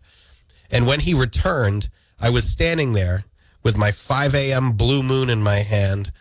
And 0.72 0.88
when 0.88 1.02
he 1.02 1.14
returned, 1.14 1.90
I 2.20 2.30
was 2.30 2.50
standing 2.50 2.94
there 2.94 3.26
with 3.64 3.78
my 3.78 3.92
5 3.92 4.36
a.m. 4.36 4.74
blue 4.74 5.04
moon 5.04 5.30
in 5.30 5.44
my 5.44 5.58
hand. 5.58 6.12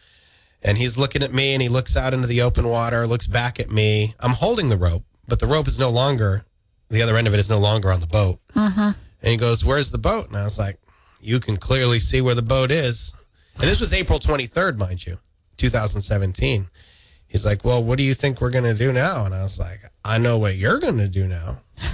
And 0.62 0.78
he's 0.78 0.96
looking 0.96 1.22
at 1.22 1.32
me 1.32 1.52
and 1.52 1.62
he 1.62 1.68
looks 1.68 1.96
out 1.96 2.14
into 2.14 2.26
the 2.26 2.42
open 2.42 2.68
water, 2.68 3.06
looks 3.06 3.26
back 3.26 3.60
at 3.60 3.70
me. 3.70 4.14
I'm 4.18 4.32
holding 4.32 4.68
the 4.68 4.78
rope, 4.78 5.04
but 5.28 5.38
the 5.38 5.46
rope 5.46 5.68
is 5.68 5.78
no 5.78 5.90
longer, 5.90 6.44
the 6.88 7.02
other 7.02 7.16
end 7.16 7.26
of 7.26 7.34
it 7.34 7.40
is 7.40 7.50
no 7.50 7.58
longer 7.58 7.92
on 7.92 8.00
the 8.00 8.06
boat. 8.06 8.40
Mm-hmm. 8.54 8.80
And 8.80 9.30
he 9.30 9.36
goes, 9.36 9.64
Where's 9.64 9.90
the 9.90 9.98
boat? 9.98 10.28
And 10.28 10.36
I 10.36 10.44
was 10.44 10.58
like, 10.58 10.78
You 11.20 11.38
can 11.38 11.56
clearly 11.56 11.98
see 11.98 12.20
where 12.20 12.34
the 12.34 12.42
boat 12.42 12.70
is. 12.70 13.12
And 13.56 13.64
this 13.64 13.80
was 13.80 13.92
April 13.92 14.18
23rd, 14.18 14.78
mind 14.78 15.06
you, 15.06 15.18
2017. 15.58 16.66
He's 17.34 17.44
like, 17.44 17.64
Well, 17.64 17.82
what 17.82 17.98
do 17.98 18.04
you 18.04 18.14
think 18.14 18.40
we're 18.40 18.50
going 18.52 18.62
to 18.64 18.74
do 18.74 18.92
now? 18.92 19.24
And 19.24 19.34
I 19.34 19.42
was 19.42 19.58
like, 19.58 19.80
I 20.04 20.18
know 20.18 20.38
what 20.38 20.54
you're 20.54 20.78
going 20.78 20.98
to 20.98 21.08
do 21.08 21.26
now. 21.26 21.58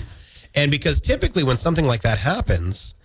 And 0.57 0.69
because 0.69 1.01
typically 1.01 1.45
when 1.45 1.55
something 1.55 1.85
like 1.85 2.03
that 2.03 2.19
happens, 2.19 2.97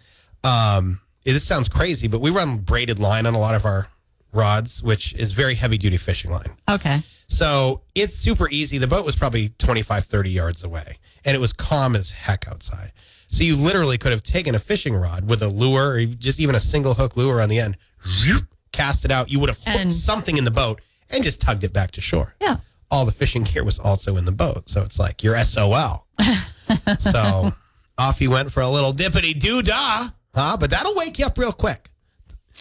um, 0.44 1.00
this 1.24 1.44
sounds 1.46 1.70
crazy, 1.70 2.08
but 2.08 2.20
we 2.20 2.32
run 2.32 2.58
braided 2.58 2.98
line 2.98 3.28
on 3.28 3.36
a 3.36 3.40
lot 3.40 3.54
of 3.54 3.66
our 3.66 3.88
rods, 4.34 4.82
which 4.82 5.14
is 5.14 5.32
very 5.32 5.54
heavy 5.54 5.78
duty 5.78 5.98
fishing 5.98 6.32
line. 6.32 6.50
Okay. 6.68 7.02
So 7.28 7.84
it's 7.94 8.16
super 8.16 8.50
easy. 8.50 8.80
The 8.80 8.88
boat 8.88 9.06
was 9.06 9.16
probably 9.16 9.50
25, 9.60 10.06
30 10.06 10.30
yards 10.32 10.64
away, 10.64 10.98
and 11.24 11.36
it 11.36 11.40
was 11.40 11.54
calm 11.54 11.96
as 11.96 12.10
heck 12.10 12.48
outside. 12.48 12.92
So 13.28 13.44
you 13.44 13.56
literally 13.56 14.00
could 14.00 14.12
have 14.12 14.24
taken 14.24 14.56
a 14.56 14.60
fishing 14.60 14.96
rod 14.96 15.30
with 15.30 15.44
a 15.44 15.48
lure 15.48 15.98
or 15.98 16.06
just 16.06 16.40
even 16.40 16.56
a 16.56 16.60
single 16.62 16.96
hook 16.96 17.16
lure 17.16 17.42
on 17.44 17.50
the 17.50 17.60
end, 17.60 17.78
cast 18.72 19.06
it 19.06 19.12
out. 19.12 19.32
You 19.32 19.40
would 19.40 19.50
have 19.50 19.60
hooked 19.64 19.80
And- 19.82 19.94
something 19.94 20.36
in 20.38 20.46
the 20.46 20.52
boat 20.52 20.82
and 21.12 21.24
just 21.24 21.42
tugged 21.42 21.64
it 21.64 21.74
back 21.74 21.92
to 21.92 22.02
shore 22.02 22.36
Yeah. 22.42 22.58
all 22.92 23.06
the 23.06 23.12
fishing 23.12 23.44
gear 23.44 23.64
was 23.64 23.80
also 23.80 24.18
in 24.18 24.26
the 24.26 24.32
boat. 24.32 24.68
So 24.70 24.82
it's 24.84 25.00
like 25.00 25.24
you're 25.24 25.38
SOL. 25.40 26.06
so 27.00 27.52
off 27.98 28.20
he 28.20 28.28
went 28.28 28.52
for 28.52 28.62
a 28.62 28.68
little 28.70 28.92
dippity 28.94 29.38
doo 29.38 29.62
dah, 29.62 30.10
huh? 30.34 30.58
But 30.60 30.70
that'll 30.70 30.96
wake 30.96 31.20
you 31.20 31.26
up 31.26 31.38
real 31.38 31.52
quick. 31.54 31.90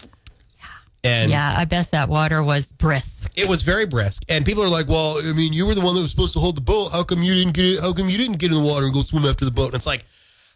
Yeah. 0.03 0.65
And 1.03 1.31
Yeah. 1.31 1.53
I 1.57 1.65
bet 1.65 1.91
that 1.91 2.09
water 2.09 2.43
was 2.43 2.71
brisk. 2.73 3.33
it 3.37 3.47
was 3.49 3.63
very 3.63 3.85
brisk. 3.85 4.23
And 4.29 4.45
people 4.45 4.63
are 4.63 4.69
like, 4.69 4.87
"Well, 4.87 5.17
I 5.27 5.33
mean, 5.33 5.51
you 5.53 5.65
were 5.65 5.75
the 5.75 5.81
one 5.81 5.95
that 5.95 6.01
was 6.01 6.11
supposed 6.11 6.33
to 6.33 6.39
hold 6.39 6.55
the 6.57 6.61
boat. 6.61 6.91
How 6.91 7.03
come 7.03 7.21
you 7.21 7.33
didn't 7.33 7.53
get 7.53 7.65
it? 7.65 7.81
How 7.81 7.93
come 7.93 8.09
you 8.09 8.17
didn't 8.17 8.37
get 8.37 8.51
in 8.51 8.57
the 8.61 8.63
water 8.63 8.85
and 8.85 8.93
go 8.93 9.01
swim 9.01 9.25
after 9.25 9.45
the 9.45 9.51
boat?" 9.51 9.67
And 9.67 9.75
it's 9.75 9.85
like, 9.87 10.05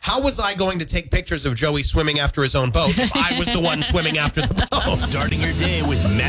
how 0.02 0.21
was 0.21 0.39
I 0.39 0.56
going 0.56 0.80
to 0.80 0.86
take 0.86 1.12
pictures 1.12 1.45
of 1.45 1.56
Joey 1.56 1.84
swimming 1.84 2.19
after 2.19 2.41
his 2.41 2.56
own 2.56 2.69
boat 2.69 2.97
if 2.97 3.12
I 3.13 3.38
was 3.38 3.52
the 3.52 3.60
one 3.60 3.82
swimming 3.82 4.17
after 4.17 4.39
the 4.41 4.54
boat? 4.71 4.97
Starting 5.10 5.41
your 5.41 5.52
day 5.54 5.82
with 5.82 6.02
Matt 6.15 6.28